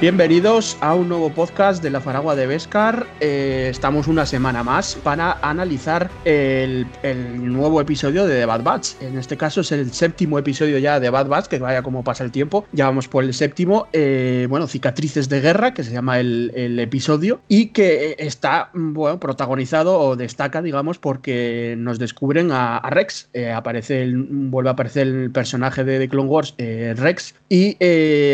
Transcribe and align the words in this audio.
Bienvenidos 0.00 0.78
a 0.80 0.94
un 0.94 1.10
nuevo 1.10 1.28
podcast 1.28 1.82
de 1.82 1.90
la 1.90 2.00
Faragua 2.00 2.34
de 2.34 2.46
Vescar. 2.46 3.06
Eh, 3.20 3.68
estamos 3.70 4.08
una 4.08 4.24
semana 4.24 4.64
más 4.64 4.94
para 4.94 5.32
analizar 5.42 6.10
el, 6.24 6.86
nuevo 7.34 7.82
episodio 7.82 8.24
de 8.24 8.40
The 8.40 8.46
Bad 8.46 8.62
Batch. 8.62 9.02
En 9.02 9.18
este 9.18 9.36
caso 9.36 9.60
es 9.60 9.72
el 9.72 9.92
séptimo 9.92 10.38
episodio 10.38 10.78
ya 10.78 11.00
de 11.00 11.10
Bad 11.10 11.26
Batch, 11.26 11.48
que 11.48 11.58
vaya 11.58 11.82
como 11.82 12.02
pasa 12.02 12.24
el 12.24 12.30
tiempo. 12.30 12.64
Ya 12.72 12.86
vamos 12.86 13.08
por 13.08 13.24
el 13.24 13.34
séptimo. 13.34 13.88
Eh, 13.92 14.46
bueno, 14.48 14.68
Cicatrices 14.68 15.28
de 15.28 15.42
Guerra, 15.42 15.74
que 15.74 15.84
se 15.84 15.92
llama 15.92 16.18
el, 16.18 16.78
episodio, 16.78 17.42
y 17.46 17.66
que 17.66 18.16
está 18.18 18.70
bueno, 18.72 19.20
protagonizado 19.20 20.00
o 20.00 20.16
destaca, 20.16 20.62
digamos, 20.62 20.98
porque 20.98 21.74
nos 21.76 21.98
descubren 21.98 22.52
a, 22.52 22.80
Rex. 22.88 23.28
Eh, 23.34 23.52
aparece 23.52 24.00
el, 24.00 24.16
vuelve 24.16 24.70
a 24.70 24.72
aparecer 24.72 25.06
el 25.06 25.30
personaje 25.30 25.84
de 25.84 25.98
The 25.98 26.08
Clone 26.08 26.30
Wars, 26.30 26.54
Rex. 26.56 27.34
Y 27.50 27.76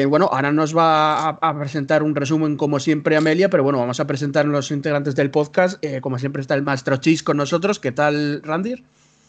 bueno, 0.05 0.31
ahora 0.31 0.53
nos 0.53 0.77
va 0.77 1.31
a 1.31 1.56
presentar 1.59 2.03
un 2.03 2.15
resumen 2.15 2.57
como 2.57 2.81
siempre 2.81 3.17
Amelia, 3.17 3.51
pero 3.51 3.63
bueno, 3.63 3.79
vamos 3.79 4.01
a 4.01 4.07
presentar 4.07 4.47
a 4.47 4.49
los 4.49 4.71
integrantes 4.71 5.15
del 5.15 5.31
podcast. 5.31 5.83
Eh, 5.85 6.01
como 6.01 6.19
siempre 6.19 6.43
está 6.43 6.55
el 6.55 6.63
maestro 6.63 6.97
Chis 6.97 7.23
con 7.23 7.37
nosotros. 7.37 7.79
¿Qué 7.79 7.93
tal, 7.93 8.43
Randir? 8.43 8.85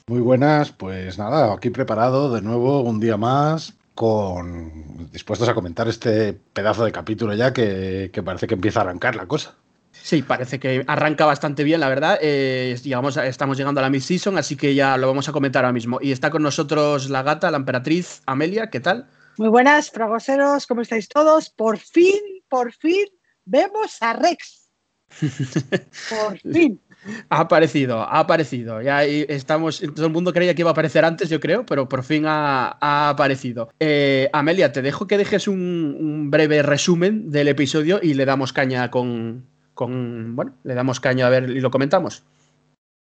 Muy 0.07 0.21
buenas, 0.21 0.71
pues 0.71 1.17
nada, 1.17 1.53
aquí 1.53 1.69
preparado 1.69 2.33
de 2.33 2.41
nuevo 2.41 2.81
un 2.81 2.99
día 2.99 3.17
más 3.17 3.73
con 3.93 5.09
dispuestos 5.11 5.49
a 5.49 5.53
comentar 5.55 5.87
este 5.87 6.31
pedazo 6.53 6.85
de 6.85 6.91
capítulo 6.91 7.33
ya 7.33 7.51
que, 7.51 8.11
parece 8.23 8.47
que 8.47 8.53
empieza 8.53 8.79
a 8.79 8.83
arrancar 8.83 9.15
la 9.15 9.25
cosa. 9.25 9.55
Sí, 9.91 10.21
parece 10.21 10.59
que 10.59 10.85
arranca 10.87 11.25
bastante 11.25 11.63
bien, 11.63 11.79
la 11.81 11.89
verdad. 11.89 12.19
Eh, 12.21 12.79
estamos 13.25 13.57
llegando 13.57 13.81
a 13.81 13.83
la 13.83 13.89
mid-season, 13.89 14.37
así 14.37 14.55
que 14.55 14.75
ya 14.75 14.95
lo 14.95 15.07
vamos 15.07 15.27
a 15.27 15.31
comentar 15.33 15.65
ahora 15.65 15.73
mismo. 15.73 15.97
Y 15.99 16.11
está 16.11 16.29
con 16.29 16.43
nosotros 16.43 17.09
la 17.09 17.23
gata, 17.23 17.51
la 17.51 17.57
emperatriz 17.57 18.21
Amelia, 18.27 18.69
¿qué 18.69 18.79
tal? 18.79 19.07
Muy 19.37 19.49
buenas, 19.49 19.91
fragoseros, 19.91 20.65
¿cómo 20.65 20.81
estáis 20.81 21.07
todos? 21.07 21.51
Por 21.51 21.77
fin, 21.77 22.19
por 22.49 22.73
fin, 22.73 23.05
vemos 23.45 24.01
a 24.01 24.13
Rex. 24.13 24.69
Por 26.09 26.37
fin. 26.39 26.81
Ha 27.29 27.39
aparecido, 27.41 28.01
ha 28.01 28.19
aparecido. 28.19 28.81
Ya 28.81 29.05
estamos. 29.05 29.79
Todo 29.95 30.07
el 30.07 30.11
mundo 30.11 30.33
creía 30.33 30.53
que 30.53 30.63
iba 30.63 30.71
a 30.71 30.73
aparecer 30.73 31.05
antes, 31.05 31.29
yo 31.29 31.39
creo, 31.39 31.65
pero 31.65 31.87
por 31.87 32.03
fin 32.03 32.25
ha, 32.25 32.75
aparecido. 32.81 33.69
Eh, 33.79 34.29
Amelia, 34.33 34.73
te 34.73 34.81
dejo 34.81 35.07
que 35.07 35.17
dejes 35.17 35.47
un, 35.47 36.27
breve 36.29 36.61
resumen 36.61 37.31
del 37.31 37.47
episodio 37.47 37.99
y 38.03 38.15
le 38.15 38.25
damos 38.25 38.51
caña 38.51 38.91
con, 38.91 39.45
con. 39.73 40.35
Bueno, 40.35 40.55
le 40.63 40.73
damos 40.73 40.99
caña 40.99 41.27
a 41.27 41.29
ver 41.29 41.49
y 41.49 41.61
lo 41.61 41.71
comentamos. 41.71 42.23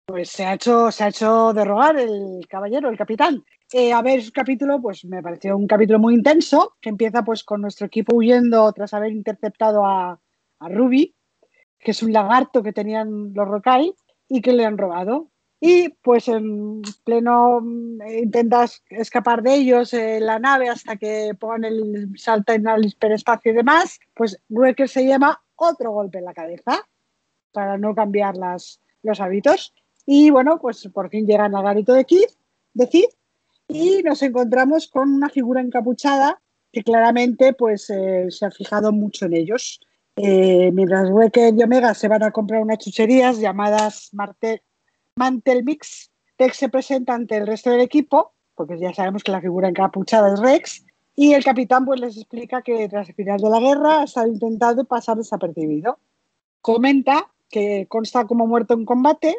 Pues 0.05 0.30
se 0.30 0.45
ha 0.45 0.53
hecho, 0.53 0.91
se 0.91 1.03
ha 1.03 1.07
hecho 1.07 1.53
derrogar 1.53 1.97
el 1.97 2.45
caballero, 2.49 2.89
el 2.89 2.97
capitán. 2.97 3.44
Eh, 3.73 3.94
a 3.94 4.02
ver, 4.02 4.19
el 4.19 4.31
capítulo, 4.33 4.81
pues 4.81 5.05
me 5.05 5.23
pareció 5.23 5.55
un 5.55 5.67
capítulo 5.67 5.98
muy 5.98 6.14
intenso, 6.14 6.76
que 6.81 6.89
empieza 6.89 7.23
pues 7.23 7.43
con 7.43 7.61
nuestro 7.61 7.87
equipo 7.87 8.15
huyendo 8.17 8.71
tras 8.73 8.93
haber 8.93 9.11
interceptado 9.11 9.86
a, 9.86 10.20
Ruby, 10.59 11.15
que 11.80 11.92
es 11.92 12.03
un 12.03 12.14
lagarto 12.14 12.61
que 12.61 12.73
tenían 12.73 13.33
los 13.33 13.48
Rokai 13.48 13.95
y 14.27 14.42
que 14.42 14.53
le 14.53 14.65
han 14.65 14.77
robado. 14.77 15.30
Y 15.59 15.89
pues 15.89 16.27
en 16.27 16.81
pleno 17.03 17.61
eh, 18.05 18.20
intentas 18.23 18.83
escapar 18.89 19.42
de 19.42 19.55
ellos 19.55 19.93
en 19.93 20.26
la 20.26 20.37
nave 20.37 20.70
hasta 20.70 20.97
que 20.97 21.33
pongan 21.39 21.64
el 21.64 22.11
salto 22.17 22.52
en 22.53 22.67
el 22.67 22.86
hiperespacio 22.87 23.52
y 23.52 23.55
demás, 23.55 23.99
pues 24.14 24.39
Wrecker 24.49 24.89
se 24.89 25.05
llama 25.05 25.42
otro 25.55 25.92
golpe 25.92 26.17
en 26.17 26.26
la 26.26 26.33
cabeza 26.33 26.87
para 27.52 27.77
no 27.77 27.95
cambiar 27.95 28.36
las, 28.36 28.81
los 29.03 29.20
hábitos. 29.21 29.73
Y 30.14 30.30
bueno, 30.30 30.60
pues 30.60 30.89
por 30.94 31.10
fin 31.10 31.26
llegan 31.26 31.55
al 31.55 31.64
garito 31.64 31.94
de 31.94 32.04
Kid, 32.04 32.27
de 32.73 32.89
Kid 32.89 33.05
y 33.70 34.04
nos 34.04 34.22
encontramos 34.22 34.89
con 34.89 35.10
una 35.10 35.30
figura 35.30 35.61
encapuchada 35.61 36.42
que 36.70 36.83
claramente 36.83 37.54
pues, 37.54 37.89
eh, 37.89 38.26
se 38.30 38.45
ha 38.45 38.52
fijado 38.52 38.92
mucho 38.92 39.27
en 39.27 39.36
ellos. 39.36 39.80
Eh, 40.17 40.70
mientras 40.73 41.10
Wrecker 41.10 41.54
y 41.58 41.64
Omega 41.64 41.94
se 41.94 42.10
van 42.10 42.23
a 42.23 42.32
comprar 42.32 42.61
unas 42.61 42.80
chucherías 42.80 43.39
llamadas 43.39 44.11
Mantel 45.16 45.64
Mix, 45.64 46.11
Rex 46.38 46.58
se 46.58 46.67
presenta 46.67 47.14
ante 47.14 47.38
el 47.38 47.48
resto 47.48 47.70
del 47.70 47.80
equipo, 47.80 48.33
porque 48.54 48.77
ya 48.77 48.94
sabemos 48.94 49.23
que 49.23 49.32
la 49.32 49.39
figura 49.39 49.70
encapuchada 49.70 50.33
es 50.33 50.42
Rex, 50.42 50.86
y 51.16 51.32
el 51.36 51.45
capitán 51.45 51.86
pues 51.86 52.02
les 52.02 52.17
explica 52.17 52.61
que 52.61 52.89
tras 52.89 53.08
el 53.08 53.16
final 53.16 53.39
de 53.39 53.50
la 53.50 53.61
guerra 53.61 54.02
ha 54.02 54.04
estado 54.04 54.27
intentando 54.27 54.83
pasar 54.83 55.16
desapercibido. 55.16 56.00
Comenta 56.60 57.32
que 57.50 57.86
consta 57.88 58.27
como 58.27 58.45
muerto 58.45 58.73
en 58.73 58.83
combate, 58.83 59.38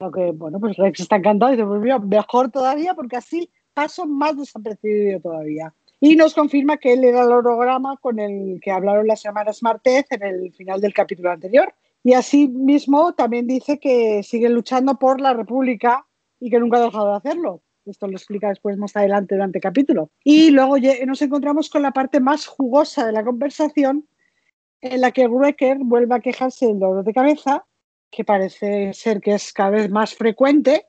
lo 0.00 0.10
que, 0.10 0.30
bueno, 0.32 0.58
pues 0.58 0.76
Rex 0.76 1.00
está 1.00 1.16
encantado 1.16 1.52
y 1.52 1.56
dice, 1.56 1.66
pues 1.66 2.04
mejor 2.04 2.50
todavía 2.50 2.94
porque 2.94 3.16
así 3.16 3.50
paso 3.74 4.06
más 4.06 4.36
desapercibido 4.36 5.20
todavía. 5.20 5.72
Y 6.00 6.16
nos 6.16 6.34
confirma 6.34 6.78
que 6.78 6.94
él 6.94 7.04
era 7.04 7.22
el 7.22 7.30
holograma 7.30 7.98
con 7.98 8.18
el 8.18 8.58
que 8.62 8.70
hablaron 8.70 9.06
las 9.06 9.20
semanas 9.20 9.62
martes 9.62 10.06
en 10.10 10.22
el 10.22 10.52
final 10.54 10.80
del 10.80 10.94
capítulo 10.94 11.30
anterior. 11.30 11.74
Y 12.02 12.14
así 12.14 12.48
mismo 12.48 13.12
también 13.12 13.46
dice 13.46 13.78
que 13.78 14.22
sigue 14.22 14.48
luchando 14.48 14.98
por 14.98 15.20
la 15.20 15.34
República 15.34 16.06
y 16.40 16.48
que 16.48 16.58
nunca 16.58 16.78
ha 16.78 16.84
dejado 16.84 17.10
de 17.10 17.16
hacerlo. 17.16 17.60
Esto 17.84 18.06
lo 18.06 18.16
explica 18.16 18.48
después 18.48 18.78
más 18.78 18.96
adelante 18.96 19.34
durante 19.34 19.58
el 19.58 19.62
capítulo. 19.62 20.10
Y 20.24 20.50
luego 20.50 20.76
nos 21.06 21.20
encontramos 21.20 21.68
con 21.68 21.82
la 21.82 21.90
parte 21.90 22.20
más 22.20 22.46
jugosa 22.46 23.04
de 23.04 23.12
la 23.12 23.22
conversación, 23.22 24.06
en 24.80 25.02
la 25.02 25.10
que 25.10 25.28
Wrecker 25.28 25.78
vuelve 25.80 26.14
a 26.14 26.20
quejarse 26.20 26.66
del 26.66 26.78
dolor 26.78 27.04
de 27.04 27.12
cabeza, 27.12 27.66
que 28.10 28.24
parece 28.24 28.92
ser 28.92 29.20
que 29.20 29.34
es 29.34 29.52
cada 29.52 29.70
vez 29.70 29.90
más 29.90 30.14
frecuente, 30.14 30.86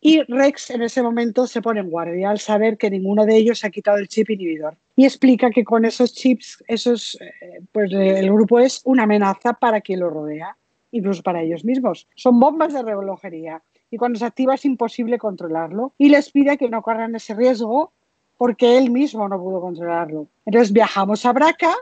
y 0.00 0.22
Rex 0.22 0.70
en 0.70 0.82
ese 0.82 1.02
momento 1.02 1.46
se 1.46 1.60
pone 1.60 1.80
en 1.80 1.90
guardia 1.90 2.30
al 2.30 2.38
saber 2.38 2.78
que 2.78 2.90
ninguno 2.90 3.26
de 3.26 3.36
ellos 3.36 3.64
ha 3.64 3.70
quitado 3.70 3.98
el 3.98 4.08
chip 4.08 4.30
inhibidor. 4.30 4.76
Y 4.94 5.04
explica 5.04 5.50
que 5.50 5.64
con 5.64 5.84
esos 5.84 6.14
chips, 6.14 6.62
esos, 6.68 7.18
eh, 7.20 7.60
pues 7.72 7.92
eh, 7.92 8.20
el 8.20 8.32
grupo 8.32 8.60
es 8.60 8.80
una 8.84 9.04
amenaza 9.04 9.54
para 9.54 9.80
quien 9.80 10.00
lo 10.00 10.10
rodea, 10.10 10.56
incluso 10.92 11.22
para 11.22 11.42
ellos 11.42 11.64
mismos. 11.64 12.06
Son 12.14 12.38
bombas 12.38 12.72
de 12.72 12.82
relojería 12.82 13.60
y 13.90 13.96
cuando 13.96 14.18
se 14.18 14.24
activa 14.24 14.54
es 14.54 14.64
imposible 14.64 15.18
controlarlo. 15.18 15.92
Y 15.98 16.10
les 16.10 16.30
pide 16.30 16.56
que 16.56 16.68
no 16.68 16.80
corran 16.82 17.16
ese 17.16 17.34
riesgo 17.34 17.92
porque 18.36 18.78
él 18.78 18.90
mismo 18.90 19.28
no 19.28 19.40
pudo 19.40 19.60
controlarlo. 19.60 20.28
Entonces 20.46 20.72
viajamos 20.72 21.26
a 21.26 21.32
Braca, 21.32 21.74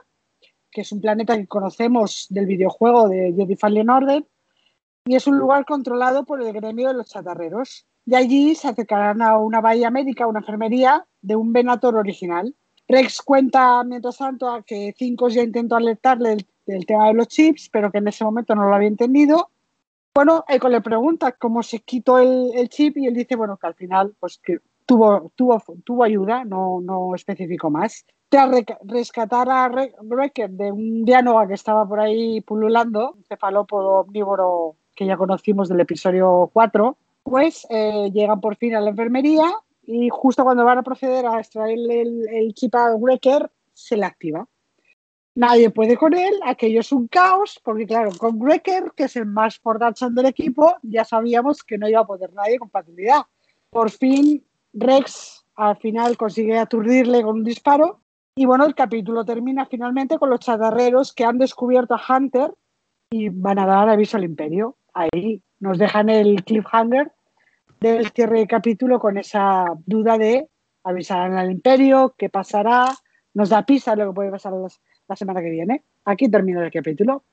que 0.70 0.80
es 0.80 0.92
un 0.92 1.02
planeta 1.02 1.36
que 1.36 1.46
conocemos 1.46 2.26
del 2.30 2.46
videojuego 2.46 3.10
de 3.10 3.34
Jedi 3.36 3.56
Fallen 3.56 3.90
Order, 3.90 4.24
y 5.06 5.14
es 5.14 5.26
un 5.26 5.38
lugar 5.38 5.64
controlado 5.64 6.24
por 6.24 6.42
el 6.42 6.52
gremio 6.52 6.88
de 6.88 6.94
los 6.94 7.08
chatarreros 7.08 7.86
y 8.04 8.14
allí 8.16 8.54
se 8.54 8.68
acercarán 8.68 9.22
a 9.22 9.38
una 9.38 9.60
bahía 9.60 9.90
médica, 9.90 10.26
una 10.26 10.40
enfermería 10.40 11.06
de 11.22 11.36
un 11.36 11.52
Venator 11.52 11.96
original. 11.96 12.54
Rex 12.88 13.22
cuenta, 13.22 13.82
mientras 13.84 14.18
tanto, 14.18 14.48
a 14.48 14.62
que 14.62 14.94
Cinco 14.96 15.28
ya 15.28 15.42
intentó 15.42 15.76
alertarle 15.76 16.36
del, 16.66 16.86
tema 16.86 17.08
de 17.08 17.14
los 17.14 17.28
chips, 17.28 17.68
pero 17.72 17.90
que 17.90 17.98
en 17.98 18.08
ese 18.08 18.24
momento 18.24 18.54
no 18.54 18.68
lo 18.68 18.74
había 18.74 18.88
entendido. 18.88 19.50
Bueno, 20.14 20.44
Echo 20.48 20.68
le 20.68 20.80
pregunta 20.80 21.32
cómo 21.32 21.62
se 21.62 21.80
quitó 21.80 22.18
el, 22.18 22.68
chip 22.68 22.96
y 22.96 23.06
él 23.06 23.14
dice, 23.14 23.36
bueno, 23.36 23.56
que 23.56 23.66
al 23.66 23.74
final 23.74 24.14
pues 24.18 24.38
que 24.38 24.58
tuvo, 24.86 25.32
tuvo, 25.34 25.62
tuvo 25.84 26.04
ayuda, 26.04 26.44
no, 26.44 26.80
no 26.80 27.14
especificó 27.14 27.70
más. 27.70 28.06
Tras 28.28 28.50
rescatar 28.82 29.48
a 29.50 29.68
Wrecker 29.68 30.50
de 30.50 30.72
un 30.72 31.04
diánoga 31.04 31.46
que 31.46 31.54
estaba 31.54 31.86
por 31.86 32.00
ahí 32.00 32.40
pululando, 32.40 33.12
un 33.12 33.24
cefalópodo 33.24 34.00
omnívoro 34.00 34.76
que 34.96 35.06
ya 35.06 35.16
conocimos 35.16 35.68
del 35.68 35.80
episodio 35.80 36.50
4, 36.52 36.96
pues 37.22 37.66
eh, 37.70 38.10
llegan 38.12 38.40
por 38.40 38.56
fin 38.56 38.74
a 38.74 38.80
la 38.80 38.90
enfermería 38.90 39.44
y 39.82 40.08
justo 40.10 40.42
cuando 40.42 40.64
van 40.64 40.78
a 40.78 40.82
proceder 40.82 41.26
a 41.26 41.38
extraer 41.38 41.78
el, 41.78 42.54
chip 42.54 42.74
a 42.74 42.96
Wrecker, 42.96 43.50
se 43.72 43.96
le 43.96 44.06
activa. 44.06 44.48
Nadie 45.34 45.70
puede 45.70 45.96
con 45.96 46.14
él, 46.14 46.32
aquello 46.44 46.80
es 46.80 46.90
un 46.92 47.08
caos, 47.08 47.60
porque 47.62 47.86
claro, 47.86 48.10
con 48.18 48.40
Wrecker, 48.40 48.92
que 48.96 49.04
es 49.04 49.16
el 49.16 49.26
más 49.26 49.58
fortachón 49.58 50.14
del 50.14 50.26
equipo, 50.26 50.76
ya 50.82 51.04
sabíamos 51.04 51.62
que 51.62 51.76
no 51.76 51.88
iba 51.88 52.00
a 52.00 52.06
poder 52.06 52.32
nadie 52.32 52.58
con 52.58 52.70
facilidad. 52.70 53.20
Por 53.68 53.90
fin, 53.90 54.42
Rex 54.72 55.44
al 55.56 55.76
final 55.76 56.16
consigue 56.16 56.58
aturdirle 56.58 57.22
con 57.22 57.36
un 57.36 57.44
disparo 57.44 58.00
y 58.34 58.44
bueno, 58.44 58.66
el 58.66 58.74
capítulo 58.74 59.24
termina 59.24 59.64
finalmente 59.64 60.18
con 60.18 60.28
los 60.28 60.40
chatarreros 60.40 61.14
que 61.14 61.24
han 61.24 61.38
descubierto 61.38 61.94
a 61.94 62.02
Hunter 62.08 62.54
y 63.10 63.30
van 63.30 63.58
a 63.58 63.66
dar 63.66 63.88
aviso 63.88 64.18
al 64.18 64.24
imperio. 64.24 64.76
Ahí 64.96 65.42
nos 65.60 65.76
dejan 65.76 66.08
el 66.08 66.42
cliffhanger 66.42 67.12
del 67.80 68.10
cierre 68.12 68.38
de 68.38 68.46
capítulo 68.46 68.98
con 68.98 69.18
esa 69.18 69.66
duda 69.84 70.16
de 70.16 70.48
avisar 70.84 71.30
al 71.30 71.50
imperio, 71.50 72.14
qué 72.16 72.30
pasará, 72.30 72.88
nos 73.34 73.50
da 73.50 73.66
pista 73.66 73.90
de 73.90 73.98
lo 73.98 74.10
que 74.10 74.14
puede 74.14 74.30
pasar 74.30 74.54
la 74.54 75.16
semana 75.16 75.42
que 75.42 75.50
viene. 75.50 75.84
Aquí 76.06 76.30
termina 76.30 76.64
el 76.64 76.72
capítulo. 76.72 77.24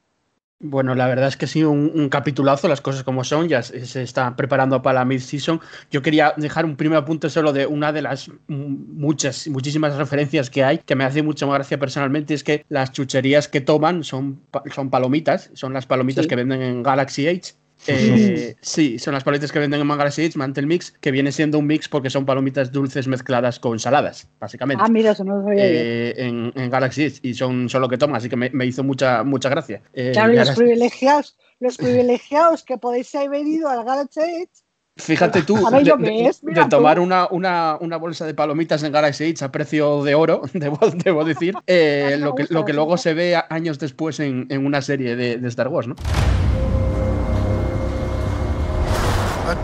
Bueno, 0.60 0.96
la 0.96 1.08
verdad 1.08 1.28
es 1.28 1.36
que 1.36 1.46
sí, 1.46 1.64
un, 1.64 1.92
un 1.94 2.08
capitulazo, 2.08 2.70
las 2.70 2.80
cosas 2.80 3.04
como 3.04 3.26
son, 3.26 3.50
ya 3.50 3.62
se, 3.62 4.02
está 4.02 4.34
preparando 4.38 4.82
para 4.82 5.00
la 5.00 5.06
mid-season. 5.06 5.60
Yo 5.92 6.02
quería 6.02 6.34
dejar 6.38 6.64
un 6.64 6.78
primer 6.78 7.00
apunte 7.00 7.30
solo 7.30 7.52
de 7.52 7.66
una 7.66 7.92
de 7.92 8.02
las 8.02 8.32
muchas, 8.48 9.48
muchísimas 9.50 9.98
referencias 9.98 10.50
que 10.50 10.64
hay, 10.64 10.78
que 10.78 10.96
me 10.96 11.04
hace 11.04 11.22
mucha 11.22 11.46
gracia 11.48 11.78
personalmente, 11.78 12.34
es 12.34 12.46
que 12.46 12.66
las 12.70 12.94
chucherías 12.94 13.50
que 13.50 13.60
toman 13.60 14.06
son, 14.06 14.42
son 14.74 14.90
palomitas, 14.90 15.50
son 15.54 15.74
las 15.74 15.86
palomitas 15.86 16.28
que 16.28 16.38
venden 16.38 16.62
en 16.62 16.82
Galaxy 16.82 17.28
Age 17.28 17.56
Eh, 17.88 18.56
sí, 18.62 19.00
son 19.00 19.14
las 19.14 19.24
palomitas 19.24 19.52
que 19.52 19.60
venden 19.60 19.82
en 19.82 19.88
Galaxy 19.88 20.30
Mantel 20.36 20.68
Mix, 20.68 20.92
que 20.92 21.12
viene 21.12 21.32
siendo 21.32 21.60
un 21.60 21.68
mix 21.68 21.90
porque 21.90 22.10
son 22.10 22.26
palomitas 22.26 22.72
dulces 22.72 23.08
mezcladas 23.08 23.60
con 23.60 23.80
saladas, 23.80 24.28
básicamente. 24.40 24.84
Ah, 24.86 24.90
mira, 24.90 25.12
eso 25.12 25.24
no 25.24 25.38
lo 25.38 25.44
sabía 25.44 25.66
eh, 25.66 26.14
en, 26.18 26.52
en, 26.56 26.70
Galaxy 26.70 27.14
y 27.22 27.34
son, 27.34 27.70
son 27.70 27.82
lo 27.82 27.90
que 27.90 27.98
toman, 27.98 28.18
así 28.18 28.30
que 28.30 28.36
me, 28.36 28.50
me 28.52 28.66
hizo 28.66 28.84
mucha, 28.84 29.24
mucha 29.24 29.50
gracia. 29.50 29.82
Eh, 29.94 30.12
claro, 30.14 30.34
los 30.34 30.52
privilegiados, 30.52 31.38
los 31.60 31.78
privilegiados 31.78 32.64
que 32.64 32.78
podéis 32.78 33.14
haber 33.16 33.32
venido 33.32 33.70
al 33.70 33.84
Galaxy 33.84 34.48
Fíjate 34.96 35.42
tú, 35.42 35.56
de, 35.56 36.32
de, 36.44 36.66
tomar 36.70 37.00
una, 37.00 37.28
una, 37.32 37.78
una, 37.82 37.98
bolsa 37.98 38.28
de 38.28 38.36
palomitas 38.36 38.84
en 38.84 38.92
Galaxy 38.92 39.24
Age 39.24 39.44
a 39.44 39.52
precio 39.52 40.04
de 40.04 40.14
oro, 40.14 40.44
debo, 40.54 40.78
debo 41.04 41.26
decir, 41.26 41.56
eh, 41.66 42.16
lo, 42.20 42.36
que, 42.36 42.46
lo 42.50 42.64
que 42.64 42.74
luego 42.74 42.96
se 42.98 43.16
ve 43.16 43.36
años 43.50 43.80
después 43.80 44.20
en, 44.20 44.46
en 44.50 44.64
una 44.64 44.84
serie 44.84 45.16
de, 45.16 45.38
de 45.38 45.48
Star 45.48 45.68
Wars, 45.68 45.88
¿no? 45.88 45.96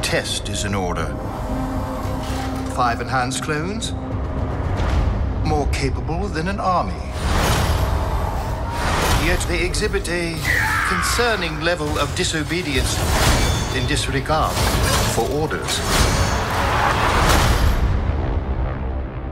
Test 0.09 0.49
is 0.49 0.63
in 0.63 0.73
order. 0.73 1.05
Five 2.73 2.99
enhanced 2.99 3.43
clones, 3.43 3.91
more 5.47 5.67
capable 5.71 6.27
than 6.27 6.47
an 6.47 6.59
army. 6.59 6.99
Yet 9.23 9.39
they 9.47 9.63
exhibit 9.63 10.09
a 10.09 10.35
concerning 10.87 11.61
level 11.61 11.99
of 11.99 12.15
disobedience 12.15 12.97
in 13.75 13.85
disregard 13.85 14.55
for 15.13 15.29
orders. 15.29 15.77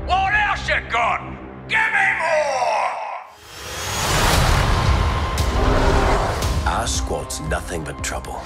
What 0.06 0.32
else 0.36 0.70
you 0.70 0.80
got? 0.92 1.22
Give 1.68 1.90
me 1.98 2.08
more! 2.22 2.92
Our 6.72 6.86
squad's 6.86 7.40
nothing 7.40 7.84
but 7.84 8.04
trouble. 8.04 8.44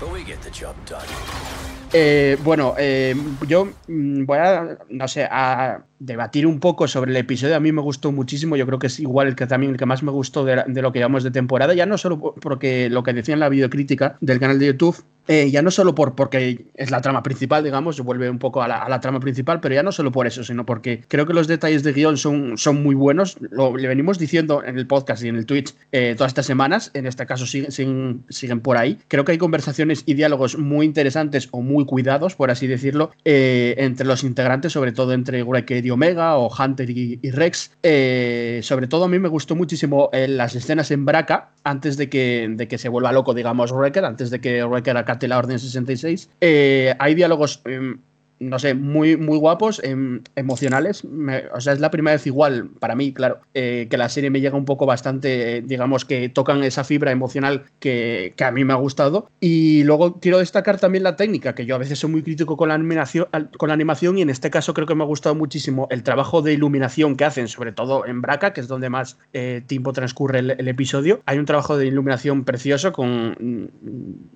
But 0.00 0.10
we 0.10 0.24
get 0.24 0.40
the 0.40 0.48
job 0.48 0.74
done. 0.86 1.79
Eh, 1.92 2.38
bueno, 2.44 2.74
eh, 2.78 3.16
yo 3.48 3.68
mm, 3.88 4.24
voy 4.24 4.38
a, 4.38 4.78
no 4.88 5.08
sé, 5.08 5.24
a 5.24 5.82
debatir 6.00 6.46
un 6.46 6.58
poco 6.58 6.88
sobre 6.88 7.12
el 7.12 7.16
episodio. 7.16 7.54
A 7.54 7.60
mí 7.60 7.70
me 7.70 7.82
gustó 7.82 8.10
muchísimo. 8.10 8.56
Yo 8.56 8.66
creo 8.66 8.78
que 8.78 8.88
es 8.88 8.98
igual 8.98 9.28
el 9.28 9.36
que 9.36 9.46
también 9.46 9.72
el 9.72 9.78
que 9.78 9.86
más 9.86 10.02
me 10.02 10.10
gustó 10.10 10.44
de, 10.44 10.64
lo 10.66 10.92
que 10.92 10.98
llevamos 10.98 11.22
de 11.22 11.30
temporada. 11.30 11.74
Ya 11.74 11.86
no 11.86 11.98
solo 11.98 12.34
porque 12.40 12.88
lo 12.90 13.02
que 13.02 13.12
decía 13.12 13.34
en 13.34 13.40
la 13.40 13.48
videocrítica 13.48 14.16
del 14.20 14.40
canal 14.40 14.58
de 14.58 14.66
YouTube, 14.66 14.96
eh, 15.28 15.50
ya 15.50 15.62
no 15.62 15.70
solo 15.70 15.94
por 15.94 16.16
porque 16.16 16.66
es 16.74 16.90
la 16.90 17.00
trama 17.02 17.22
principal, 17.22 17.62
digamos, 17.62 18.00
vuelve 18.00 18.28
un 18.28 18.38
poco 18.38 18.62
a 18.62 18.68
la, 18.68 18.78
a 18.78 18.88
la, 18.88 18.98
trama 18.98 19.20
principal, 19.20 19.60
pero 19.60 19.74
ya 19.74 19.82
no 19.82 19.92
solo 19.92 20.10
por 20.10 20.26
eso, 20.26 20.42
sino 20.42 20.66
porque 20.66 21.04
creo 21.06 21.26
que 21.26 21.34
los 21.34 21.46
detalles 21.46 21.84
de 21.84 21.92
guion 21.92 22.16
son, 22.16 22.56
son 22.56 22.82
muy 22.82 22.94
buenos. 22.94 23.36
Lo 23.38 23.76
le 23.76 23.86
venimos 23.86 24.18
diciendo 24.18 24.64
en 24.64 24.78
el 24.78 24.86
podcast 24.86 25.22
y 25.22 25.28
en 25.28 25.36
el 25.36 25.46
Twitch 25.46 25.74
eh, 25.92 26.14
todas 26.16 26.30
estas 26.30 26.46
semanas. 26.46 26.90
En 26.94 27.06
este 27.06 27.26
caso 27.26 27.46
siguen, 27.46 28.24
siguen, 28.28 28.60
por 28.60 28.78
ahí. 28.78 28.98
Creo 29.06 29.24
que 29.24 29.32
hay 29.32 29.38
conversaciones 29.38 30.02
y 30.06 30.14
diálogos 30.14 30.58
muy 30.58 30.86
interesantes 30.86 31.48
o 31.52 31.60
muy 31.60 31.79
cuidados, 31.86 32.34
por 32.34 32.50
así 32.50 32.66
decirlo, 32.66 33.10
eh, 33.24 33.74
entre 33.78 34.06
los 34.06 34.24
integrantes, 34.24 34.72
sobre 34.72 34.92
todo 34.92 35.12
entre 35.12 35.42
Wrecker 35.42 35.84
y 35.84 35.90
Omega 35.90 36.36
o 36.36 36.50
Hunter 36.52 36.90
y, 36.90 37.18
Rex. 37.30 37.72
Eh, 37.82 38.60
sobre 38.62 38.86
todo 38.86 39.04
a 39.04 39.08
mí 39.08 39.18
me 39.18 39.28
gustó 39.28 39.54
muchísimo 39.56 40.10
las 40.12 40.54
escenas 40.54 40.90
en 40.90 41.04
Braca 41.04 41.50
antes 41.64 41.96
de 41.96 42.08
que, 42.08 42.48
de 42.50 42.68
que 42.68 42.78
se 42.78 42.88
vuelva 42.88 43.12
loco, 43.12 43.34
digamos, 43.34 43.72
Wrecker, 43.72 44.04
antes 44.04 44.30
de 44.30 44.40
que 44.40 44.64
Wrecker 44.64 44.96
acate 44.96 45.28
la 45.28 45.38
Orden 45.38 45.58
66. 45.58 46.30
Eh, 46.40 46.94
hay 46.98 47.14
diálogos 47.14 47.62
eh, 47.64 47.96
no 48.40 48.58
sé, 48.58 48.72
muy, 48.74 49.18
muy 49.18 49.36
guapos, 49.36 49.80
eh, 49.84 49.94
emocionales. 50.34 51.04
Me, 51.04 51.44
o 51.52 51.60
sea, 51.60 51.74
es 51.74 51.80
la 51.80 51.90
primera 51.90 52.16
vez 52.16 52.26
igual, 52.26 52.70
para 52.80 52.94
mí, 52.94 53.12
claro, 53.12 53.40
eh, 53.52 53.86
que 53.90 53.98
la 53.98 54.08
serie 54.08 54.30
me 54.30 54.40
llega 54.40 54.56
un 54.56 54.64
poco 54.64 54.86
bastante, 54.86 55.58
eh, 55.58 55.62
digamos, 55.62 56.06
que 56.06 56.30
tocan 56.30 56.64
esa 56.64 56.82
fibra 56.82 57.12
emocional 57.12 57.64
que, 57.80 58.32
que, 58.36 58.44
a 58.44 58.50
mí 58.50 58.64
me 58.64 58.72
ha 58.72 58.76
gustado. 58.76 59.28
Y 59.40 59.84
luego 59.84 60.20
quiero 60.20 60.38
destacar 60.38 60.80
también 60.80 61.04
la 61.04 61.16
técnica, 61.16 61.54
que 61.54 61.66
yo 61.66 61.74
a 61.74 61.78
veces 61.78 61.98
soy 61.98 62.10
muy 62.10 62.22
crítico 62.22 62.56
con 62.56 62.70
la 62.70 62.74
animación, 62.74 63.26
con 63.58 63.68
la 63.68 63.74
animación 63.74 64.16
y 64.16 64.22
en 64.22 64.30
este 64.30 64.50
caso 64.50 64.72
creo 64.72 64.86
que 64.86 64.94
me 64.94 65.04
ha 65.04 65.06
gustado 65.06 65.34
muchísimo 65.34 65.86
el 65.90 66.02
trabajo 66.02 66.40
de 66.40 66.54
iluminación 66.54 67.16
que 67.16 67.26
hacen, 67.26 67.46
sobre 67.46 67.72
todo 67.72 68.06
en 68.06 68.22
Braca, 68.22 68.54
que 68.54 68.62
es 68.62 68.68
donde 68.68 68.88
más 68.88 69.18
eh, 69.34 69.62
tiempo 69.66 69.92
transcurre 69.92 70.38
el, 70.38 70.50
el, 70.52 70.68
episodio. 70.68 71.20
Hay 71.26 71.38
un 71.38 71.44
trabajo 71.44 71.76
de 71.76 71.86
iluminación 71.86 72.44
precioso, 72.44 72.92
con 72.92 73.70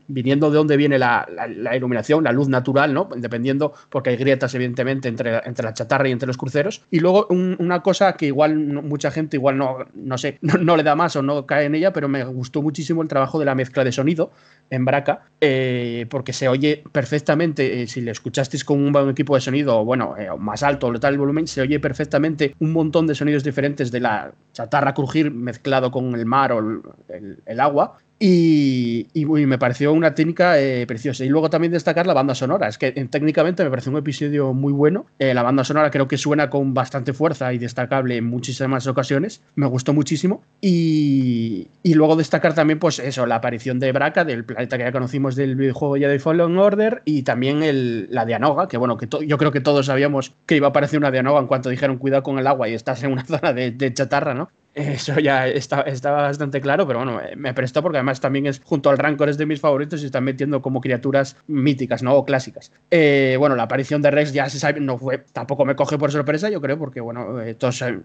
viniendo 0.09 0.51
de 0.51 0.57
dónde 0.59 0.77
viene 0.77 0.99
la, 0.99 1.27
la, 1.35 1.47
la 1.47 1.75
iluminación, 1.75 2.25
la 2.25 2.33
luz 2.33 2.49
natural, 2.49 2.93
¿no? 2.93 3.09
Dependiendo 3.17 3.73
porque 3.95 4.11
hay 4.11 4.17
grietas, 4.17 4.53
evidentemente, 4.57 5.07
entre, 5.09 5.41
entre 5.45 5.65
la 5.65 5.73
chatarra 5.73 6.09
y 6.09 6.11
entre 6.11 6.27
los 6.27 6.37
cruceros. 6.37 6.83
Y 6.91 6.99
luego 6.99 7.29
un, 7.31 7.55
una 7.61 7.81
cosa 7.81 8.15
que 8.15 8.27
igual 8.27 8.75
no, 8.75 8.83
mucha 8.83 9.13
gente 9.13 9.37
igual 9.37 9.57
no, 9.57 9.87
no 9.95 10.19
sé, 10.19 10.39
no, 10.41 10.55
no, 10.55 10.77
le 10.77 10.83
da 10.83 10.97
más 10.97 11.15
o 11.15 11.23
no 11.23 11.47
cae 11.47 11.67
en 11.67 11.77
ella, 11.77 11.93
pero 11.93 12.09
me 12.09 12.25
gustó 12.25 12.61
muchísimo 12.61 13.03
el 13.03 13.09
trabajo 13.09 13.39
de 13.39 13.45
la 13.45 13.55
mezcla 13.55 13.85
de 13.85 13.93
sonido 13.93 14.33
en 14.69 14.85
Braca, 14.85 15.27
eh, 15.41 16.07
porque 16.11 16.33
se 16.33 16.49
oye 16.49 16.83
perfectamente, 16.91 17.83
eh, 17.83 17.87
si 17.87 18.01
le 18.01 18.11
escuchasteis 18.11 18.65
con 18.65 18.83
un 18.83 19.11
equipo 19.11 19.37
de 19.37 19.41
sonido, 19.41 19.85
bueno, 19.85 20.17
eh, 20.19 20.27
más 20.41 20.65
alto 20.65 20.89
o 20.89 20.99
tal 20.99 21.13
el 21.13 21.21
volumen, 21.21 21.47
se 21.47 21.61
oye 21.61 21.79
perfectamente 21.79 22.57
un 22.59 22.73
montón 22.73 23.07
de 23.07 23.15
sonidos 23.15 23.45
diferentes 23.45 23.93
de 23.93 24.01
la 24.01 24.33
chatarra 24.55 24.93
crujir 24.93 25.31
mezclado 25.31 25.93
con 25.93 26.17
el 26.17 26.27
mar 26.27 26.51
o 26.51 26.59
el, 26.59 26.81
el, 27.11 27.39
el 27.47 27.61
agua, 27.61 27.99
y, 28.27 29.27
me 29.27 29.59
pareció 29.59 29.93
una 29.93 30.15
técnica 30.15 30.59
eh, 30.59 30.87
preciosa. 30.87 31.25
Y 31.25 31.29
luego 31.29 31.51
también 31.51 31.73
destacar 31.73 32.07
la 32.07 32.15
banda 32.15 32.35
sonora. 32.35 32.69
Es 32.69 32.79
que 32.79 32.89
eh, 32.89 33.09
técnicamente 33.11 33.63
me 33.63 33.69
pareció 33.69 33.93
un 33.93 33.99
episodio 33.99 34.55
muy 34.55 34.73
bueno. 34.73 35.05
Eh, 35.19 35.35
la 35.35 35.43
banda 35.43 35.63
sonora 35.63 35.91
creo 35.91 36.09
que 36.09 36.17
suena 36.17 36.49
con 36.49 36.73
bastante 36.73 37.13
fuerza 37.13 37.53
y 37.53 37.59
destacable 37.59 38.17
en 38.17 38.25
muchísimas 38.25 38.87
ocasiones. 38.87 39.43
Me 39.57 39.67
gustó 39.67 39.93
muchísimo. 39.93 40.43
Y, 40.63 41.69
y 41.83 41.95
luego 41.95 42.17
destacar 42.17 42.55
también, 42.55 42.79
pues 42.79 42.99
eso, 42.99 43.27
la 43.27 43.37
aparición 43.37 43.79
de 43.79 43.93
Braca, 43.93 44.25
del 44.25 44.45
planeta 44.45 44.79
que 44.79 44.85
ya 44.85 44.93
conocimos 44.93 45.37
del 45.37 45.55
videojuego 45.55 45.97
Jedi 45.97 46.19
Fallen 46.19 46.57
Order, 46.57 47.03
y 47.05 47.25
también 47.25 47.63
el, 47.63 48.09
la 48.11 48.25
Dianoga, 48.25 48.69
que 48.69 48.79
bueno, 48.79 48.97
que 48.97 49.07
yo 49.27 49.37
creo 49.37 49.53
que 49.53 49.61
todos 49.61 49.87
sabíamos 49.87 50.33
que 50.47 50.57
iba 50.57 50.69
a 50.69 50.71
aparecer 50.71 50.99
una 50.99 51.11
Dianoga 51.11 51.41
en 51.41 51.47
cuanto 51.47 51.69
dijeron 51.69 51.99
cuidado 51.99 52.23
con 52.23 52.39
el 52.39 52.47
agua 52.47 52.71
y 52.71 52.75
estás 52.75 53.03
en 53.03 53.13
una 53.13 53.25
zona 53.27 53.53
de, 53.53 53.71
de 53.71 53.93
chatarra, 53.93 54.33
¿no? 54.33 54.49
Eso 54.75 55.21
ya 55.21 55.47
está, 55.47 55.83
está, 55.83 56.11
bastante 56.11 56.61
claro, 56.61 56.85
pero 56.85 56.99
bueno, 57.05 57.21
me 57.37 57.55
prestó 57.55 57.81
porque 57.81 57.99
además 57.99 58.21
también 58.21 58.47
es 58.47 58.61
junto 58.65 58.91
al 58.91 58.99
Rancor 58.99 59.29
es 59.29 59.39
de 59.39 59.47
mis 59.47 59.61
favoritos 59.61 60.03
y 60.03 60.07
están 60.07 60.25
metiendo 60.25 60.61
como 60.63 60.81
criaturas 60.81 61.37
míticas, 61.47 62.03
¿no? 62.03 62.15
O 62.15 62.25
clásicas. 62.25 62.73
Eh, 62.91 63.37
bueno, 63.39 63.55
la 63.55 63.65
aparición 63.65 64.03
de 64.03 64.11
Rex 64.11 64.33
ya 64.33 64.49
se 64.49 64.59
sabe, 64.59 64.81
no 64.81 64.99
fue, 64.99 65.19
tampoco 65.33 65.65
me 65.65 65.77
coge 65.77 65.97
por 65.97 66.11
sorpresa, 66.11 66.51
yo 66.51 66.61
creo, 66.61 66.77
porque 66.77 67.01
bueno, 67.01 67.41
eh, 67.41 67.57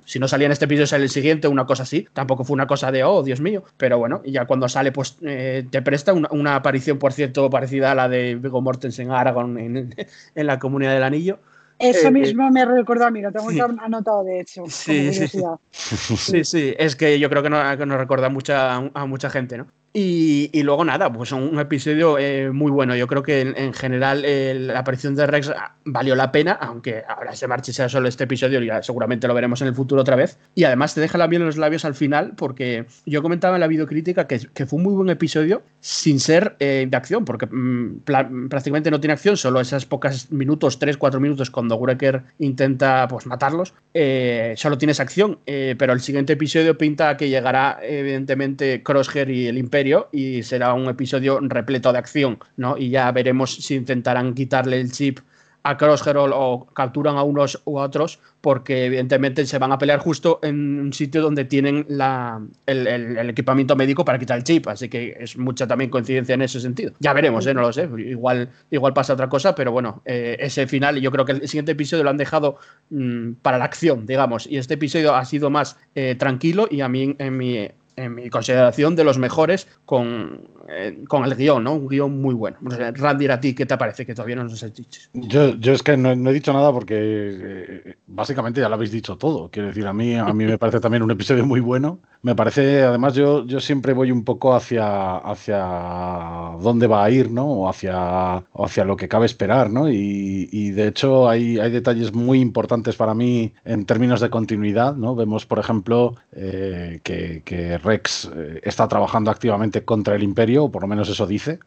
si 0.05 0.19
no 0.19 0.27
salía 0.27 0.45
en 0.45 0.51
este 0.51 0.65
episodio 0.65 0.85
sale 0.85 1.05
el 1.05 1.09
siguiente, 1.09 1.47
una 1.47 1.65
cosa 1.65 1.83
así, 1.83 2.07
tampoco 2.13 2.43
fue 2.43 2.53
una 2.53 2.67
cosa 2.67 2.91
de, 2.91 3.03
oh, 3.03 3.23
Dios 3.23 3.41
mío, 3.41 3.63
pero 3.77 3.97
bueno, 3.97 4.21
ya 4.23 4.45
cuando 4.45 4.69
sale, 4.69 4.91
pues 4.91 5.17
eh, 5.23 5.65
te 5.71 5.81
presta 5.81 6.13
una, 6.13 6.55
aparición, 6.55 6.99
por 6.99 7.13
cierto, 7.13 7.49
parecida 7.49 7.91
a 7.91 7.95
la 7.95 8.07
de 8.09 8.35
Viggo 8.35 8.61
Mortensen 8.61 9.09
Aragorn 9.09 9.57
en, 9.57 9.95
en 10.35 10.47
la 10.47 10.59
Comunidad 10.59 10.93
del 10.93 11.03
Anillo. 11.03 11.39
Eso 11.79 12.09
eh, 12.09 12.11
mismo 12.11 12.49
me 12.51 12.65
recordó 12.65 13.05
a 13.05 13.11
mí, 13.11 13.21
lo 13.21 13.31
tengo 13.31 13.49
sí. 13.49 13.59
anotado 13.59 14.23
de 14.23 14.41
hecho. 14.41 14.63
Sí, 14.67 15.13
sí. 15.13 15.27
sí, 15.71 16.43
sí, 16.43 16.73
es 16.77 16.95
que 16.95 17.17
yo 17.17 17.29
creo 17.29 17.41
que 17.41 17.49
nos 17.49 17.79
no 17.79 17.97
recuerda 17.97 18.29
mucha, 18.29 18.75
a 18.75 19.05
mucha 19.05 19.29
gente, 19.29 19.57
¿no? 19.57 19.67
Y, 19.91 20.51
y, 20.53 20.61
luego 20.61 20.85
nada, 20.85 21.11
pues 21.11 21.31
un 21.31 21.59
episodio 21.59 22.19
eh, 22.19 22.51
muy 22.51 22.71
bueno. 22.71 22.95
Yo 22.95 23.07
creo 23.07 23.23
que 23.23 23.41
en, 23.41 23.57
en 23.57 23.73
general 23.73 24.23
eh, 24.23 24.53
la 24.53 24.79
aparición 24.79 25.15
de 25.15 25.25
Rex 25.25 25.51
valió 25.85 26.15
la 26.15 26.31
pena, 26.31 26.51
aunque 26.53 27.03
ahora 27.07 27.35
se 27.35 27.47
marche 27.47 27.73
sea 27.73 27.89
solo 27.89 28.07
este 28.07 28.25
episodio, 28.25 28.61
ya 28.61 28.83
seguramente 28.83 29.27
lo 29.27 29.33
veremos 29.33 29.61
en 29.61 29.67
el 29.67 29.75
futuro 29.75 30.01
otra 30.01 30.15
vez. 30.15 30.37
Y 30.53 30.63
además 30.63 30.93
te 30.93 31.01
deja 31.01 31.17
la 31.17 31.27
miel 31.27 31.41
en 31.41 31.47
los 31.47 31.57
labios 31.57 31.85
al 31.85 31.95
final, 31.95 32.33
porque 32.37 32.85
yo 33.05 33.23
comentaba 33.23 33.55
en 33.55 33.61
la 33.61 33.67
videocrítica 33.67 34.27
que, 34.27 34.39
que 34.53 34.65
fue 34.67 34.77
un 34.77 34.83
muy 34.83 34.93
buen 34.93 35.09
episodio 35.09 35.63
sin 35.81 36.19
ser 36.19 36.55
eh, 36.59 36.85
de 36.87 36.97
acción, 36.97 37.25
porque 37.25 37.47
mmm, 37.47 38.01
prácticamente 38.03 38.91
no 38.91 38.99
tiene 38.99 39.13
acción, 39.13 39.37
solo 39.37 39.59
esas 39.59 39.85
pocas 39.85 40.31
minutos, 40.31 40.79
3-4 40.79 41.19
minutos 41.19 41.49
cuando 41.49 41.77
Wrecker 41.77 42.23
intenta 42.37 43.07
pues 43.07 43.25
matarlos, 43.25 43.73
eh, 43.93 44.53
solo 44.57 44.77
tienes 44.77 44.99
acción, 44.99 45.39
eh, 45.45 45.75
pero 45.77 45.93
el 45.93 46.01
siguiente 46.01 46.33
episodio 46.33 46.77
pinta 46.77 47.17
que 47.17 47.29
llegará 47.29 47.79
evidentemente 47.81 48.83
Crosshair 48.83 49.29
y 49.29 49.47
el 49.47 49.57
Imperio 49.57 49.78
y 50.11 50.43
será 50.43 50.73
un 50.73 50.87
episodio 50.89 51.39
repleto 51.41 51.91
de 51.91 51.99
acción, 51.99 52.39
¿no? 52.57 52.77
Y 52.77 52.89
ya 52.89 53.11
veremos 53.11 53.55
si 53.55 53.75
intentarán 53.75 54.33
quitarle 54.33 54.79
el 54.79 54.91
chip 54.91 55.19
a 55.63 55.77
Crosshair 55.77 56.17
o, 56.17 56.67
capturan 56.73 57.17
a 57.17 57.23
unos 57.23 57.61
u 57.65 57.77
otros, 57.77 58.19
porque 58.41 58.85
evidentemente 58.85 59.45
se 59.45 59.57
van 59.57 59.71
a 59.71 59.77
pelear 59.77 59.99
justo 59.99 60.39
en 60.41 60.79
un 60.79 60.93
sitio 60.93 61.21
donde 61.21 61.45
tienen 61.45 61.85
la, 61.89 62.41
el, 62.65 63.29
equipamiento 63.29 63.75
médico 63.75 64.05
para 64.05 64.17
quitar 64.17 64.37
el 64.37 64.43
chip, 64.43 64.67
así 64.67 64.87
que 64.87 65.17
es 65.19 65.37
mucha 65.37 65.67
también 65.67 65.89
coincidencia 65.89 66.35
en 66.35 66.43
ese 66.43 66.61
sentido. 66.61 66.93
Ya 66.99 67.13
veremos, 67.13 67.45
¿eh? 67.45 67.53
no 67.53 67.61
lo 67.61 67.73
sé, 67.73 67.89
igual, 67.97 68.49
igual 68.71 68.93
pasa 68.93 69.13
otra 69.13 69.27
cosa, 69.27 69.53
pero 69.53 69.71
bueno, 69.71 70.01
eh, 70.05 70.37
ese 70.39 70.65
final, 70.67 70.99
yo 71.01 71.11
creo 71.11 71.25
que 71.25 71.33
el 71.33 71.47
siguiente 71.47 71.73
episodio 71.73 72.03
lo 72.03 72.09
han 72.09 72.17
dejado 72.17 72.57
mmm, 72.89 73.33
para 73.41 73.57
la 73.57 73.65
acción, 73.65 74.05
digamos, 74.05 74.47
y 74.47 74.57
este 74.57 74.75
episodio 74.75 75.15
ha 75.15 75.25
sido 75.25 75.49
más 75.49 75.77
eh, 75.95 76.15
tranquilo 76.15 76.67
y 76.71 76.81
a 76.81 76.87
mí, 76.87 77.15
en 77.19 77.37
mi 77.37 77.69
en 78.03 78.15
mi 78.15 78.29
consideración, 78.29 78.95
de 78.95 79.03
los 79.03 79.17
mejores 79.17 79.67
con, 79.85 80.49
eh, 80.71 81.03
con 81.07 81.23
el 81.23 81.35
guion, 81.35 81.63
¿no? 81.63 81.73
Un 81.73 81.87
guion 81.87 82.21
muy 82.21 82.35
bueno. 82.35 82.57
No 82.61 82.71
sé, 82.71 82.91
Randy, 82.91 83.27
¿a 83.27 83.39
ti 83.39 83.55
qué 83.55 83.65
te 83.65 83.77
parece? 83.77 84.05
Que 84.05 84.13
todavía 84.13 84.35
no 84.35 84.43
nos 84.43 84.61
has 84.61 84.73
dicho. 84.73 85.01
Yo, 85.13 85.55
yo 85.55 85.73
es 85.73 85.81
que 85.81 85.97
no, 85.97 86.15
no 86.15 86.29
he 86.29 86.33
dicho 86.33 86.53
nada 86.53 86.71
porque 86.71 86.95
eh, 86.99 87.95
básicamente 88.07 88.61
ya 88.61 88.69
lo 88.69 88.75
habéis 88.75 88.91
dicho 88.91 89.17
todo. 89.17 89.49
Quiero 89.49 89.69
decir, 89.69 89.87
a 89.87 89.93
mí, 89.93 90.15
a 90.15 90.33
mí 90.33 90.45
me 90.45 90.57
parece 90.57 90.79
también 90.79 91.03
un 91.03 91.11
episodio 91.11 91.45
muy 91.45 91.59
bueno. 91.59 91.99
Me 92.21 92.35
parece, 92.35 92.83
además, 92.83 93.15
yo, 93.15 93.45
yo 93.45 93.61
siempre 93.61 93.93
voy 93.93 94.11
un 94.11 94.25
poco 94.25 94.53
hacia, 94.53 95.17
hacia 95.17 96.57
dónde 96.59 96.85
va 96.85 97.05
a 97.05 97.09
ir, 97.09 97.31
¿no? 97.31 97.47
O 97.47 97.69
hacia, 97.69 98.43
o 98.51 98.65
hacia 98.65 98.83
lo 98.83 98.97
que 98.97 99.07
cabe 99.07 99.25
esperar, 99.25 99.69
¿no? 99.69 99.89
Y, 99.89 100.49
y 100.51 100.71
de 100.71 100.87
hecho 100.87 101.29
hay, 101.29 101.59
hay 101.59 101.71
detalles 101.71 102.13
muy 102.13 102.41
importantes 102.41 102.97
para 102.97 103.13
mí 103.13 103.53
en 103.63 103.85
términos 103.85 104.19
de 104.19 104.29
continuidad, 104.29 104.95
¿no? 104.95 105.15
Vemos, 105.15 105.45
por 105.45 105.59
ejemplo, 105.59 106.15
eh, 106.33 106.99
que, 107.03 107.41
que 107.45 107.77
Rex 107.77 108.29
está 108.63 108.87
trabajando 108.89 109.31
activamente 109.31 109.85
contra 109.85 110.15
el 110.15 110.23
Imperio, 110.23 110.58
o 110.65 110.71
por 110.71 110.83
lo 110.83 110.87
menos 110.87 111.09
eso 111.09 111.25
dice. 111.27 111.59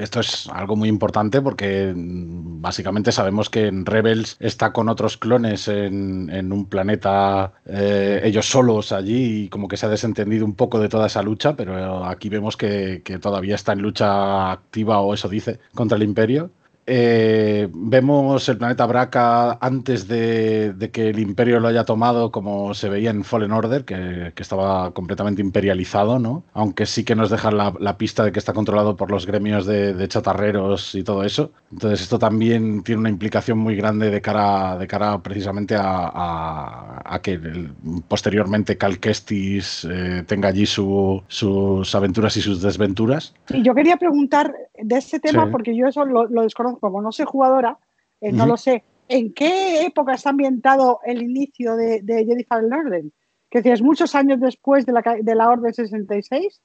Esto 0.00 0.20
es 0.20 0.48
algo 0.50 0.76
muy 0.76 0.88
importante 0.88 1.40
porque 1.40 1.92
mm, 1.94 2.60
básicamente 2.60 3.12
sabemos 3.12 3.48
que 3.48 3.66
en 3.66 3.86
Rebels 3.86 4.36
está 4.40 4.72
con 4.72 4.88
otros 4.88 5.16
clones 5.16 5.68
en, 5.68 6.28
en 6.30 6.52
un 6.52 6.66
planeta 6.66 7.52
eh, 7.66 8.20
ellos 8.24 8.46
solos 8.46 8.92
allí 8.92 9.44
y 9.44 9.48
como 9.48 9.68
que 9.68 9.76
se 9.76 9.86
ha 9.86 9.88
desentendido 9.88 10.44
un 10.44 10.54
poco 10.54 10.80
de 10.80 10.88
toda 10.88 11.06
esa 11.06 11.22
lucha, 11.22 11.56
pero 11.56 12.04
aquí 12.04 12.28
vemos 12.28 12.56
que, 12.56 13.02
que 13.04 13.18
todavía 13.18 13.54
está 13.54 13.72
en 13.72 13.82
lucha 13.82 14.50
activa 14.52 15.00
o 15.00 15.14
eso 15.14 15.28
dice 15.28 15.60
contra 15.74 15.96
el 15.96 16.02
imperio. 16.02 16.50
Eh, 16.88 17.68
vemos 17.72 18.48
el 18.48 18.58
planeta 18.58 18.86
Braca 18.86 19.58
antes 19.60 20.06
de, 20.06 20.72
de, 20.72 20.90
que 20.92 21.08
el 21.08 21.18
imperio 21.18 21.58
lo 21.58 21.66
haya 21.66 21.84
tomado, 21.84 22.30
como 22.30 22.74
se 22.74 22.88
veía 22.88 23.10
en 23.10 23.24
Fallen 23.24 23.50
Order, 23.50 23.84
que, 23.84 24.32
que 24.34 24.42
estaba 24.42 24.92
completamente 24.92 25.42
imperializado, 25.42 26.20
¿no? 26.20 26.44
Aunque 26.52 26.86
sí 26.86 27.02
que 27.04 27.16
nos 27.16 27.28
dejan 27.28 27.56
la, 27.56 27.74
la, 27.80 27.98
pista 27.98 28.24
de 28.24 28.30
que 28.30 28.38
está 28.38 28.52
controlado 28.52 28.96
por 28.96 29.10
los 29.10 29.26
gremios 29.26 29.66
de, 29.66 29.94
de, 29.94 30.08
chatarreros 30.08 30.94
y 30.94 31.02
todo 31.02 31.24
eso. 31.24 31.50
Entonces, 31.72 32.02
esto 32.02 32.20
también 32.20 32.84
tiene 32.84 33.00
una 33.00 33.10
implicación 33.10 33.58
muy 33.58 33.74
grande 33.74 34.10
de 34.10 34.20
cara, 34.20 34.78
de 34.78 34.86
cara 34.86 35.18
precisamente 35.22 35.74
a, 35.74 35.82
a, 35.82 37.02
a 37.04 37.18
que 37.20 37.32
el, 37.32 37.72
posteriormente 38.06 38.78
Cal 38.78 39.00
Kestis 39.00 39.88
eh, 39.90 40.22
tenga 40.26 40.48
allí 40.48 40.66
su, 40.66 41.20
sus 41.26 41.92
aventuras 41.96 42.36
y 42.36 42.42
sus 42.42 42.62
desventuras. 42.62 43.34
Y 43.48 43.62
yo 43.62 43.74
quería 43.74 43.96
preguntar 43.96 44.54
de 44.80 44.96
ese 44.98 45.18
tema, 45.18 45.46
sí. 45.46 45.50
porque 45.50 45.76
yo 45.76 45.88
eso 45.88 46.04
lo, 46.04 46.26
lo 46.26 46.42
desconozco 46.42 46.75
como 46.78 47.00
no 47.02 47.12
soy 47.12 47.26
jugadora, 47.26 47.78
eh, 48.20 48.32
no 48.32 48.44
uh 48.44 48.46
-huh. 48.46 48.50
lo 48.50 48.56
sé. 48.56 48.84
¿En 49.08 49.32
qué 49.32 49.84
época 49.86 50.14
está 50.14 50.30
ambientado 50.30 51.00
el 51.04 51.22
inicio 51.22 51.76
de, 51.76 52.00
de 52.02 52.24
Jedi 52.24 52.44
Fallen 52.44 52.72
Order? 52.72 53.04
Que 53.50 53.58
decías, 53.58 53.82
muchos 53.82 54.14
años 54.14 54.40
después 54.40 54.84
de 54.84 54.92
la, 54.92 55.02
de 55.22 55.34
la 55.34 55.48
Orden 55.48 55.72
66. 55.72 56.60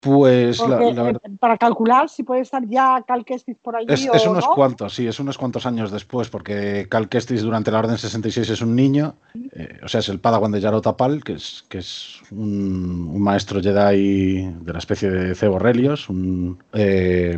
Pues 0.00 0.60
la, 0.60 0.78
la 0.78 1.10
eh, 1.10 1.14
para 1.40 1.58
calcular 1.58 2.08
si 2.08 2.22
puede 2.22 2.42
estar 2.42 2.64
ya 2.68 3.02
Cal 3.06 3.24
Kestis 3.24 3.58
por 3.58 3.74
allí. 3.74 3.86
Es, 3.88 4.08
o 4.08 4.14
es 4.14 4.26
unos 4.26 4.44
no. 4.46 4.54
cuantos, 4.54 4.94
sí, 4.94 5.08
es 5.08 5.18
unos 5.18 5.36
cuantos 5.36 5.66
años 5.66 5.90
después, 5.90 6.30
porque 6.30 6.86
Cal 6.88 7.08
Kestis 7.08 7.42
durante 7.42 7.72
la 7.72 7.80
Orden 7.80 7.98
66 7.98 8.48
es 8.48 8.62
un 8.62 8.76
niño, 8.76 9.16
eh, 9.52 9.80
o 9.82 9.88
sea, 9.88 9.98
es 9.98 10.08
el 10.08 10.20
Padawan 10.20 10.52
de 10.52 10.60
Yaro 10.60 10.80
Tapal, 10.80 11.24
que 11.24 11.32
es, 11.32 11.64
que 11.68 11.78
es 11.78 12.20
un, 12.30 13.10
un 13.12 13.20
maestro 13.20 13.60
Jedi 13.60 14.52
de 14.60 14.72
la 14.72 14.78
especie 14.78 15.10
de 15.10 15.34
Cebo 15.34 15.58
Relios, 15.58 16.08
un, 16.08 16.62
eh, 16.74 17.36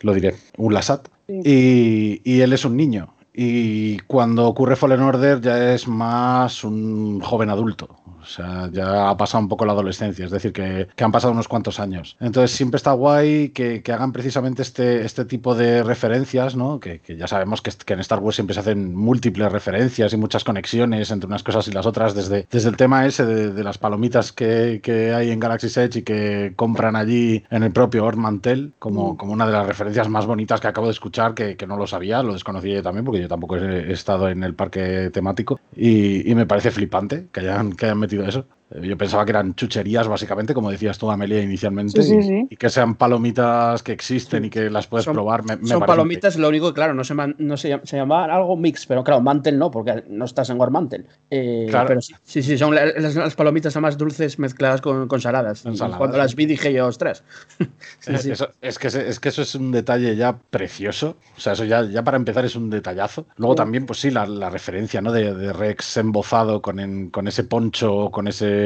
lo 0.00 0.14
diré, 0.14 0.36
un 0.56 0.72
Lasat. 0.72 1.08
Y, 1.28 2.20
y, 2.24 2.40
él 2.40 2.52
es 2.52 2.64
un 2.64 2.76
niño. 2.76 3.14
Y 3.32 3.98
cuando 4.00 4.46
ocurre 4.46 4.76
Fallen 4.76 5.00
Order 5.00 5.40
ya 5.40 5.74
es 5.74 5.88
más 5.88 6.64
un 6.64 7.20
joven 7.20 7.50
adulto. 7.50 7.96
O 8.24 8.26
sea, 8.26 8.68
ya 8.72 9.10
ha 9.10 9.16
pasado 9.16 9.42
un 9.42 9.48
poco 9.48 9.66
la 9.66 9.72
adolescencia, 9.72 10.24
es 10.24 10.30
decir, 10.30 10.52
que, 10.52 10.88
que 10.94 11.04
han 11.04 11.12
pasado 11.12 11.32
unos 11.32 11.48
cuantos 11.48 11.78
años. 11.78 12.16
Entonces 12.20 12.56
siempre 12.56 12.76
está 12.76 12.92
guay 12.92 13.50
que, 13.50 13.82
que 13.82 13.92
hagan 13.92 14.12
precisamente 14.12 14.62
este, 14.62 15.04
este, 15.04 15.24
tipo 15.24 15.54
de 15.54 15.82
referencias, 15.82 16.56
¿no? 16.56 16.80
Que, 16.80 17.00
que 17.00 17.16
ya 17.16 17.26
sabemos 17.26 17.60
que, 17.60 17.70
en 17.92 18.00
Star 18.00 18.20
Wars 18.20 18.36
siempre 18.36 18.54
se 18.54 18.60
hacen 18.60 18.94
múltiples 18.94 19.52
referencias 19.52 20.12
y 20.12 20.16
muchas 20.16 20.42
conexiones 20.42 21.10
entre 21.10 21.26
unas 21.26 21.42
cosas 21.42 21.68
y 21.68 21.72
las 21.72 21.86
otras, 21.86 22.14
desde, 22.14 22.46
desde 22.50 22.68
el 22.68 22.76
tema 22.76 23.06
ese 23.06 23.26
de, 23.26 23.52
de 23.52 23.64
las 23.64 23.78
palomitas 23.78 24.32
que, 24.32 24.80
hay 25.14 25.30
en 25.30 25.40
Galaxy's 25.40 25.76
Edge 25.76 25.98
y 25.98 26.02
que 26.02 26.52
compran 26.56 26.96
allí 26.96 27.44
en 27.50 27.62
el 27.62 27.72
propio 27.72 28.04
Ord 28.04 28.16
Mantell, 28.16 28.72
como, 28.78 29.12
mm. 29.12 29.16
como 29.16 29.32
una 29.32 29.46
de 29.46 29.52
las 29.52 29.66
referencias 29.66 30.08
más 30.08 30.26
bonitas 30.26 30.60
que 30.60 30.68
acabo 30.68 30.86
de 30.86 30.92
escuchar, 30.92 31.34
que, 31.34 31.64
no 31.66 31.76
lo 31.76 31.86
sabía, 31.86 32.22
lo 32.22 32.34
desconocía 32.34 32.74
yo 32.74 32.82
también, 32.82 33.04
porque 33.04 33.22
yo 33.22 33.28
tampoco 33.28 33.56
he, 33.56 33.88
he 33.88 33.92
estado 33.92 34.28
en 34.28 34.42
el 34.42 34.54
parque 34.54 35.10
temático, 35.10 35.60
y, 35.74 36.30
y 36.30 36.34
me 36.34 36.46
parece 36.46 36.70
flipante 36.70 37.26
que 37.32 37.40
hayan, 37.40 37.72
que 37.72 37.86
hayan 37.86 37.98
metido 37.98 38.13
eso. 38.22 38.46
Yo 38.82 38.98
pensaba 38.98 39.24
que 39.24 39.30
eran 39.30 39.54
chucherías, 39.54 40.08
básicamente, 40.08 40.52
como 40.52 40.68
decías 40.68 40.98
tú, 40.98 41.08
Amelia, 41.08 41.40
inicialmente, 41.40 42.02
sí, 42.02 42.10
sí, 42.10 42.22
sí. 42.22 42.46
Y, 42.50 42.54
y, 42.54 42.56
que 42.56 42.68
sean 42.68 42.96
palomitas 42.96 43.84
que 43.84 43.92
existen 43.92 44.46
y 44.46 44.50
que 44.50 44.68
las 44.68 44.88
puedes 44.88 45.04
son, 45.04 45.14
probar. 45.14 45.44
Me, 45.44 45.56
me 45.56 45.68
son 45.68 45.80
palomitas, 45.80 46.36
lo 46.36 46.48
único 46.48 46.68
que, 46.68 46.74
claro, 46.74 46.92
no 46.92 47.04
se, 47.04 47.14
man, 47.14 47.36
no 47.38 47.56
se, 47.56 47.80
se 47.84 47.96
llamaban 47.96 48.30
algo 48.30 48.56
mix, 48.56 48.86
pero 48.86 49.04
claro, 49.04 49.20
Mantel 49.20 49.58
no, 49.58 49.70
porque 49.70 50.02
no 50.08 50.24
estás 50.24 50.50
en 50.50 50.58
War 50.58 50.72
Mantel. 50.72 51.06
Eh, 51.30 51.66
claro. 51.70 51.86
Pero 51.86 52.00
sí, 52.00 52.42
sí, 52.42 52.58
son 52.58 52.74
las, 52.74 53.14
las, 53.14 53.34
palomitas 53.36 53.76
más 53.76 53.96
dulces 53.96 54.40
mezcladas 54.40 54.80
con, 54.80 55.06
con 55.06 55.20
saladas. 55.20 55.64
Ensaladas. 55.64 55.98
Cuando 55.98 56.18
las 56.18 56.34
vi 56.34 56.46
dije 56.46 56.72
yo, 56.72 56.86
ostras. 56.86 57.22
sí, 58.00 58.32
eso, 58.32 58.50
es, 58.60 58.78
que, 58.80 58.88
es 58.88 59.20
que 59.20 59.28
eso 59.28 59.42
es 59.42 59.54
un 59.54 59.70
detalle 59.70 60.16
ya 60.16 60.36
precioso. 60.36 61.16
O 61.36 61.40
sea, 61.40 61.52
eso 61.52 61.64
ya, 61.64 61.84
ya 61.84 62.02
para 62.02 62.16
empezar 62.16 62.44
es 62.44 62.56
un 62.56 62.70
detallazo. 62.70 63.26
Luego 63.36 63.54
también, 63.54 63.86
pues 63.86 64.00
sí, 64.00 64.10
la, 64.10 64.26
la 64.26 64.50
referencia 64.50 65.00
¿no? 65.00 65.12
de, 65.12 65.32
de 65.32 65.52
Rex 65.52 65.96
embozado 65.96 66.60
con, 66.60 66.80
en, 66.80 67.10
con 67.10 67.28
ese 67.28 67.44
poncho, 67.44 68.10
con 68.10 68.26
ese 68.26 68.63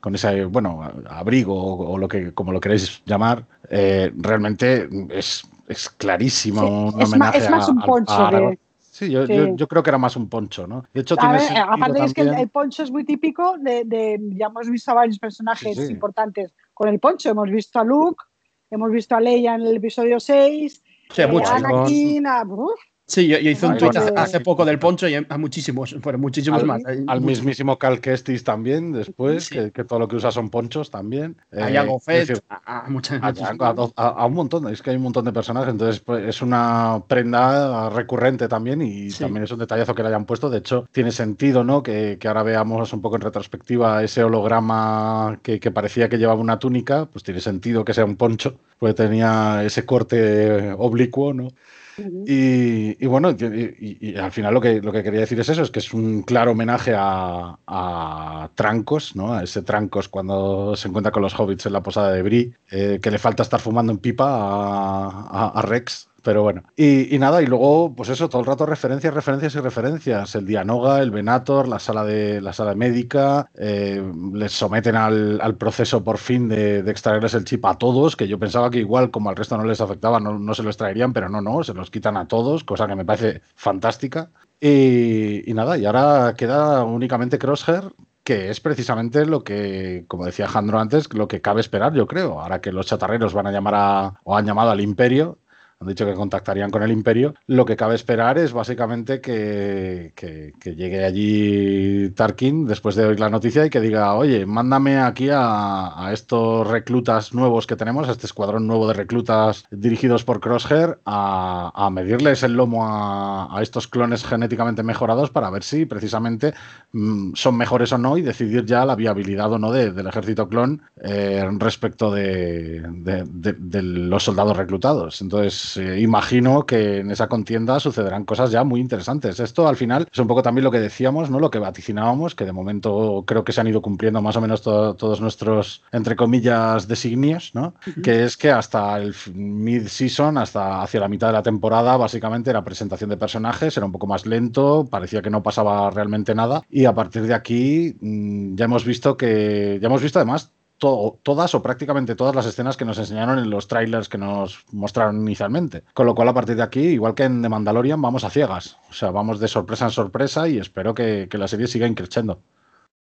con 0.00 0.14
ese, 0.14 0.44
bueno, 0.44 0.82
abrigo 1.08 1.54
o, 1.54 1.92
o, 1.92 1.98
lo 1.98 2.06
que, 2.06 2.32
como 2.32 2.52
lo 2.52 2.60
queréis 2.60 3.02
llamar, 3.04 3.44
eh, 3.70 4.12
realmente 4.16 4.88
es, 5.10 5.48
es 5.66 5.90
clarísimo 5.90 6.60
sí, 6.60 6.94
un 6.94 7.02
es 7.02 7.08
homenaje 7.08 7.38
más, 7.38 7.44
es 7.44 7.50
más 7.50 7.68
un 7.68 7.80
poncho 7.80 8.12
a, 8.12 8.28
a, 8.28 8.30
de... 8.30 8.58
Sí, 8.78 9.10
yo, 9.10 9.26
sí. 9.26 9.34
Yo, 9.34 9.56
yo, 9.56 9.68
creo 9.68 9.82
que 9.82 9.90
era 9.90 9.98
más 9.98 10.16
un 10.16 10.28
poncho, 10.28 10.66
¿no? 10.66 10.84
De 10.94 11.02
hecho, 11.02 11.16
tiene 11.16 11.38
ver, 11.38 11.58
aparte 11.58 12.04
es 12.04 12.14
que 12.14 12.22
el, 12.22 12.34
el, 12.34 12.48
poncho 12.48 12.82
es 12.82 12.90
muy 12.90 13.04
típico 13.04 13.56
de, 13.58 13.84
de, 13.84 14.18
ya 14.36 14.46
hemos 14.46 14.70
visto 14.70 14.90
a 14.92 14.94
varios 14.94 15.18
personajes 15.18 15.76
sí, 15.76 15.92
importantes 15.92 16.54
con 16.72 16.88
el 16.88 16.98
poncho. 16.98 17.28
Hemos 17.28 17.50
visto 17.50 17.78
a 17.78 17.84
Luke, 17.84 18.24
hemos 18.70 18.90
visto 18.90 19.14
a 19.14 19.20
Leia 19.20 19.54
en 19.54 19.62
el 19.62 19.76
episodio 19.76 20.18
6, 20.18 20.82
sí, 21.10 21.22
eh, 21.22 21.26
mucho, 21.26 21.52
Anakin, 21.52 22.26
a, 22.26 22.42
uf, 22.44 22.80
Sí, 23.08 23.28
yo, 23.28 23.38
yo 23.38 23.50
hice 23.50 23.66
un 23.66 23.78
tweet 23.78 23.90
hace 24.16 24.40
poco 24.40 24.64
del 24.64 24.80
poncho 24.80 25.06
y 25.06 25.14
a 25.14 25.38
muchísimos, 25.38 25.94
bueno, 26.00 26.18
muchísimos 26.18 26.60
al, 26.62 26.66
más. 26.66 26.82
Al 27.06 27.20
mismísimo 27.20 27.78
Cal 27.78 28.00
Kestis 28.00 28.42
también, 28.42 28.92
después, 28.92 29.44
sí. 29.44 29.54
que, 29.54 29.70
que, 29.70 29.84
todo 29.84 30.00
lo 30.00 30.08
que 30.08 30.16
usa 30.16 30.32
son 30.32 30.50
ponchos 30.50 30.90
también. 30.90 31.36
A 31.52 31.70
Jango 31.70 31.98
eh, 31.98 32.26
Fett, 32.26 32.44
a, 32.48 32.86
a, 32.86 32.90
muchas, 32.90 33.22
a, 33.22 33.28
a, 33.28 34.08
a, 34.08 34.26
un 34.26 34.34
montón, 34.34 34.68
es 34.72 34.82
que 34.82 34.90
hay 34.90 34.96
un 34.96 35.04
montón 35.04 35.24
de 35.24 35.32
personajes, 35.32 35.70
entonces 35.70 36.00
pues, 36.00 36.24
es 36.24 36.42
una 36.42 37.00
prenda 37.06 37.90
recurrente 37.90 38.48
también 38.48 38.82
y 38.82 39.12
sí. 39.12 39.20
también 39.20 39.44
es 39.44 39.52
un 39.52 39.60
detallazo 39.60 39.94
que 39.94 40.02
le 40.02 40.08
hayan 40.08 40.24
puesto. 40.24 40.50
De 40.50 40.58
hecho, 40.58 40.88
tiene 40.90 41.12
sentido, 41.12 41.62
¿no? 41.62 41.84
Que, 41.84 42.18
que 42.18 42.26
ahora 42.26 42.42
veamos 42.42 42.92
un 42.92 43.02
poco 43.02 43.14
en 43.14 43.22
retrospectiva 43.22 44.02
ese 44.02 44.24
holograma 44.24 45.38
que, 45.44 45.60
que 45.60 45.70
parecía 45.70 46.08
que 46.08 46.18
llevaba 46.18 46.40
una 46.40 46.58
túnica, 46.58 47.06
pues 47.06 47.22
tiene 47.22 47.40
sentido 47.40 47.84
que 47.84 47.94
sea 47.94 48.04
un 48.04 48.16
poncho, 48.16 48.58
porque 48.80 48.94
tenía 48.94 49.62
ese 49.64 49.86
corte 49.86 50.72
oblicuo, 50.76 51.32
¿no? 51.32 51.50
Y, 51.98 53.06
bueno, 53.06 53.30
y, 53.30 54.16
al 54.16 54.32
final 54.32 54.54
lo 54.54 54.60
que, 54.60 54.80
lo 54.80 54.92
que 54.92 55.02
quería 55.02 55.20
decir 55.20 55.40
es 55.40 55.48
eso, 55.48 55.62
es 55.62 55.70
que 55.70 55.78
es 55.78 55.94
un 55.94 56.22
claro 56.22 56.52
homenaje 56.52 56.94
a, 56.96 57.58
a 57.66 58.50
Trancos, 58.54 59.16
¿no? 59.16 59.32
A 59.34 59.44
ese 59.44 59.62
Trancos 59.62 60.08
cuando 60.08 60.76
se 60.76 60.88
encuentra 60.88 61.12
con 61.12 61.22
los 61.22 61.38
hobbits 61.38 61.66
en 61.66 61.72
la 61.72 61.82
posada 61.82 62.12
de 62.12 62.22
Brie, 62.22 62.52
eh, 62.70 62.98
que 63.00 63.10
le 63.10 63.18
falta 63.18 63.42
estar 63.42 63.60
fumando 63.60 63.92
en 63.92 63.98
pipa 63.98 64.26
a, 64.26 65.52
a 65.54 65.62
Rex, 65.62 66.08
pero 66.26 66.42
bueno. 66.42 66.64
Y, 66.76 67.16
nada, 67.20 67.40
y 67.40 67.46
luego, 67.46 67.94
pues 67.94 68.08
eso, 68.08 68.28
todo 68.28 68.40
el 68.40 68.48
rato 68.48 68.66
referencias, 68.66 69.14
referencias 69.14 69.54
y 69.54 69.60
referencias. 69.60 70.34
El 70.34 70.44
Dianoga, 70.44 71.00
el 71.00 71.12
Venator, 71.12 71.68
la 71.68 71.78
sala 71.78 72.02
de 72.02 72.40
la 72.40 72.52
sala 72.52 72.74
médica, 72.74 73.48
eh, 73.54 74.02
les 74.34 74.50
someten 74.50 74.96
al, 74.96 75.40
al, 75.40 75.54
proceso 75.54 76.02
por 76.02 76.18
fin 76.18 76.48
de, 76.48 76.78
extraerles 76.90 77.34
el 77.34 77.44
chip 77.44 77.64
a 77.64 77.78
todos, 77.78 78.16
que 78.16 78.26
yo 78.26 78.40
pensaba 78.40 78.70
que 78.70 78.80
igual, 78.80 79.12
como 79.12 79.30
al 79.30 79.36
resto 79.36 79.56
no 79.56 79.62
les 79.62 79.80
afectaba, 79.80 80.18
no, 80.18 80.36
no 80.36 80.52
se 80.52 80.64
lo 80.64 80.70
extraerían, 80.70 81.12
pero 81.12 81.28
no, 81.28 81.40
no, 81.40 81.62
se 81.62 81.74
los 81.74 81.92
quitan 81.92 82.16
a 82.16 82.26
todos, 82.26 82.64
cosa 82.64 82.88
que 82.88 82.96
me 82.96 83.04
parece 83.04 83.42
fantástica. 83.54 84.28
Y, 84.60 85.48
y 85.48 85.54
nada, 85.54 85.78
y 85.78 85.84
ahora 85.86 86.34
queda 86.36 86.82
únicamente 86.82 87.38
Crosshair, 87.38 87.92
que 88.24 88.50
es 88.50 88.58
precisamente 88.58 89.26
lo 89.26 89.44
que, 89.44 90.06
como 90.08 90.26
decía 90.26 90.48
Jandro 90.48 90.80
antes, 90.80 91.14
lo 91.14 91.28
que 91.28 91.40
cabe 91.40 91.60
esperar, 91.60 91.94
yo 91.94 92.08
creo. 92.08 92.40
Ahora 92.40 92.60
que 92.60 92.72
los 92.72 92.86
chatarreros 92.86 93.32
van 93.32 93.46
a 93.46 93.52
llamar 93.52 93.74
a, 93.76 94.14
o 94.24 94.36
han 94.36 94.44
llamado 94.44 94.72
al 94.72 94.80
imperio, 94.80 95.38
han 95.78 95.88
dicho 95.88 96.06
que 96.06 96.14
contactarían 96.14 96.70
con 96.70 96.82
el 96.82 96.90
Imperio. 96.90 97.34
Lo 97.46 97.66
que 97.66 97.76
cabe 97.76 97.94
esperar 97.94 98.38
es 98.38 98.52
básicamente 98.54 99.20
que, 99.20 100.12
que- 100.14 100.54
llegue 100.74 101.04
allí 101.04 102.10
Tarkin 102.10 102.66
después 102.66 102.96
de 102.96 103.04
oír 103.06 103.20
la 103.20 103.28
noticia 103.30 103.64
y 103.64 103.70
que 103.70 103.80
diga, 103.80 104.14
oye, 104.14 104.46
mándame 104.46 104.98
aquí 104.98 105.28
a, 105.32 106.10
estos 106.12 106.66
reclutas 106.66 107.32
nuevos 107.34 107.66
que 107.66 107.76
tenemos, 107.76 108.08
a 108.08 108.12
este 108.12 108.26
escuadrón 108.26 108.66
nuevo 108.66 108.88
de 108.88 108.94
reclutas 108.94 109.64
dirigidos 109.70 110.24
por 110.24 110.40
Crosshair, 110.40 110.98
a, 111.04 111.72
a 111.74 111.90
medirles 111.90 112.42
el 112.42 112.54
lomo 112.54 112.86
a, 112.86 113.56
a 113.56 113.62
estos 113.62 113.86
clones 113.86 114.24
genéticamente 114.24 114.82
mejorados 114.82 115.30
para 115.30 115.50
ver 115.50 115.62
si 115.62 115.84
precisamente 115.86 116.54
mm, 116.92 117.34
son 117.34 117.56
mejores 117.56 117.92
o 117.92 117.98
no 117.98 118.16
y 118.18 118.22
decidir 118.22 118.64
ya 118.64 118.84
la 118.84 118.96
viabilidad 118.96 119.52
o 119.52 119.58
no 119.58 119.70
de- 119.72 119.92
del 119.92 120.06
ejército 120.06 120.48
clon 120.48 120.82
eh, 121.02 121.46
respecto 121.58 122.10
de- 122.10 122.82
de 122.82 123.82
los 123.82 124.24
soldados 124.24 124.56
reclutados. 124.56 125.20
Entonces, 125.22 125.65
eh, 125.76 126.00
imagino 126.00 126.66
que 126.66 126.98
en 126.98 127.10
esa 127.10 127.28
contienda 127.28 127.80
sucederán 127.80 128.24
cosas 128.24 128.50
ya 128.50 128.62
muy 128.64 128.80
interesantes. 128.80 129.40
Esto 129.40 129.66
al 129.66 129.76
final 129.76 130.06
es 130.12 130.18
un 130.18 130.26
poco 130.26 130.42
también 130.42 130.64
lo 130.64 130.70
que 130.70 130.80
decíamos, 130.80 131.30
¿no? 131.30 131.40
Lo 131.40 131.50
que 131.50 131.58
vaticinábamos, 131.58 132.34
que 132.34 132.44
de 132.44 132.52
momento 132.52 133.24
creo 133.26 133.44
que 133.44 133.52
se 133.52 133.60
han 133.60 133.68
ido 133.68 133.80
cumpliendo 133.80 134.20
más 134.20 134.36
o 134.36 134.40
menos 134.40 134.60
to- 134.62 134.94
todos 134.94 135.20
nuestros, 135.20 135.82
entre 135.92 136.14
comillas, 136.16 136.86
designios, 136.88 137.52
¿no? 137.54 137.74
Que 138.02 138.24
es 138.24 138.36
que 138.36 138.50
hasta 138.50 138.96
el 138.98 139.14
mid-season, 139.34 140.38
hasta 140.38 140.82
hacia 140.82 141.00
la 141.00 141.08
mitad 141.08 141.28
de 141.28 141.32
la 141.34 141.42
temporada, 141.42 141.96
básicamente 141.96 142.50
era 142.50 142.64
presentación 142.64 143.10
de 143.10 143.16
personajes, 143.16 143.76
era 143.76 143.86
un 143.86 143.92
poco 143.92 144.06
más 144.06 144.26
lento, 144.26 144.86
parecía 144.90 145.22
que 145.22 145.30
no 145.30 145.42
pasaba 145.42 145.90
realmente 145.90 146.34
nada. 146.34 146.62
Y 146.68 146.84
a 146.84 146.94
partir 146.94 147.22
de 147.22 147.34
aquí 147.34 147.96
mm, 148.00 148.54
ya 148.56 148.64
hemos 148.66 148.84
visto 148.84 149.16
que, 149.16 149.78
ya 149.80 149.86
hemos 149.86 150.02
visto 150.02 150.18
además 150.18 150.52
to- 150.78 151.18
todas 151.22 151.54
o 151.54 151.62
prácticamente 151.62 152.14
todas 152.14 152.34
las 152.34 152.46
escenas 152.46 152.76
que 152.76 152.84
nos 152.84 152.98
enseñaron 152.98 153.38
en 153.38 153.50
los 153.50 153.68
trailers 153.68 154.08
que 154.08 154.18
nos 154.18 154.64
mostraron 154.72 155.20
inicialmente. 155.22 155.82
Con 155.94 156.06
lo 156.06 156.14
cual, 156.14 156.28
a 156.28 156.34
partir 156.34 156.56
de 156.56 156.62
aquí, 156.62 156.80
igual 156.80 157.14
que 157.14 157.24
en 157.24 157.42
The 157.42 157.48
Mandalorian, 157.48 158.00
vamos 158.00 158.24
a 158.24 158.30
ciegas. 158.30 158.78
O 158.90 158.92
sea, 158.92 159.10
vamos 159.10 159.40
de 159.40 159.48
sorpresa 159.48 159.86
en 159.86 159.90
sorpresa 159.90 160.48
y 160.48 160.58
espero 160.58 160.94
que, 160.94 161.28
que 161.30 161.38
la 161.38 161.48
serie 161.48 161.66
siga 161.66 161.86
increciendo. 161.86 162.40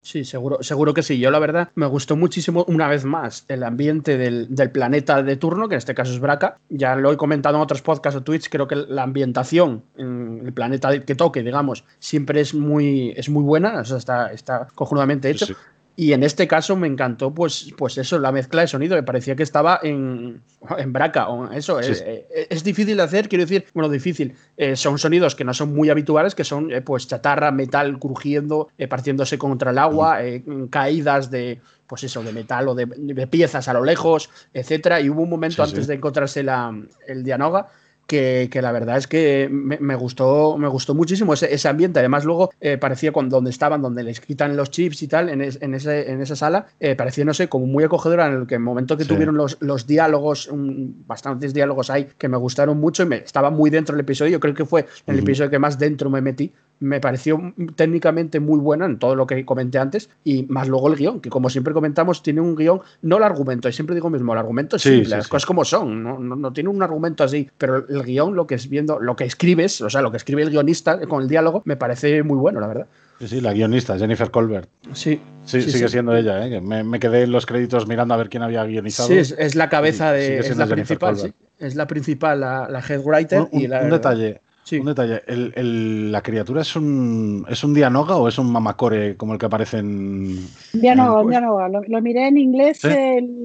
Sí, 0.01 0.23
seguro, 0.23 0.59
seguro 0.61 0.93
que 0.93 1.01
sí. 1.01 1.17
Yo 1.17 1.31
la 1.31 1.39
verdad 1.39 1.69
me 1.73 1.87
gustó 1.87 2.15
muchísimo 2.15 2.63
una 2.67 2.87
vez 2.87 3.05
más 3.05 3.43
el 3.47 3.63
ambiente 3.63 4.19
del, 4.19 4.53
del 4.53 4.69
planeta 4.69 5.23
de 5.23 5.35
turno, 5.35 5.67
que 5.67 5.73
en 5.73 5.79
este 5.79 5.95
caso 5.95 6.11
es 6.11 6.19
Braca. 6.19 6.59
Ya 6.69 6.95
lo 6.95 7.11
he 7.11 7.17
comentado 7.17 7.55
en 7.55 7.63
otros 7.63 7.81
podcasts 7.81 8.19
o 8.19 8.21
tweets, 8.21 8.47
creo 8.47 8.67
que 8.67 8.75
la 8.75 9.01
ambientación 9.01 9.81
en 9.97 10.43
el 10.45 10.53
planeta 10.53 10.99
que 10.99 11.15
toque, 11.15 11.41
digamos, 11.41 11.85
siempre 11.97 12.41
es 12.41 12.53
muy, 12.53 13.15
es 13.17 13.29
muy 13.29 13.41
buena, 13.41 13.79
o 13.79 13.83
sea, 13.83 13.97
está, 13.97 14.31
está 14.31 14.67
cojonudamente 14.75 15.27
hecho. 15.31 15.47
Sí, 15.47 15.53
sí. 15.53 15.59
Y 15.97 16.11
en 16.11 16.23
este 16.23 16.45
caso 16.47 16.75
me 16.75 16.87
encantó, 16.87 17.33
pues, 17.33 17.73
pues 17.77 17.97
eso, 17.97 18.19
la 18.19 18.31
mezcla 18.33 18.61
de 18.61 18.67
sonido. 18.67 18.95
Me 18.95 19.03
parecía 19.03 19.35
que 19.35 19.43
estaba 19.43 19.79
en, 19.81 20.41
en 20.77 20.93
braca. 20.93 21.29
o 21.29 21.49
Eso 21.51 21.81
Sí, 21.81 21.91
es, 21.91 21.97
sí. 21.99 22.03
eh, 22.05 22.47
es 22.49 22.63
difícil 22.65 22.97
de 22.97 23.03
hacer, 23.03 23.29
quiero 23.29 23.43
decir, 23.45 23.65
bueno, 23.73 23.87
difícil. 23.89 24.35
Eh, 24.57 24.75
son 24.75 24.99
sonidos 24.99 25.35
que 25.35 25.45
no 25.45 25.53
son 25.53 25.73
muy 25.73 25.89
habituales, 25.89 26.35
que 26.35 26.43
son 26.43 26.71
eh, 26.71 26.81
pues 26.81 27.07
chatarra, 27.07 27.51
metal 27.51 27.97
crujiendo, 27.97 28.67
eh, 28.77 28.87
partiéndose 28.89 29.37
contra 29.37 29.71
el 29.71 29.77
agua, 29.77 30.23
eh, 30.25 30.43
caídas 30.69 31.31
de, 31.31 31.61
pues 31.87 32.03
eso, 32.03 32.21
de 32.23 32.33
metal 32.33 32.67
o 32.67 32.75
de, 32.75 32.87
de 32.87 33.27
piezas 33.27 33.67
a 33.69 33.73
lo 33.73 33.83
lejos, 33.85 34.29
etcétera. 34.53 34.99
Y 34.99 35.09
hubo 35.09 35.21
un 35.21 35.29
momento 35.29 35.63
Sí, 35.63 35.69
sí. 35.69 35.75
antes 35.75 35.87
de 35.87 35.93
encontrarse 35.95 36.43
la, 36.43 36.77
el 37.07 37.23
Dianoga 37.23 37.69
que, 38.07 38.49
que 38.51 38.61
la 38.61 38.71
verdad 38.71 38.97
es 38.97 39.07
que 39.07 39.49
me, 39.51 39.77
me 39.79 39.95
gustó, 39.95 40.57
me 40.57 40.67
gustó 40.67 40.93
muchísimo 40.93 41.33
ese, 41.33 41.53
ese 41.53 41.67
ambiente. 41.67 41.99
Además, 41.99 42.25
luego 42.25 42.51
eh, 42.61 42.77
parecía 42.77 43.11
con 43.11 43.29
donde 43.29 43.49
estaban, 43.49 43.81
donde 43.81 44.03
les 44.03 44.21
quitan 44.21 44.55
los 44.55 44.69
chips 44.71 45.01
y 45.03 45.07
tal, 45.07 45.29
en, 45.29 45.41
es- 45.41 45.59
en, 45.61 45.73
ese, 45.73 46.11
en 46.11 46.21
esa 46.21 46.35
sala, 46.35 46.67
eh, 46.79 46.95
parecía, 46.95 47.25
no 47.25 47.33
sé, 47.33 47.47
como 47.49 47.65
muy 47.65 47.83
acogedora 47.83 48.27
en 48.27 48.33
el 48.41 48.47
que 48.47 48.55
el 48.55 48.61
momento 48.61 48.97
que 48.97 49.03
Sí. 49.03 49.09
tuvieron 49.09 49.35
los, 49.37 49.57
los 49.61 49.87
diálogos, 49.87 50.47
un- 50.47 51.03
bastantes 51.07 51.53
diálogos 51.53 51.89
ahí 51.89 52.07
que 52.17 52.27
me 52.29 52.37
gustaron 52.37 52.79
mucho 52.79 53.03
y 53.03 53.05
me 53.07 53.17
estaba 53.17 53.49
muy 53.49 53.69
dentro 53.69 53.95
del 53.95 54.01
episodio. 54.01 54.31
Yo 54.33 54.39
creo 54.39 54.53
que 54.53 54.65
fue 54.65 54.85
el 55.07 55.15
Ujú. 55.15 55.23
episodio 55.25 55.49
que 55.49 55.59
más 55.59 55.77
dentro 55.79 56.09
me 56.09 56.21
metí. 56.21 56.51
Me 56.77 56.99
pareció 56.99 57.39
técnicamente 57.75 58.39
muy 58.39 58.59
buena 58.59 58.85
en 58.85 58.99
todo 58.99 59.15
lo 59.15 59.25
que 59.25 59.45
comenté 59.45 59.77
antes 59.79 60.09
y 60.23 60.43
más 60.49 60.67
luego 60.67 60.89
el 60.89 60.95
guion, 60.97 61.21
que 61.21 61.29
como 61.29 61.49
siempre 61.49 61.73
comentamos, 61.73 62.21
tiene 62.21 62.41
un 62.41 62.55
guion, 62.55 62.81
no 63.01 63.17
el 63.17 63.23
argumento, 63.23 63.69
y 63.69 63.73
siempre 63.73 63.95
digo 63.95 64.09
mismo, 64.09 64.33
el 64.33 64.39
argumento 64.39 64.75
es 64.75 64.81
Sí, 64.81 64.89
simple, 64.89 65.05
sí, 65.05 65.15
las 65.15 65.27
cosas 65.27 65.45
como 65.45 65.63
son, 65.63 66.03
no, 66.03 66.19
no, 66.19 66.35
no 66.35 66.51
tiene 66.53 66.69
un 66.69 66.83
argumento 66.83 67.23
así, 67.23 67.49
pero 67.57 67.85
el 67.95 68.03
guion, 68.03 68.35
lo 68.35 68.45
que 68.47 68.55
es 68.55 68.69
viendo, 68.69 68.99
lo 68.99 69.15
que 69.15 69.23
escribes, 69.25 69.81
o 69.81 69.89
sea, 69.89 70.01
lo 70.01 70.11
que 70.11 70.17
escribe 70.17 70.41
el 70.43 70.49
guionista 70.49 70.99
con 71.07 71.21
el 71.23 71.27
diálogo, 71.29 71.61
me 71.65 71.75
parece 71.77 72.21
muy 72.23 72.37
bueno, 72.37 72.59
la 72.59 72.67
verdad. 72.67 72.87
Sí, 73.19 73.27
sí, 73.29 73.41
la 73.41 73.53
guionista, 73.53 73.97
Jennifer 73.97 74.29
Colbert. 74.29 74.69
Sí, 74.93 75.19
Sí, 75.45 75.61
Sí, 75.61 75.71
sigue 75.71 75.87
sí. 75.87 75.91
siendo 75.93 76.15
ella, 76.15 76.45
¿eh? 76.45 76.59
me, 76.59 76.83
me 76.83 76.99
quedé 76.99 77.23
en 77.23 77.31
los 77.31 77.45
créditos 77.45 77.87
mirando 77.87 78.13
a 78.13 78.17
ver 78.17 78.29
quién 78.29 78.43
había 78.43 78.63
guionizado. 78.65 79.07
sí 79.09 79.15
es, 79.17 79.33
es 79.37 79.55
la 79.55 79.69
cabeza 79.69 80.11
de. 80.11 80.39
Es 80.39 80.57
la 80.57 80.65
principal, 80.67 81.15
sí. 81.17 81.33
Es 81.59 81.75
la 81.75 81.87
principal, 81.87 82.41
la, 82.41 82.67
la 82.69 82.79
head 82.79 83.01
writer. 83.05 83.41
Un, 83.41 83.49
un- 83.51 83.61
y 83.61 83.67
la, 83.67 83.81
un 83.83 83.89
detalle. 83.91 84.41
Sí. 84.63 84.79
Un 84.79 84.87
detalle. 84.87 85.21
El- 85.27 85.53
el- 85.55 86.11
¿La 86.11 86.23
criatura 86.23 86.61
es 86.63 86.75
un, 86.75 87.45
es 87.47 87.63
un 87.63 87.75
Dianoga 87.75 88.15
o 88.17 88.27
es 88.27 88.39
un 88.39 88.51
mamacore 88.51 89.15
como 89.15 89.33
el 89.33 89.39
que 89.39 89.45
aparece 89.45 89.77
en. 89.77 90.39
Dianoga, 90.73 91.21
pues- 91.21 91.29
Dianoga. 91.29 91.69
Lo, 91.69 91.81
lo 91.87 92.01
miré 92.01 92.27
en 92.27 92.37
inglés, 92.39 92.81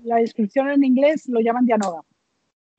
la 0.03 0.17
descripción 0.17 0.71
en 0.71 0.83
inglés 0.83 1.29
lo 1.29 1.39
llaman 1.41 1.67
Dianoga. 1.67 2.01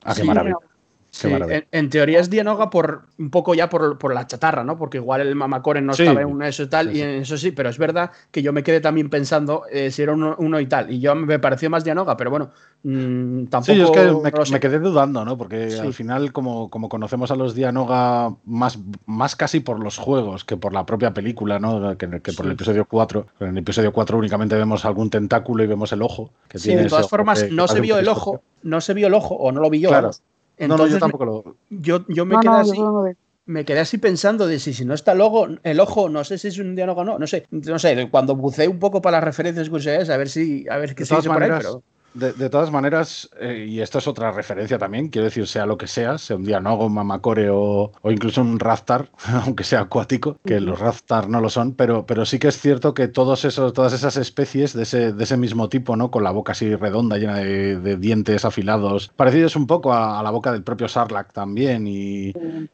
Ah, 0.03 0.13
qué 0.15 0.21
Sí, 0.21 0.27
maravilla. 0.27 0.55
Dianoga. 0.59 0.70
Sí, 1.13 1.27
en, 1.27 1.65
en 1.71 1.89
teoría 1.89 2.21
es 2.21 2.29
Dianoga 2.29 2.69
por 2.69 3.01
un 3.19 3.29
poco 3.29 3.53
ya 3.53 3.67
por, 3.67 3.97
por 3.97 4.13
la 4.13 4.25
chatarra, 4.27 4.63
¿no? 4.63 4.77
Porque 4.77 4.97
igual 4.97 5.19
el 5.19 5.35
mamacore 5.35 5.81
no 5.81 5.91
Sí. 5.93 6.03
estaba 6.03 6.21
en 6.21 6.27
una 6.29 6.47
eso 6.47 6.63
y 6.63 6.67
tal, 6.67 6.89
Sí, 6.89 6.99
y 6.99 7.01
en 7.01 7.09
eso 7.21 7.37
sí, 7.37 7.51
pero 7.51 7.67
es 7.69 7.77
verdad 7.77 8.11
que 8.31 8.41
yo 8.41 8.53
me 8.53 8.63
quedé 8.63 8.79
también 8.79 9.09
pensando 9.09 9.63
eh, 9.69 9.91
si 9.91 10.01
era 10.03 10.13
uno, 10.13 10.35
uno 10.39 10.59
y 10.61 10.67
tal, 10.67 10.89
y 10.89 11.01
yo 11.01 11.13
me 11.13 11.37
pareció 11.37 11.69
más 11.69 11.83
Dianoga, 11.83 12.15
pero 12.15 12.29
bueno, 12.29 12.51
mm, 12.83 13.47
tampoco. 13.47 13.73
Sí, 13.73 13.77
yo 13.77 13.85
es 13.85 13.91
que 13.91 14.05
me, 14.39 14.51
me 14.53 14.59
quedé 14.61 14.79
dudando, 14.79 15.25
¿no? 15.25 15.37
Porque 15.37 15.77
al 15.81 15.93
final, 15.93 16.31
como, 16.31 16.69
como 16.69 16.87
conocemos 16.87 17.29
a 17.29 17.35
los 17.35 17.55
Dianoga 17.55 18.33
más, 18.45 18.79
más 19.05 19.35
casi 19.35 19.59
por 19.59 19.83
los 19.83 19.97
juegos 19.97 20.45
que 20.45 20.55
por 20.55 20.71
la 20.71 20.85
propia 20.85 21.13
película, 21.13 21.59
¿no? 21.59 21.97
Que, 21.97 22.09
que 22.21 22.31
por 22.31 22.45
el 22.45 22.53
episodio 22.53 22.85
4. 22.85 23.27
En 23.41 23.49
el 23.49 23.57
episodio 23.57 23.91
4 23.91 24.17
únicamente 24.17 24.55
vemos 24.55 24.85
algún 24.85 25.09
tentáculo 25.09 25.61
y 25.61 25.67
vemos 25.67 25.91
el 25.91 26.03
ojo. 26.03 26.31
Que 26.47 26.57
Sí, 26.57 26.69
tiene 26.69 26.83
de 26.83 26.89
todas 26.89 27.09
formas, 27.09 27.45
no 27.51 27.67
se 27.67 27.81
vio 27.81 27.97
el 27.99 28.07
ojo, 28.07 28.41
no 28.63 28.79
se 28.79 28.93
vio 28.93 29.07
el 29.07 29.13
ojo, 29.13 29.35
o 29.35 29.51
no 29.51 29.59
lo 29.59 29.69
vi 29.69 29.81
yo. 29.81 29.89
Claro. 29.89 30.03
vamos. 30.07 30.23
No, 30.61 30.67
no, 30.67 30.73
Entonces 30.73 30.93
yo 30.93 30.99
tampoco 30.99 31.25
lo. 31.25 31.55
yo, 31.69 32.05
yo 32.07 32.25
me 32.25 32.35
No, 32.35 32.41
quedé 32.41 32.51
no, 32.51 32.57
así. 32.59 32.79
no 32.79 33.05
me 33.47 33.65
quedé 33.65 33.79
así 33.79 33.97
pensando 33.97 34.47
de 34.47 34.59
si, 34.59 34.73
si 34.73 34.85
no 34.85 34.93
está 34.93 35.11
el 35.13 35.21
ojo, 35.21 35.47
el 35.63 35.79
ojo, 35.79 36.07
no 36.09 36.23
sé 36.23 36.37
si 36.37 36.47
es 36.49 36.59
un 36.59 36.75
diálogo 36.75 37.01
o 37.01 37.03
no, 37.03 37.17
no 37.19 37.27
sé, 37.27 37.45
no 37.49 37.79
sé, 37.79 38.07
cuando 38.09 38.35
buceé 38.35 38.67
un 38.67 38.79
poco 38.79 39.01
para 39.01 39.17
las 39.17 39.23
referencias 39.25 39.67
curiosidades, 39.67 40.09
a 40.09 40.17
ver 40.17 40.29
si, 40.29 40.65
a 40.69 40.77
ver 40.77 40.95
qué 40.95 41.05
se 41.05 41.15
dice 41.15 41.27
por 41.27 41.41
ahí, 41.43 41.49
maneras, 41.49 41.63
pero 41.65 41.83
De, 42.13 42.33
de 42.33 42.49
todas 42.49 42.71
maneras, 42.71 43.29
eh, 43.39 43.65
y 43.69 43.79
esto 43.79 43.99
es 43.99 44.05
otra 44.07 44.31
referencia 44.33 44.77
también, 44.77 45.07
quiero 45.07 45.25
decir, 45.25 45.47
sea 45.47 45.65
lo 45.65 45.77
que 45.77 45.87
sea, 45.87 46.17
sea 46.17 46.35
un 46.35 46.43
Dianogo, 46.43 46.87
un 46.87 46.93
Mamacore 46.93 47.49
o, 47.49 47.93
o 48.01 48.11
incluso 48.11 48.41
un 48.41 48.59
Raftar, 48.59 49.09
aunque 49.45 49.63
sea 49.63 49.79
acuático, 49.81 50.37
que 50.45 50.59
los 50.59 50.77
Raftar 50.77 51.29
no 51.29 51.39
lo 51.39 51.49
son, 51.49 51.71
pero, 51.73 52.05
pero 52.05 52.25
sí 52.25 52.37
que 52.37 52.49
es 52.49 52.59
cierto 52.59 52.93
que 52.93 53.07
todos 53.07 53.45
esos, 53.45 53.71
todas 53.71 53.93
esas 53.93 54.17
especies 54.17 54.73
de 54.73 54.83
ese, 54.83 55.13
de 55.13 55.23
ese 55.23 55.37
mismo 55.37 55.69
tipo, 55.69 55.95
¿no? 55.95 56.11
Con 56.11 56.25
la 56.25 56.31
boca 56.31 56.51
así 56.51 56.75
redonda, 56.75 57.17
llena 57.17 57.37
de, 57.37 57.77
de 57.79 57.95
dientes 57.95 58.43
afilados, 58.43 59.09
parecidos 59.15 59.55
un 59.55 59.65
poco 59.65 59.93
a, 59.93 60.19
a 60.19 60.23
la 60.23 60.31
boca 60.31 60.51
del 60.51 60.63
propio 60.63 60.89
Sarlacc 60.89 61.31
también, 61.31 61.87
y, 61.87 62.33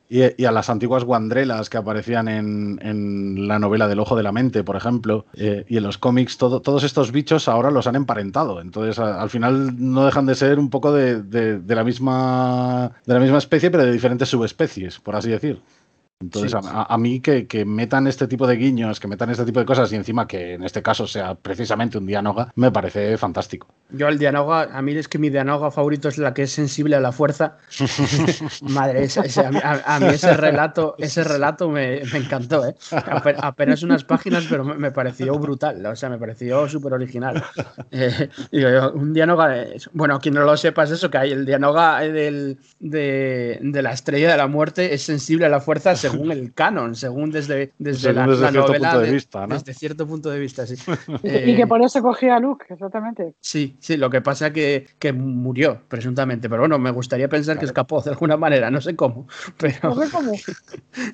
y, 0.09 0.23
y 0.35 0.45
a 0.45 0.51
las 0.51 0.71
antiguas 0.71 1.03
guandrelas 1.03 1.69
que 1.69 1.77
aparecían 1.77 2.27
en, 2.27 2.79
en 2.81 3.47
la 3.47 3.59
novela 3.59 3.87
del 3.87 3.99
Ojo 3.99 4.15
de 4.15 4.23
la 4.23 4.31
Mente, 4.31 4.63
por 4.63 4.75
ejemplo, 4.77 5.25
eh, 5.35 5.63
y 5.69 5.77
en 5.77 5.83
los 5.83 5.99
cómics, 5.99 6.39
todo- 6.39 6.61
todos 6.61 6.83
estos 6.83 7.11
bichos 7.11 7.47
ahora 7.47 7.69
los 7.69 7.85
han 7.85 7.95
emparentado. 7.95 8.61
Entonces, 8.61 8.97
a- 8.97 9.26
al 9.27 9.31
final 9.31 9.75
no 9.77 10.05
dejan 10.05 10.25
de 10.25 10.35
ser 10.35 10.57
un 10.59 10.69
poco 10.69 10.91
de, 10.93 11.21
de- 11.21 11.59
la 11.75 11.83
misma 11.83 12.91
de 13.05 13.13
la 13.13 13.19
misma 13.19 13.37
especie, 13.39 13.69
pero 13.71 13.83
de 13.85 13.91
diferentes 13.91 14.29
subespecies, 14.29 14.99
por 14.99 15.15
así 15.15 15.29
decir. 15.29 15.61
Entonces, 16.19 16.51
Sí. 16.51 16.57
a, 16.71 16.83
a 16.93 16.97
mí 16.97 17.19
que, 17.19 17.45
que 17.45 17.63
metan 17.63 18.07
este 18.07 18.27
tipo 18.27 18.47
de 18.47 18.55
guiños, 18.55 18.99
que 18.99 19.07
metan 19.07 19.29
este 19.29 19.45
tipo 19.45 19.59
de 19.59 19.67
cosas 19.67 19.91
y 19.93 19.95
encima 19.95 20.27
que 20.27 20.53
en 20.55 20.63
este 20.63 20.81
caso 20.81 21.05
sea 21.05 21.35
precisamente 21.35 21.99
un 21.99 22.07
dianoga, 22.07 22.51
me 22.55 22.71
parece 22.71 23.17
fantástico. 23.19 23.67
yo 23.91 24.07
el 24.07 24.17
dianoga, 24.17 24.63
a 24.75 24.81
mí 24.81 24.93
es 24.93 25.07
que 25.07 25.19
mi 25.19 25.29
dianoga 25.29 25.69
favorito 25.69 26.09
es 26.09 26.17
la 26.17 26.33
que 26.33 26.43
es 26.43 26.51
sensible 26.51 26.95
a 26.95 26.99
la 27.01 27.11
fuerza. 27.11 27.57
Madre, 28.63 29.03
ese- 29.03 29.21
ese- 29.27 29.45
a, 29.45 29.51
mí, 29.51 29.59
a- 29.63 29.95
a 29.95 29.99
mí 29.99 30.07
ese 30.07 30.35
relato, 30.35 30.95
ese 30.97 31.23
relato 31.23 31.69
me, 31.69 32.01
me 32.11 32.17
encantó, 32.17 32.65
¿eh? 32.67 32.75
Ape- 32.91 33.35
Apenas 33.39 33.83
unas 33.83 34.03
páginas, 34.03 34.45
pero 34.49 34.63
me, 34.65 34.73
me 34.73 34.91
pareció 34.91 35.37
brutal, 35.37 35.85
o 35.85 35.95
sea, 35.95 36.09
me 36.09 36.17
pareció 36.17 36.67
súper 36.67 36.93
original. 36.93 37.43
Eh, 37.91 38.29
yo, 38.51 38.91
un 38.93 39.13
dianoga, 39.13 39.55
es- 39.55 39.87
bueno, 39.93 40.19
quien 40.19 40.33
no 40.33 40.41
lo 40.43 40.57
sepa 40.57 40.83
es 40.83 40.91
eso, 40.91 41.11
que 41.11 41.19
hay 41.19 41.31
el 41.31 41.45
dianoga 41.45 41.99
del, 41.99 42.57
de, 42.79 43.59
de 43.61 43.81
la 43.83 43.91
estrella 43.91 44.31
de 44.31 44.37
la 44.37 44.47
muerte 44.47 44.95
es 44.95 45.03
sensible 45.03 45.45
a 45.45 45.49
la 45.49 45.59
fuerza 45.59 45.95
según 46.11 46.31
el 46.31 46.53
canon, 46.53 46.95
según 46.95 47.31
desde, 47.31 47.73
desde 47.77 47.99
Según 47.99 48.15
la, 48.15 48.27
desde 48.27 48.41
la 48.43 48.51
cierto 48.51 48.67
novela. 48.67 48.89
punto 48.91 49.05
de 49.05 49.11
vista, 49.11 49.47
¿no? 49.47 49.55
Desde 49.55 49.73
cierto 49.73 50.07
punto 50.07 50.29
de 50.29 50.39
vista, 50.39 50.65
sí. 50.67 50.75
Y, 51.23 51.27
Eh, 51.27 51.43
y 51.51 51.55
que 51.55 51.67
por 51.67 51.81
eso 51.81 52.01
cogía 52.01 52.35
a 52.35 52.39
Luke, 52.39 52.65
exactamente. 52.69 53.33
Sí, 53.39 53.75
sí, 53.79 53.97
lo 53.97 54.09
que 54.09 54.21
pasa 54.21 54.51
que, 54.51 54.87
que 54.99 55.13
murió, 55.13 55.81
presuntamente. 55.87 56.49
Pero 56.49 56.63
bueno, 56.63 56.77
me 56.79 56.91
gustaría 56.91 57.27
pensar 57.27 57.57
que 57.59 57.65
escapó 57.65 58.01
de 58.01 58.11
alguna 58.11 58.37
manera, 58.37 58.69
no 58.71 58.81
sé 58.81 58.95
cómo. 58.95 59.27
Pero 59.57 59.79
¿Cómo, 59.81 60.01
cómo? 60.11 60.31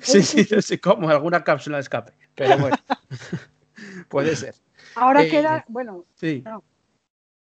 sí, 0.00 0.22
sí, 0.22 0.46
no 0.50 0.60
sé 0.62 0.80
cómo, 0.80 1.08
alguna 1.10 1.42
cápsula 1.44 1.76
de 1.78 1.82
escape. 1.82 2.12
Pero 2.34 2.58
bueno, 2.58 2.76
puede 4.08 4.36
ser. 4.36 4.54
Ahora 4.96 5.22
Eh, 5.24 5.28
queda, 5.28 5.64
bueno, 5.68 6.04
Sí. 6.14 6.44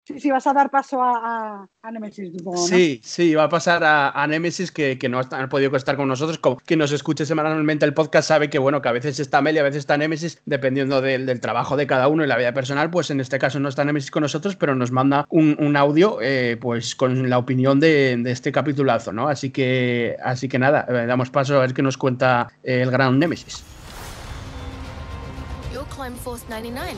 Sí, 0.08 0.22
sí, 0.22 0.32
vas 0.32 0.48
a 0.48 0.54
dar 0.54 0.72
paso 0.72 1.04
a, 1.04 1.18
a, 1.18 1.68
a 1.82 1.92
Nemesis, 1.92 2.32
supongo, 2.32 2.62
¿no? 2.62 2.66
Sí, 2.66 3.02
sí, 3.04 3.36
va 3.36 3.44
a 3.44 3.50
pasar 3.50 3.84
a, 3.84 4.12
a 4.12 4.26
Nemesis 4.26 4.72
que, 4.72 4.98
que 4.98 5.10
no 5.10 5.20
ha 5.20 5.24
ha 5.24 5.50
podido 5.50 5.76
estar 5.76 5.98
con 5.98 6.08
nosotros. 6.08 6.40
Como 6.40 6.56
quien 6.56 6.80
nos 6.80 6.94
escuche 6.94 7.26
semanalmente 7.26 7.84
el 7.84 7.94
podcast 7.94 8.30
sabe 8.30 8.50
que, 8.50 8.58
bueno, 8.58 8.82
que 8.82 8.88
a 8.88 8.94
veces 8.94 9.20
está 9.20 9.42
Mel 9.42 9.58
y 9.58 9.60
a 9.60 9.64
veces 9.64 9.80
está 9.80 9.98
Nemesis, 9.98 10.42
dependiendo 10.46 11.02
del, 11.02 11.26
del 11.26 11.42
trabajo 11.42 11.76
de 11.76 11.88
cada 11.88 12.08
uno 12.08 12.24
y 12.24 12.28
la 12.28 12.38
vida 12.38 12.54
personal. 12.54 12.90
Pues 12.90 13.12
en 13.12 13.20
este 13.20 13.38
caso 13.38 13.60
no 13.60 13.68
está 13.68 13.84
Nemesis 13.84 14.10
con 14.10 14.22
nosotros, 14.22 14.56
pero 14.56 14.76
nos 14.76 14.92
manda 14.92 15.26
un, 15.30 15.58
un 15.60 15.76
audio, 15.76 16.20
eh, 16.22 16.56
pues 16.56 16.96
con 16.96 17.30
la 17.30 17.38
opinión 17.38 17.82
de, 17.82 18.16
de 18.16 18.32
este 18.32 18.54
capitulazo, 18.54 19.12
¿no? 19.12 19.28
Así 19.28 19.50
que, 19.50 20.16
así 20.24 20.48
que 20.48 20.58
nada, 20.58 20.86
eh, 20.88 21.06
damos 21.06 21.30
paso 21.32 21.58
a 21.58 21.60
ver 21.60 21.74
qué 21.74 21.82
nos 21.82 21.98
cuenta 21.98 22.48
eh, 22.64 22.80
el 22.82 22.92
gran 22.92 23.20
Nemesis. 23.20 23.62
You're 25.74 25.86
Climb 25.94 26.16
Force 26.16 26.46
99. 26.48 26.94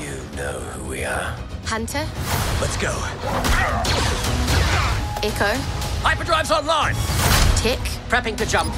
You 0.00 0.16
know 0.34 0.58
who 0.78 0.88
we 0.88 1.04
are. 1.04 1.34
Hunter, 1.66 2.06
Let's 2.60 2.76
go. 2.76 2.90
Echo, 5.26 5.52
Hyperdrive's 6.02 6.52
online. 6.52 6.94
Tick, 7.56 7.80
Prepping 8.08 8.36
to 8.38 8.46
jump. 8.46 8.72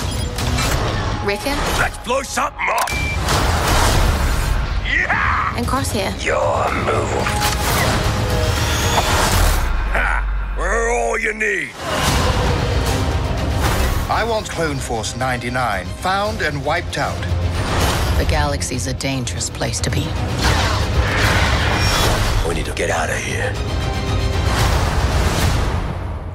Ricker, 1.26 1.54
Let's 1.78 1.98
blow 1.98 2.22
something 2.22 2.66
up. 2.70 2.88
Yeah! 4.88 5.54
and 5.58 5.66
Crosshair. 5.66 6.12
Your 6.24 6.64
move. 6.86 7.12
Ha! 9.92 10.54
We're 10.58 10.90
all 10.90 11.18
you 11.18 11.34
need. 11.34 11.70
I 14.10 14.24
want 14.26 14.48
Clone 14.48 14.78
Force 14.78 15.14
99 15.14 15.84
found 15.84 16.40
and 16.40 16.64
wiped 16.64 16.96
out. 16.96 17.20
The 18.16 18.24
galaxy's 18.30 18.86
a 18.86 18.94
dangerous 18.94 19.50
place 19.50 19.78
to 19.80 19.90
be. 19.90 20.06
We 22.48 22.54
need 22.54 22.64
to 22.64 22.72
get 22.74 22.88
out 22.88 23.10
of 23.10 23.16
here. 23.18 23.52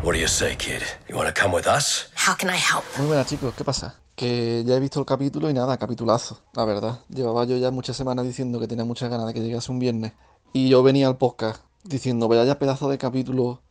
What 0.04 0.14
do 0.14 0.20
you 0.20 0.28
say, 0.28 0.56
kid? 0.56 0.84
You 1.10 1.16
want 1.16 1.28
to 1.28 1.34
come 1.34 1.52
with 1.52 1.66
us? 1.66 2.12
How 2.14 2.36
can 2.36 2.52
I 2.52 2.58
help? 2.58 2.84
Muy 3.00 3.08
buenas 3.08 3.26
chicos, 3.28 3.56
¿qué 3.56 3.64
pasa? 3.64 3.96
Que 4.16 4.64
ya 4.64 4.76
he 4.76 4.80
visto 4.80 5.00
el 5.00 5.08
capítulo 5.08 5.50
y 5.50 5.56
nada, 5.56 5.76
capitulazo, 5.78 6.40
la 6.54 6.66
verdad. 6.66 7.00
Llevaba 7.10 7.46
yo 7.46 7.58
ya 7.58 7.72
muchas 7.72 7.98
semanas 7.98 8.26
diciendo 8.26 8.60
que 8.60 8.68
tenía 8.68 8.86
muchas 8.86 9.10
ganas 9.10 9.26
de 9.26 9.34
que 9.34 9.42
llegase 9.42 9.72
un 9.72 9.80
viernes. 9.80 10.14
Y 10.54 10.70
yo 10.70 10.84
venía 10.84 11.08
al 11.08 11.18
podcast 11.18 11.64
diciendo, 11.84 12.28
vaya 12.28 12.60
pedazo 12.60 12.90
de 12.90 13.00
capítulo 13.00 13.64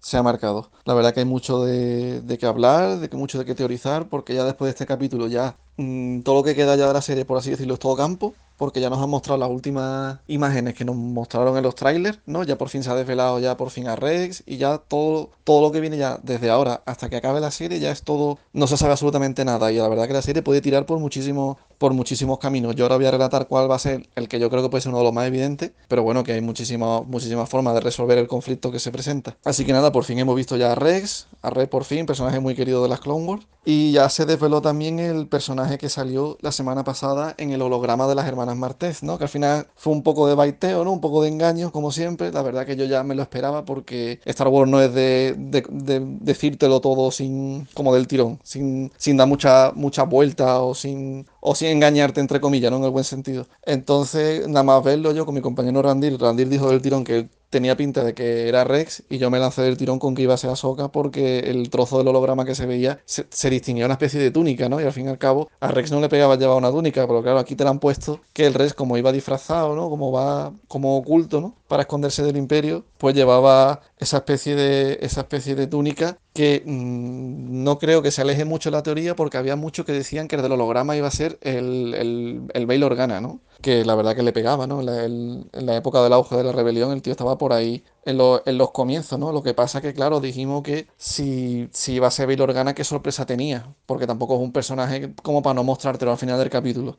se 0.00 0.16
ha 0.16 0.22
marcado. 0.24 0.72
La 0.84 0.94
verdad 0.94 1.14
que 1.14 1.20
hay 1.20 1.26
mucho 1.26 1.64
de, 1.64 2.22
de 2.22 2.38
qué 2.38 2.46
hablar, 2.46 2.98
de 2.98 3.08
que 3.08 3.16
mucho 3.16 3.38
de 3.38 3.44
qué 3.44 3.54
teorizar, 3.54 4.08
porque 4.08 4.34
ya 4.34 4.42
después 4.44 4.66
de 4.66 4.70
este 4.70 4.86
capítulo 4.86 5.28
ya 5.28 5.56
mm, 5.76 6.20
todo 6.20 6.36
lo 6.36 6.42
que 6.42 6.54
queda 6.54 6.76
ya 6.76 6.86
de 6.86 6.92
la 6.92 7.02
serie, 7.02 7.24
por 7.24 7.38
así 7.38 7.50
decirlo, 7.50 7.74
es 7.74 7.80
todo 7.80 7.96
campo. 7.96 8.34
Porque 8.56 8.80
ya 8.80 8.88
nos 8.88 9.02
han 9.02 9.10
mostrado 9.10 9.36
las 9.36 9.50
últimas 9.50 10.20
imágenes 10.28 10.74
que 10.74 10.84
nos 10.84 10.94
mostraron 10.94 11.56
en 11.56 11.64
los 11.64 11.74
trailers, 11.74 12.20
¿no? 12.24 12.44
Ya 12.44 12.56
por 12.56 12.68
fin 12.68 12.84
se 12.84 12.90
ha 12.90 12.94
desvelado 12.94 13.40
ya 13.40 13.56
por 13.56 13.70
fin 13.70 13.88
a 13.88 13.96
Rex 13.96 14.44
y 14.46 14.58
ya 14.58 14.78
todo, 14.78 15.30
todo 15.42 15.60
lo 15.60 15.72
que 15.72 15.80
viene 15.80 15.96
ya 15.96 16.20
desde 16.22 16.50
ahora 16.50 16.80
hasta 16.86 17.10
que 17.10 17.16
acabe 17.16 17.40
la 17.40 17.50
serie 17.50 17.80
ya 17.80 17.90
es 17.90 18.04
todo, 18.04 18.38
no 18.52 18.68
se 18.68 18.76
sabe 18.76 18.92
absolutamente 18.92 19.44
nada 19.44 19.72
y 19.72 19.78
la 19.78 19.88
verdad 19.88 20.06
que 20.06 20.12
la 20.12 20.22
serie 20.22 20.40
puede 20.40 20.60
tirar 20.60 20.86
por 20.86 21.00
muchísimos, 21.00 21.56
por 21.78 21.94
muchísimos 21.94 22.38
caminos. 22.38 22.76
Yo 22.76 22.84
ahora 22.84 22.96
voy 22.96 23.06
a 23.06 23.10
relatar 23.10 23.48
cuál 23.48 23.68
va 23.68 23.74
a 23.74 23.80
ser 23.80 24.08
el 24.14 24.28
que 24.28 24.38
yo 24.38 24.48
creo 24.50 24.62
que 24.62 24.68
puede 24.68 24.82
ser 24.82 24.90
uno 24.90 24.98
de 24.98 25.04
los 25.04 25.12
más 25.12 25.26
evidentes, 25.26 25.72
pero 25.88 26.04
bueno, 26.04 26.22
que 26.22 26.34
hay 26.34 26.40
muchísimas, 26.40 27.04
muchísimas 27.08 27.48
formas 27.48 27.74
de 27.74 27.80
resolver 27.80 28.18
el 28.18 28.28
conflicto 28.28 28.70
que 28.70 28.78
se 28.78 28.92
presenta. 28.92 29.36
Así 29.44 29.64
que 29.64 29.72
nada, 29.72 29.90
por 29.90 30.04
fin 30.04 30.20
hemos 30.20 30.36
visto 30.36 30.56
ya 30.56 30.70
a 30.70 30.74
Rex, 30.76 31.26
a 31.42 31.50
Rex 31.50 31.68
por 31.68 31.82
fin, 31.82 32.06
personaje 32.06 32.38
muy 32.38 32.54
querido 32.54 32.84
de 32.84 32.88
las 32.88 33.00
Clone 33.00 33.24
Wars, 33.24 33.46
y 33.64 33.92
ya 33.92 34.08
se 34.10 34.26
desveló 34.26 34.62
también 34.62 35.00
el 35.00 35.26
personaje 35.26 35.63
que 35.78 35.88
salió 35.88 36.36
la 36.40 36.52
semana 36.52 36.84
pasada 36.84 37.34
en 37.38 37.50
el 37.50 37.62
holograma 37.62 38.06
de 38.06 38.14
las 38.14 38.26
hermanas 38.26 38.56
Martez, 38.56 39.02
¿no? 39.02 39.18
Que 39.18 39.24
al 39.24 39.30
final 39.30 39.66
fue 39.76 39.92
un 39.92 40.02
poco 40.02 40.26
de 40.28 40.34
baiteo, 40.34 40.84
¿no? 40.84 40.92
Un 40.92 41.00
poco 41.00 41.22
de 41.22 41.28
engaño, 41.28 41.72
como 41.72 41.90
siempre. 41.92 42.30
La 42.32 42.42
verdad 42.42 42.66
que 42.66 42.76
yo 42.76 42.84
ya 42.84 43.02
me 43.02 43.14
lo 43.14 43.22
esperaba 43.22 43.64
porque 43.64 44.20
Star 44.24 44.48
Wars 44.48 44.70
no 44.70 44.80
es 44.80 44.92
de, 44.94 45.34
de- 45.38 45.66
de 45.70 46.00
decírtelo 46.20 46.80
todo 46.80 47.10
sin, 47.10 47.66
como 47.74 47.94
del 47.94 48.06
tirón, 48.06 48.38
sin, 48.42 48.92
sin 48.96 49.16
dar 49.16 49.28
mucha, 49.28 49.72
mucha 49.74 50.04
vuelta 50.04 50.60
o 50.60 50.74
sin, 50.74 51.26
o 51.46 51.54
sin 51.54 51.68
engañarte, 51.68 52.20
entre 52.20 52.40
comillas, 52.40 52.70
¿no? 52.70 52.78
En 52.78 52.84
el 52.84 52.90
buen 52.90 53.04
sentido. 53.04 53.46
Entonces, 53.66 54.48
nada 54.48 54.62
más 54.62 54.82
verlo 54.82 55.12
yo 55.12 55.26
con 55.26 55.34
mi 55.34 55.42
compañero 55.42 55.82
Randir, 55.82 56.18
Randir 56.18 56.48
dijo 56.48 56.70
del 56.70 56.80
tirón 56.80 57.04
que 57.04 57.28
tenía 57.50 57.76
pinta 57.76 58.02
de 58.02 58.14
que 58.14 58.48
era 58.48 58.64
Rex 58.64 59.04
y 59.10 59.18
yo 59.18 59.30
me 59.30 59.38
lancé 59.38 59.60
del 59.60 59.76
tirón 59.76 59.98
con 59.98 60.14
que 60.14 60.22
iba 60.22 60.32
a 60.32 60.38
ser 60.38 60.48
Ahsoka 60.50 60.88
porque 60.88 61.40
el 61.40 61.68
trozo 61.68 61.98
del 61.98 62.08
holograma 62.08 62.46
que 62.46 62.54
se 62.54 62.64
veía 62.64 62.98
se, 63.04 63.26
se 63.28 63.50
distinguía 63.50 63.84
una 63.84 63.94
especie 63.94 64.18
de 64.18 64.30
túnica, 64.30 64.70
¿no? 64.70 64.80
Y 64.80 64.84
al 64.84 64.92
fin 64.92 65.04
y 65.04 65.08
al 65.10 65.18
cabo 65.18 65.50
a 65.60 65.68
Rex 65.68 65.92
no 65.92 66.00
le 66.00 66.08
pegaba 66.08 66.36
llevar 66.36 66.56
una 66.56 66.70
túnica, 66.70 67.06
pero 67.06 67.22
claro, 67.22 67.38
aquí 67.38 67.54
te 67.54 67.62
la 67.62 67.70
han 67.70 67.78
puesto 67.78 68.22
que 68.32 68.46
el 68.46 68.54
Rex 68.54 68.72
como 68.72 68.96
iba 68.96 69.12
disfrazado, 69.12 69.76
¿no? 69.76 69.90
Como 69.90 70.10
va 70.12 70.52
como 70.66 70.96
oculto, 70.96 71.42
¿no? 71.42 71.54
Para 71.68 71.82
esconderse 71.82 72.22
del 72.22 72.38
imperio, 72.38 72.86
pues 72.96 73.14
llevaba 73.14 73.82
esa 73.98 74.16
especie 74.16 74.56
de 74.56 74.98
esa 75.02 75.20
especie 75.20 75.54
de 75.54 75.66
túnica 75.66 76.18
que 76.34 76.62
mm, 76.66 77.62
no 77.64 77.78
creo 77.78 78.02
que 78.02 78.10
se 78.10 78.22
aleje 78.22 78.44
mucho 78.44 78.70
la 78.70 78.82
teoría 78.82 79.16
porque 79.16 79.38
había 79.38 79.56
muchos 79.56 79.86
que 79.86 79.92
decían 79.92 80.28
que 80.28 80.36
el 80.36 80.42
del 80.42 80.52
holograma 80.52 80.96
iba 80.96 81.08
a 81.08 81.10
ser 81.12 81.38
el, 81.42 81.94
el, 81.94 82.42
el 82.52 82.66
Bail 82.66 82.82
Organa, 82.84 83.20
¿no? 83.20 83.40
Que 83.62 83.84
la 83.84 83.94
verdad 83.94 84.16
que 84.16 84.22
le 84.24 84.32
pegaba, 84.32 84.66
¿no? 84.66 84.80
En 84.80 84.86
la, 84.86 85.04
en 85.04 85.66
la 85.66 85.76
época 85.76 86.02
del 86.02 86.12
auge 86.12 86.36
de 86.36 86.44
la 86.44 86.52
rebelión 86.52 86.92
el 86.92 87.02
tío 87.02 87.12
estaba 87.12 87.38
por 87.38 87.52
ahí 87.52 87.84
en, 88.04 88.18
lo- 88.18 88.42
en 88.46 88.58
los 88.58 88.72
comienzos, 88.72 89.18
¿no? 89.18 89.32
Lo 89.32 89.42
que 89.42 89.54
pasa 89.54 89.80
que, 89.80 89.94
claro, 89.94 90.20
dijimos 90.20 90.62
que 90.62 90.88
si, 90.96 91.68
si 91.72 91.94
iba 91.94 92.08
a 92.08 92.10
ser 92.10 92.26
Bail 92.26 92.40
Organa, 92.42 92.74
qué 92.74 92.84
sorpresa 92.84 93.26
tenía, 93.26 93.74
porque 93.86 94.06
tampoco 94.06 94.34
es 94.34 94.40
un 94.40 94.52
personaje 94.52 95.14
como 95.22 95.42
para 95.42 95.54
no 95.54 95.64
mostrártelo 95.64 96.10
al 96.12 96.18
final 96.18 96.38
del 96.38 96.50
capítulo. 96.50 96.98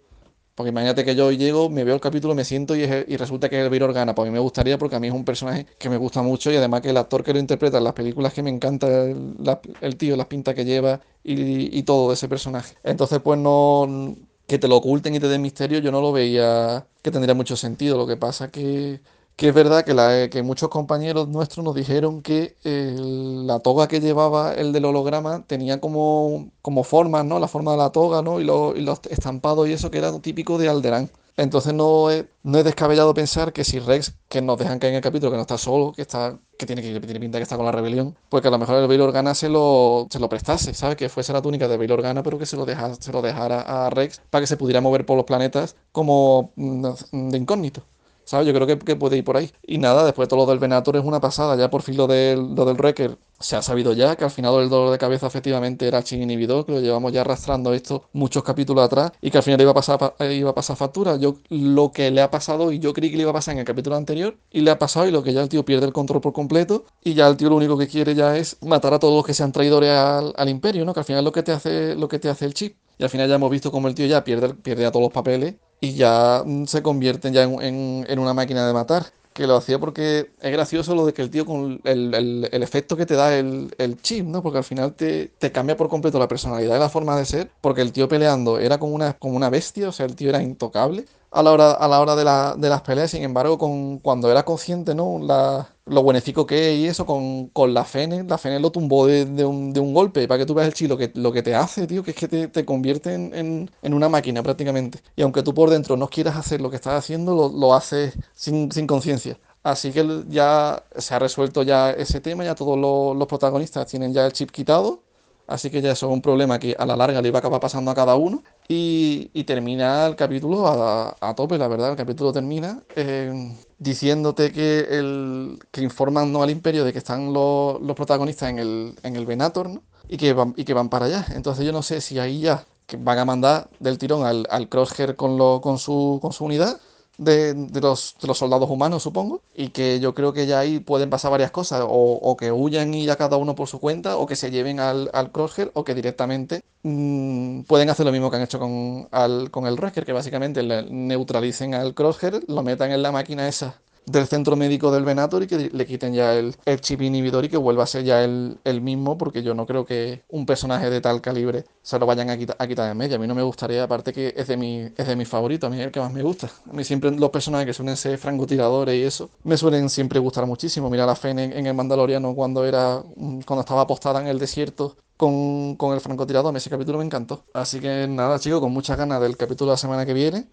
Porque 0.56 0.70
imagínate 0.70 1.04
que 1.04 1.16
yo 1.16 1.32
llego, 1.32 1.70
me 1.70 1.84
veo 1.84 1.96
el 1.96 2.02
capítulo, 2.02 2.34
me 2.34 2.46
siento 2.46 2.76
y, 2.76 2.84
es 2.84 3.06
y 3.10 3.18
resulta 3.18 3.50
que 3.50 3.58
es 3.58 3.64
el 3.64 3.70
Bail 3.70 3.84
Organa. 3.84 4.16
Pues 4.16 4.28
a 4.28 4.32
mí 4.32 4.34
me 4.34 4.40
gustaría 4.40 4.78
porque 4.78 4.96
a 4.96 5.00
mí 5.02 5.08
es 5.08 5.14
un 5.14 5.26
personaje 5.26 5.66
que 5.78 5.90
me 5.90 5.98
gusta 5.98 6.22
mucho 6.22 6.50
y 6.52 6.56
además 6.56 6.82
que 6.82 6.92
el 6.92 6.98
actor 6.98 7.24
que 7.24 7.34
lo 7.34 7.40
interpreta 7.40 7.78
en 7.78 7.84
las 7.84 7.94
películas 7.94 8.34
que 8.34 8.42
me 8.42 8.50
encanta 8.50 8.88
el, 8.88 9.98
tío, 9.98 10.16
las 10.16 10.28
pintas 10.28 10.56
que 10.56 10.64
lleva 10.64 11.02
y, 11.24 11.78
y 11.78 11.84
todo 11.84 12.08
de 12.08 12.14
ese 12.16 12.30
personaje. 12.30 12.76
Entonces 12.84 13.20
pues 13.22 13.38
no... 13.40 14.16
Que 14.48 14.60
te 14.60 14.68
lo 14.68 14.78
oculten 14.78 15.16
y 15.16 15.20
te 15.20 15.28
den 15.28 15.42
misterio, 15.42 15.80
yo 15.80 15.92
no 15.92 16.02
lo 16.02 16.12
veía 16.12 16.86
que 17.02 17.10
tendría 17.10 17.34
mucho 17.34 17.56
sentido. 17.58 17.98
Lo 17.98 18.06
que 18.06 18.16
pasa 18.16 18.52
que, 18.52 19.02
que 19.36 19.50
es 19.50 19.54
verdad 19.54 19.84
que, 19.84 19.94
la- 19.94 20.30
que 20.30 20.44
muchos 20.44 20.70
compañeros 20.70 21.28
nuestros 21.28 21.64
nos 21.66 21.76
dijeron 21.76 22.22
que 22.22 22.56
la 22.64 23.60
toga 23.60 23.88
que 23.88 24.00
llevaba 24.00 24.54
el 24.54 24.72
del 24.74 24.86
holograma 24.86 25.44
tenía 25.48 25.80
como, 25.82 26.52
como 26.62 26.84
formas, 26.84 27.26
¿no? 27.26 27.40
La 27.40 27.48
forma 27.48 27.72
de 27.72 27.78
la 27.78 27.92
toga, 27.92 28.22
¿no? 28.22 28.40
Y, 28.40 28.44
lo- 28.46 28.76
y 28.76 28.82
los 28.82 29.00
estampados 29.10 29.68
y 29.68 29.74
eso 29.74 29.92
que 29.92 29.98
era 30.00 30.18
típico 30.20 30.58
de 30.58 30.70
Alderaan. 30.70 31.10
Entonces 31.38 31.74
no 31.74 32.10
es, 32.12 32.24
no 32.44 32.58
es 32.60 32.64
descabellado 32.64 33.14
pensar 33.14 33.52
que 33.52 33.66
si 33.66 33.80
Rex, 33.80 34.14
que 34.30 34.42
nos 34.42 34.58
dejan 34.58 34.80
caer 34.80 34.92
en 34.94 34.98
el 34.98 35.04
capítulo, 35.04 35.32
que 35.32 35.36
no 35.36 35.42
está 35.42 35.58
solo, 35.58 35.92
que 35.94 36.02
está, 36.04 36.40
que 36.58 36.66
tiene, 36.66 36.82
que 36.82 36.98
tiene 37.02 37.20
pinta 37.20 37.38
que 37.40 37.44
está 37.44 37.58
con 37.58 37.66
la 37.66 37.74
rebelión, 37.74 38.16
pues 38.30 38.42
que 38.42 38.48
a 38.48 38.52
lo 38.52 38.58
mejor 38.58 38.78
el 38.78 38.88
Bail 38.88 39.02
Organa 39.02 39.36
se 39.36 39.50
lo, 39.50 40.08
se 40.10 40.20
lo 40.20 40.30
prestase, 40.30 40.74
¿sabes? 40.74 40.96
Que 40.96 41.10
fuese 41.10 41.34
la 41.34 41.42
túnica 41.42 41.68
de 41.68 41.76
Bail 41.76 41.92
Organa, 41.92 42.24
pero 42.24 42.40
que 42.40 42.46
se 42.46 42.56
lo, 42.56 42.66
deja, 42.66 42.96
se 42.96 43.12
lo 43.12 43.22
dejara 43.22 43.62
a 43.86 43.90
Rex 43.90 44.22
para 44.30 44.44
que 44.44 44.48
se 44.48 44.56
pudiera 44.56 44.80
mover 44.80 45.06
por 45.06 45.18
los 45.18 45.26
planetas 45.26 45.76
como 45.92 46.52
mm, 46.56 46.88
de 47.32 47.38
incógnito. 47.38 47.84
¿Sabes? 48.26 48.48
Yo 48.48 48.54
creo 48.54 48.68
que, 48.68 48.78
que 48.80 48.96
puede 48.96 49.18
ir 49.18 49.24
por 49.24 49.38
ahí. 49.38 49.52
Y 49.66 49.78
nada, 49.78 50.04
después 50.04 50.28
todo 50.28 50.40
lo 50.40 50.46
del 50.46 50.60
Venator 50.60 50.96
es 50.98 51.04
una 51.06 51.20
pasada. 51.22 51.56
Ya 51.56 51.70
por 51.70 51.82
fin 51.84 51.96
lo 51.98 52.08
del, 52.08 52.56
lo 52.56 52.66
Wrecker 52.74 53.18
se 53.40 53.56
ha 53.58 53.62
sabido 53.62 53.92
ya 53.94 54.16
que 54.16 54.24
al 54.24 54.32
final 54.32 54.56
el 54.62 54.70
dolor 54.70 54.92
de 54.92 54.98
cabeza 54.98 55.28
efectivamente 55.28 55.88
era 55.88 56.02
chin 56.04 56.22
inhibidor, 56.24 56.66
que 56.66 56.72
lo 56.72 56.80
llevamos 56.80 57.12
ya 57.12 57.22
arrastrando 57.22 57.74
esto 57.74 58.04
muchos 58.14 58.44
capítulos 58.44 58.84
atrás 58.86 59.12
y 59.22 59.30
que 59.30 59.38
al 59.38 59.44
final 59.44 59.60
iba 59.62 59.72
a 59.72 59.74
pasar, 59.74 59.98
pa- 60.00 60.16
eh, 60.20 60.34
iba 60.36 60.52
a 60.52 60.56
pasar 60.56 60.78
factura. 60.78 61.18
Yo 61.18 61.36
lo 61.50 61.92
que 61.92 62.12
le 62.12 62.22
ha 62.22 62.32
pasado 62.32 62.72
y 62.72 62.80
yo 62.80 62.94
creí 62.94 63.10
que 63.12 63.18
le 63.18 63.24
iba 63.24 63.32
a 63.32 63.34
pasar 63.34 63.54
en 63.54 63.60
el 63.60 63.66
capítulo 63.66 63.96
anterior 63.96 64.38
y 64.52 64.62
le 64.62 64.72
ha 64.72 64.80
pasado 64.80 65.08
y 65.08 65.12
lo 65.12 65.22
que 65.24 65.34
ya 65.34 65.42
el 65.42 65.50
tío 65.50 65.64
pierde 65.66 65.86
el 65.86 65.94
control 65.94 66.22
por 66.22 66.34
completo 66.34 66.86
y 67.04 67.14
ya 67.14 67.28
el 67.28 67.38
tío 67.38 67.50
lo 67.50 67.58
único 67.58 67.78
que 67.78 67.88
quiere 67.88 68.16
ya 68.16 68.38
es 68.38 68.58
matar 68.62 68.94
a 68.94 69.00
todos 69.00 69.14
los 69.16 69.26
que 69.26 69.34
sean 69.34 69.52
traidores 69.52 69.92
al, 69.92 70.34
al 70.36 70.50
imperio, 70.50 70.86
¿no? 70.86 70.94
Que 70.94 71.02
al 71.02 71.06
final 71.06 71.20
es 71.20 71.26
lo 71.26 71.32
que 71.32 71.44
te 71.44 71.52
hace, 71.52 71.96
lo 71.96 72.08
que 72.08 72.20
te 72.20 72.30
hace 72.30 72.46
el 72.46 72.54
chip. 72.54 72.78
Y 72.98 73.04
al 73.04 73.10
final 73.10 73.28
ya 73.28 73.36
hemos 73.36 73.52
visto 73.52 73.72
como 73.72 73.88
el 73.90 73.96
tío 73.96 74.06
ya 74.06 74.24
pierde, 74.24 74.54
pierde 74.54 74.86
a 74.86 74.92
todos 74.92 75.04
los 75.04 75.12
papeles 75.14 75.56
y 75.86 75.96
ya 75.96 76.44
mm, 76.46 76.66
se 76.66 76.82
convierte 76.84 77.32
ya 77.32 77.44
en, 77.44 77.62
en- 77.62 78.06
en 78.10 78.20
una 78.20 78.34
máquina 78.34 78.66
de 78.68 78.74
matar. 78.74 79.06
Que 79.34 79.48
lo 79.48 79.58
hacía 79.58 79.80
porque 79.80 80.32
es 80.40 80.52
gracioso 80.54 80.96
lo 80.96 81.06
de 81.06 81.14
que 81.14 81.22
el 81.22 81.30
tío 81.30 81.46
con 81.46 81.82
el, 81.84 82.14
el- 82.16 82.50
el 82.52 82.64
efecto 82.64 82.96
que 82.96 83.06
te 83.06 83.16
da 83.16 83.36
el, 83.38 83.74
el 83.78 84.02
chip, 84.02 84.26
¿no? 84.26 84.42
Porque 84.42 84.60
al 84.60 84.64
final 84.64 84.94
te, 84.96 85.28
te 85.40 85.52
cambia 85.52 85.76
por 85.76 85.90
completo 85.90 86.20
la 86.20 86.28
personalidad 86.30 86.78
y 86.78 86.80
la 86.80 86.90
forma 86.90 87.18
de 87.18 87.26
ser. 87.26 87.52
Porque 87.62 87.82
el 87.82 87.92
tío 87.92 88.08
peleando 88.08 88.60
era 88.60 88.78
como 88.78 88.94
una, 88.96 89.14
como 89.14 89.36
una 89.36 89.50
bestia, 89.50 89.90
o 89.90 89.92
sea, 89.92 90.06
el 90.06 90.16
tío 90.16 90.30
era 90.30 90.42
intocable 90.42 91.06
a 91.32 91.44
la 91.44 91.52
hora, 91.52 91.72
a 91.72 91.88
la 91.90 92.00
hora 92.00 92.16
de, 92.16 92.24
la- 92.24 92.56
de 92.58 92.70
las 92.70 92.82
peleas. 92.82 93.12
Sin 93.12 93.24
embargo, 93.24 93.58
con, 93.58 94.00
cuando 94.00 94.32
era 94.32 94.44
consciente, 94.46 94.96
¿no? 94.96 95.20
La, 95.22 95.68
lo 95.86 96.04
beneficio 96.04 96.46
que 96.46 96.74
es 96.74 96.80
y 96.80 96.88
eso, 96.88 97.06
con, 97.06 97.48
con 97.50 97.74
la 97.74 97.86
Fene, 97.86 98.24
la 98.24 98.38
Fene 98.38 98.60
lo 98.60 98.72
tumbó 98.72 99.06
de, 99.08 99.26
de 99.26 99.46
un, 99.46 99.72
de 99.74 99.80
un 99.80 99.94
golpe. 99.94 100.28
Para 100.28 100.40
que 100.40 100.46
tú 100.46 100.54
veas 100.54 100.68
el 100.68 100.74
chi, 100.74 100.88
lo 100.88 100.98
que, 100.98 101.12
lo 101.16 101.32
que 101.32 101.44
te 101.44 101.56
hace, 101.56 101.88
tío, 101.88 102.04
que 102.04 102.12
es 102.12 102.18
que 102.18 102.28
te, 102.28 102.48
te 102.48 102.66
convierte 102.66 103.14
en, 103.14 103.34
en- 103.36 103.72
en 103.82 103.94
una 103.94 104.10
máquina 104.10 104.42
prácticamente. 104.44 105.00
Y 105.16 105.22
aunque 105.22 105.44
tú 105.44 105.54
por 105.54 105.70
dentro 105.70 105.98
no 105.98 106.08
quieras 106.10 106.36
hacer 106.38 106.62
lo 106.62 106.70
que 106.70 106.76
estás 106.78 106.94
haciendo, 106.96 107.36
lo, 107.36 107.50
lo 107.50 107.74
haces 107.74 108.16
sin, 108.34 108.72
sin 108.72 108.88
conciencia. 108.88 109.38
Así 109.64 109.92
que 109.92 110.24
ya 110.30 110.84
se 110.98 111.14
ha 111.16 111.20
resuelto 111.20 111.64
ya 111.64 111.92
ese 111.92 112.22
tema, 112.22 112.44
ya 112.44 112.56
todos 112.56 112.78
los, 112.78 113.16
los 113.18 113.28
protagonistas 113.28 113.88
tienen 113.88 114.14
ya 114.14 114.26
el 114.26 114.34
chip 114.34 114.52
quitado. 114.52 115.05
Así 115.48 115.70
que 115.70 115.82
ya 115.82 115.92
eso 115.92 116.08
es 116.08 116.14
un 116.14 116.22
problema 116.22 116.58
que 116.60 116.76
a 116.78 116.86
la 116.86 116.96
larga 116.96 117.22
le 117.22 117.28
iba 117.28 117.38
a 117.38 117.40
acabar 117.40 117.60
pasando 117.60 117.92
a 117.92 117.96
cada 117.96 118.16
uno. 118.16 118.44
Y, 118.68 119.30
y 119.34 119.44
termina 119.44 120.08
el 120.08 120.16
capítulo 120.16 120.66
a, 120.68 121.34
tope, 121.36 121.58
la 121.58 121.68
verdad. 121.68 121.92
El 121.92 121.98
capítulo 121.98 122.32
termina 122.34 122.82
eh, 122.96 123.56
diciéndote 123.78 124.52
que, 124.52 124.80
el, 124.90 125.60
que 125.72 125.82
informan 125.82 126.32
¿no? 126.32 126.42
al 126.42 126.50
imperio 126.50 126.84
de 126.84 126.92
que 126.92 127.00
están 127.00 127.32
los, 127.34 127.80
los 127.82 127.96
protagonistas 127.96 128.50
en 128.50 128.60
el, 128.60 128.96
en 129.04 129.16
el 129.16 129.26
Venator 129.26 129.70
¿no? 129.70 129.84
y, 130.08 130.18
que 130.18 130.34
van, 130.34 130.54
y 130.58 130.66
que 130.66 130.74
van 130.74 130.90
para 130.90 131.06
allá. 131.06 131.26
Entonces 131.36 131.66
yo 131.66 131.72
no 131.72 131.84
sé 131.84 132.02
si 132.02 132.18
ahí 132.18 132.42
ya 132.42 132.66
van 133.00 133.20
a 133.20 133.26
mandar 133.26 133.70
del 133.80 133.98
tirón 133.98 134.26
al, 134.26 134.48
al 134.50 134.70
Crosshair 134.70 135.16
con, 135.16 135.38
lo, 135.38 135.62
con, 135.62 135.78
su, 135.78 136.20
con 136.22 136.34
su 136.34 136.46
unidad 136.46 136.80
de, 137.18 137.54
los, 137.82 138.16
de, 138.22 138.28
los, 138.28 138.38
soldados 138.38 138.70
humanos, 138.70 139.04
supongo, 139.04 139.42
y 139.56 139.70
que 139.70 140.00
yo 140.00 140.14
creo 140.14 140.34
que 140.34 140.46
ya 140.48 140.60
ahí 140.60 140.80
pueden 140.80 141.10
pasar 141.10 141.32
varias 141.32 141.52
cosas, 141.52 141.82
o, 141.82 141.88
o 142.22 142.38
que 142.38 142.52
huyan 142.52 142.94
y 142.94 143.06
ya 143.06 143.16
cada 143.16 143.38
uno 143.38 143.56
por 143.56 143.68
su 143.68 143.80
cuenta, 143.80 144.18
o 144.18 144.26
que 144.26 144.36
se 144.36 144.52
lleven 144.52 144.80
al, 144.80 145.10
al 145.14 145.32
Crosshair, 145.32 145.72
o 145.74 145.84
que 145.84 145.96
directamente 145.96 146.64
mmm, 146.84 147.62
pueden 147.62 147.90
hacer 147.90 148.06
lo 148.06 148.12
mismo 148.12 148.30
que 148.30 148.38
han 148.38 148.44
hecho 148.44 148.60
con, 148.60 149.06
con 149.52 149.68
el 149.68 149.76
Wrecker, 149.76 150.06
que 150.06 150.14
básicamente 150.14 150.64
le 150.64 150.84
neutralicen 150.90 151.74
al 151.74 151.94
Crosshair, 151.94 152.44
lo 152.48 152.64
metan 152.64 152.92
en 152.92 153.02
la 153.02 153.12
máquina 153.12 153.48
esa 153.48 153.80
del 154.06 154.28
centro 154.28 154.56
médico 154.56 154.92
del 154.92 155.04
Venator 155.04 155.44
y 155.44 155.48
que 155.48 155.70
le 155.72 155.86
quiten 155.86 156.14
ya 156.14 156.34
el, 156.36 156.56
el 156.66 156.82
chip 156.82 157.02
inhibidor 157.02 157.46
y 157.46 157.50
que 157.50 157.58
vuelva 157.58 157.84
a 157.84 157.88
ser 157.88 158.04
ya 158.04 158.24
el, 158.24 158.58
el, 158.64 158.82
mismo, 158.82 159.18
porque 159.18 159.44
yo 159.44 159.54
no 159.54 159.66
creo 159.66 159.86
que 159.86 160.24
un 160.30 160.46
personaje 160.46 160.90
de 160.90 161.02
tal 161.02 161.22
calibre 161.22 161.66
se 161.82 161.98
lo 161.98 162.06
vayan 162.06 162.30
a, 162.30 162.38
quita, 162.38 162.56
a 162.60 162.68
quitar 162.68 162.88
de 162.88 162.94
media. 162.94 163.18
A 163.18 163.20
mí 163.20 163.28
no 163.28 163.36
me 163.36 163.44
gustaría, 163.44 163.84
aparte 163.84 164.14
que 164.14 164.34
es 164.36 164.48
de, 164.48 164.58
mi, 164.58 164.82
es 164.96 165.08
de 165.08 165.16
mis 165.16 165.28
favoritos, 165.28 165.68
a 165.68 165.72
mí 165.72 165.80
es 165.80 165.86
el 165.86 165.92
que 165.92 166.00
más 166.00 166.14
me 166.14 166.22
gusta. 166.22 166.50
A 166.70 166.74
mí 166.74 166.84
siempre 166.84 167.12
los 167.12 167.30
personajes 167.30 167.66
que 167.66 167.74
suelen 167.74 167.98
ser 167.98 168.18
francotiradores 168.18 168.96
y 168.96 169.04
eso, 169.04 169.30
me 169.44 169.58
suelen 169.58 169.90
siempre 169.90 170.20
gustar 170.20 170.46
muchísimo. 170.46 170.90
Mira 170.90 171.06
la 171.06 171.16
fe 171.16 171.32
en, 171.32 171.40
el 171.40 171.74
Mandaloriano 171.74 172.36
cuando 172.36 172.66
era 172.66 173.02
cuando 173.46 173.62
estaba 173.62 173.82
apostada 173.82 174.22
en 174.22 174.28
el 174.28 174.40
desierto 174.40 174.96
con, 175.18 175.76
con, 175.76 175.94
el 175.94 176.02
francotirador. 176.02 176.56
Ese 176.56 176.70
capítulo 176.70 177.00
me 177.00 177.06
encantó. 177.06 177.44
Así 177.54 177.80
que 177.80 178.08
nada, 178.08 178.40
chicos, 178.40 178.60
con 178.60 178.72
muchas 178.72 178.98
ganas 178.98 179.22
del 179.22 179.38
capítulo 179.38 179.72
de 179.72 179.74
la 179.74 179.78
semana 179.78 180.06
que 180.06 180.14
viene 180.14 180.48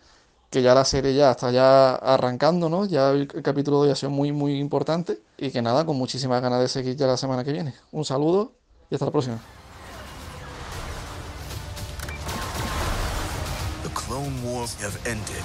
que 0.53 0.61
ya 0.61 0.75
la 0.75 0.85
serie 0.85 1.15
ya 1.15 1.31
está 1.31 1.51
ya 1.51 1.95
arrancando, 1.95 2.69
¿no? 2.69 2.85
Ya 2.85 3.09
el, 3.09 3.27
el 3.35 3.43
capítulo 3.43 3.79
de 3.79 3.87
hoy 3.87 3.93
ha 3.93 3.97
sido 3.97 4.11
muy, 4.11 4.33
muy 4.33 4.61
importante. 4.61 5.19
Y 5.39 5.51
que 5.51 5.63
nada, 5.63 5.87
con 5.87 5.97
muchísimas 5.97 6.43
ganas 6.43 6.61
de 6.61 6.69
seguir 6.69 6.95
ya 6.95 7.07
la 7.07 7.17
semana 7.17 7.43
que 7.43 7.53
viene. 7.53 7.75
Un 7.91 8.05
saludo 8.05 8.53
y 8.91 8.95
hasta 8.95 9.07
la 9.07 9.13
próxima. 9.13 9.39
The 13.83 13.89
Clone 13.95 14.43
Wars 14.45 14.77
have 14.83 14.95
ended. 15.07 15.43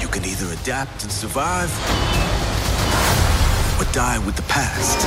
You 0.00 0.06
can 0.06 0.24
either 0.24 0.46
adapt 0.62 1.02
and 1.02 1.10
survive, 1.10 1.70
or 3.80 3.84
die 3.92 4.20
with 4.24 4.36
the 4.36 4.42
past. 4.42 5.00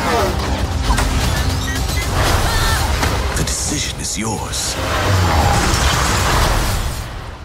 The 3.37 3.43
decision 3.43 4.01
is 4.01 4.17
yours. 4.17 4.75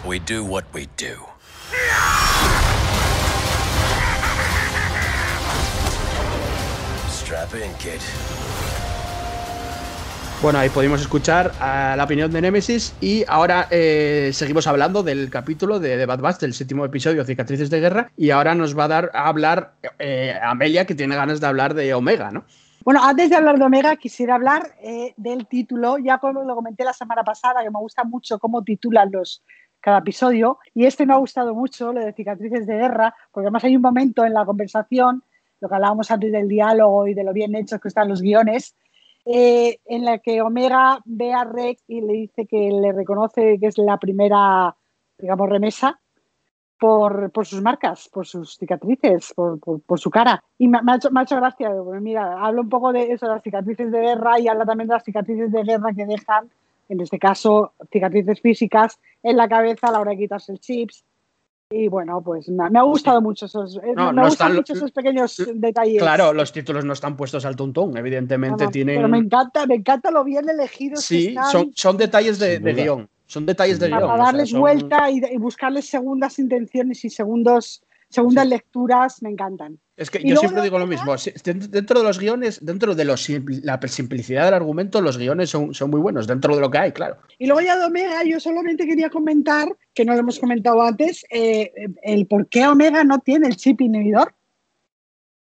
We 0.05 0.19
do 0.19 0.43
what 0.43 0.65
we 0.73 0.89
do. 0.97 1.15
Strap 7.07 7.53
in, 7.55 7.73
kid. 7.79 8.01
Bueno, 10.41 10.59
ahí 10.59 10.67
pudimos 10.67 10.99
escuchar 10.99 11.53
a 11.61 11.95
la 11.95 12.03
opinión 12.03 12.29
de 12.33 12.41
Nemesis 12.41 12.93
y 12.99 13.23
ahora 13.29 13.67
eh, 13.71 14.31
seguimos 14.33 14.67
hablando 14.67 15.03
del 15.03 15.29
capítulo 15.29 15.79
de, 15.79 15.95
de 15.95 16.05
Bad 16.05 16.19
Batch, 16.19 16.39
del 16.41 16.53
séptimo 16.53 16.83
episodio, 16.83 17.23
Cicatrices 17.23 17.69
de 17.69 17.79
Guerra, 17.79 18.11
y 18.17 18.31
ahora 18.31 18.55
nos 18.55 18.77
va 18.77 18.83
a 18.83 18.89
dar 18.89 19.11
a 19.13 19.29
hablar 19.29 19.75
eh, 19.99 20.37
Amelia, 20.43 20.85
que 20.85 20.95
tiene 20.95 21.15
ganas 21.15 21.39
de 21.39 21.47
hablar 21.47 21.75
de 21.75 21.93
Omega, 21.93 22.29
¿no? 22.29 22.43
Bueno, 22.83 23.01
antes 23.01 23.29
de 23.29 23.37
hablar 23.37 23.57
de 23.57 23.63
Omega, 23.63 23.95
quisiera 23.95 24.35
hablar 24.35 24.75
eh, 24.81 25.13
del 25.15 25.47
título, 25.47 25.97
ya 25.97 26.17
como 26.17 26.43
lo 26.43 26.55
comenté 26.55 26.83
la 26.83 26.91
semana 26.91 27.23
pasada, 27.23 27.63
que 27.63 27.71
me 27.71 27.79
gusta 27.79 28.03
mucho 28.03 28.37
cómo 28.37 28.61
titulan 28.65 29.09
los, 29.09 29.41
cada 29.83 29.97
episodio. 29.97 30.59
Y 30.73 30.85
este 30.85 31.05
me 31.05 31.13
ha 31.13 31.17
gustado 31.17 31.53
mucho, 31.53 31.91
lo 31.91 31.99
de 31.99 32.13
cicatrices 32.13 32.65
de 32.65 32.75
guerra, 32.75 33.13
porque 33.31 33.47
además 33.47 33.65
hay 33.65 33.75
un 33.75 33.81
momento 33.81 34.23
en 34.23 34.33
la 34.33 34.45
conversación, 34.45 35.23
lo 35.59 35.67
que 35.67 35.75
hablábamos 35.75 36.09
antes 36.09 36.31
del 36.31 36.47
diálogo 36.47 37.05
y 37.05 37.13
de 37.13 37.23
lo 37.23 37.33
bien 37.33 37.53
hechos 37.53 37.81
que 37.81 37.89
están 37.89 38.07
los 38.07 38.21
guiones, 38.21 38.75
eh, 39.25 39.79
en 39.85 40.05
la 40.05 40.19
que 40.19 40.41
Omega 40.41 41.01
ve 41.03 41.33
a 41.33 41.43
Rek 41.43 41.79
y 41.87 41.99
le 42.01 42.13
dice 42.13 42.47
que 42.47 42.71
le 42.71 42.93
reconoce 42.93 43.59
que 43.59 43.67
es 43.67 43.77
la 43.77 43.97
primera, 43.97 44.75
digamos, 45.17 45.49
remesa 45.49 45.99
por, 46.79 47.31
sus 47.45 47.61
marcas, 47.61 48.09
por 48.09 48.25
sus 48.25 48.57
cicatrices, 48.57 49.33
por, 49.33 49.99
su 49.99 50.09
cara. 50.09 50.43
Y 50.57 50.67
me, 50.67 50.81
me, 50.81 50.93
ha 50.93 50.95
hecho, 50.95 51.09
mira, 52.01 52.41
hablo 52.41 52.61
un 52.61 52.69
poco 52.69 52.93
de 52.93 53.11
eso, 53.11 53.25
de 53.25 53.33
las 53.33 53.43
cicatrices 53.43 53.91
de 53.91 53.99
guerra 53.99 54.39
y 54.39 54.47
habla 54.47 54.65
también 54.65 54.87
de 54.87 54.95
las 54.95 55.03
cicatrices 55.03 55.51
de 55.51 55.63
guerra 55.63 55.93
que 55.93 56.05
dejan 56.05 56.49
en 56.89 57.01
este 57.01 57.19
caso 57.19 57.73
cicatrices 57.91 58.41
físicas 58.41 58.99
en 59.21 59.37
la 59.37 59.47
cabeza 59.47 59.87
a 59.87 59.91
la 59.91 59.99
hora 59.99 60.11
de 60.11 60.17
quitarse 60.17 60.51
el 60.51 60.59
chips. 60.59 61.03
Y 61.69 61.87
bueno, 61.87 62.21
pues 62.21 62.49
me, 62.49 62.69
me 62.69 62.77
ha 62.77 62.83
gustado 62.83 63.17
sí. 63.19 63.23
mucho 63.23 63.45
esos, 63.47 63.79
no, 63.95 64.13
me 64.13 64.21
no 64.21 64.27
gustan 64.27 64.53
mucho 64.53 64.73
esos 64.73 64.91
pequeños 64.91 65.41
detalles. 65.55 66.01
Claro, 66.01 66.31
los 66.31 66.51
títulos 66.51 66.85
no 66.85 66.93
están 66.93 67.17
puestos 67.17 67.45
al 67.45 67.55
tuntún, 67.55 67.97
evidentemente 67.97 68.65
no, 68.65 68.69
tienen. 68.69 68.97
Pero 68.97 69.07
me 69.07 69.17
encanta, 69.17 69.65
me 69.65 69.75
encanta 69.75 70.11
lo 70.11 70.23
bien 70.23 70.47
elegidos. 70.47 71.03
Sí, 71.03 71.23
que 71.23 71.29
están. 71.29 71.51
Son, 71.51 71.71
son 71.73 71.97
detalles 71.97 72.37
de, 72.37 72.59
de 72.59 72.73
guion. 72.73 73.09
Son 73.25 73.45
detalles 73.47 73.79
de 73.79 73.89
Para 73.89 74.05
guion. 74.05 74.17
darles 74.19 74.43
o 74.43 74.45
sea, 74.45 74.51
son... 74.51 74.59
vuelta 74.59 75.09
y, 75.09 75.21
y, 75.31 75.37
buscarles 75.37 75.85
segundas 75.85 76.37
intenciones 76.37 77.03
y 77.05 77.09
segundos, 77.09 77.81
segundas 78.13 78.43
sí. 78.43 78.49
lecturas, 78.49 79.21
me 79.23 79.29
encantan. 79.29 79.79
Es 79.95 80.09
que 80.09 80.19
y 80.21 80.29
yo 80.29 80.37
siempre 80.37 80.61
digo 80.61 80.79
lo 80.79 80.87
mismo. 80.87 81.15
Dentro 81.43 81.99
de 81.99 82.05
los 82.05 82.19
guiones, 82.19 82.65
dentro 82.65 82.95
de 82.95 83.05
los, 83.05 83.27
la 83.63 83.79
simplicidad 83.87 84.45
del 84.45 84.55
argumento, 84.55 85.01
los 85.01 85.17
guiones 85.17 85.49
son, 85.49 85.73
son, 85.73 85.89
muy 85.89 85.99
buenos, 85.99 86.25
dentro 86.25 86.55
de 86.55 86.61
lo 86.61 86.71
que 86.71 86.77
hay, 86.79 86.91
claro. 86.91 87.17
Y 87.37 87.45
luego 87.45 87.61
ya 87.61 87.77
de 87.77 87.85
Omega, 87.85 88.23
yo 88.23 88.39
solamente 88.39 88.87
quería 88.87 89.09
comentar, 89.09 89.67
que 89.93 90.05
no 90.05 90.13
lo 90.13 90.19
hemos 90.19 90.39
comentado 90.39 90.81
antes, 90.81 91.25
eh, 91.29 91.71
el 92.01 92.25
por 92.25 92.47
qué 92.47 92.65
Omega 92.67 93.03
no 93.03 93.19
tiene 93.19 93.47
el 93.47 93.55
chip 93.55 93.81
inhibidor. 93.81 94.33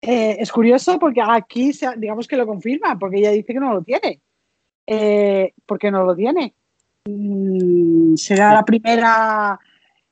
Eh, 0.02 0.36
es 0.38 0.52
curioso 0.52 0.98
porque 0.98 1.22
aquí, 1.26 1.72
se, 1.72 1.88
digamos 1.96 2.28
que 2.28 2.36
lo 2.36 2.46
confirma, 2.46 2.98
porque 2.98 3.18
ella 3.18 3.30
dice 3.30 3.54
que 3.54 3.60
no 3.60 3.72
lo 3.72 3.82
tiene. 3.82 4.20
Eh, 4.86 5.52
¿Por 5.64 5.78
qué 5.78 5.90
no 5.90 6.04
lo 6.04 6.14
tiene? 6.14 6.54
Mm, 7.06 8.14
será 8.16 8.52
la 8.52 8.64
primera 8.64 9.58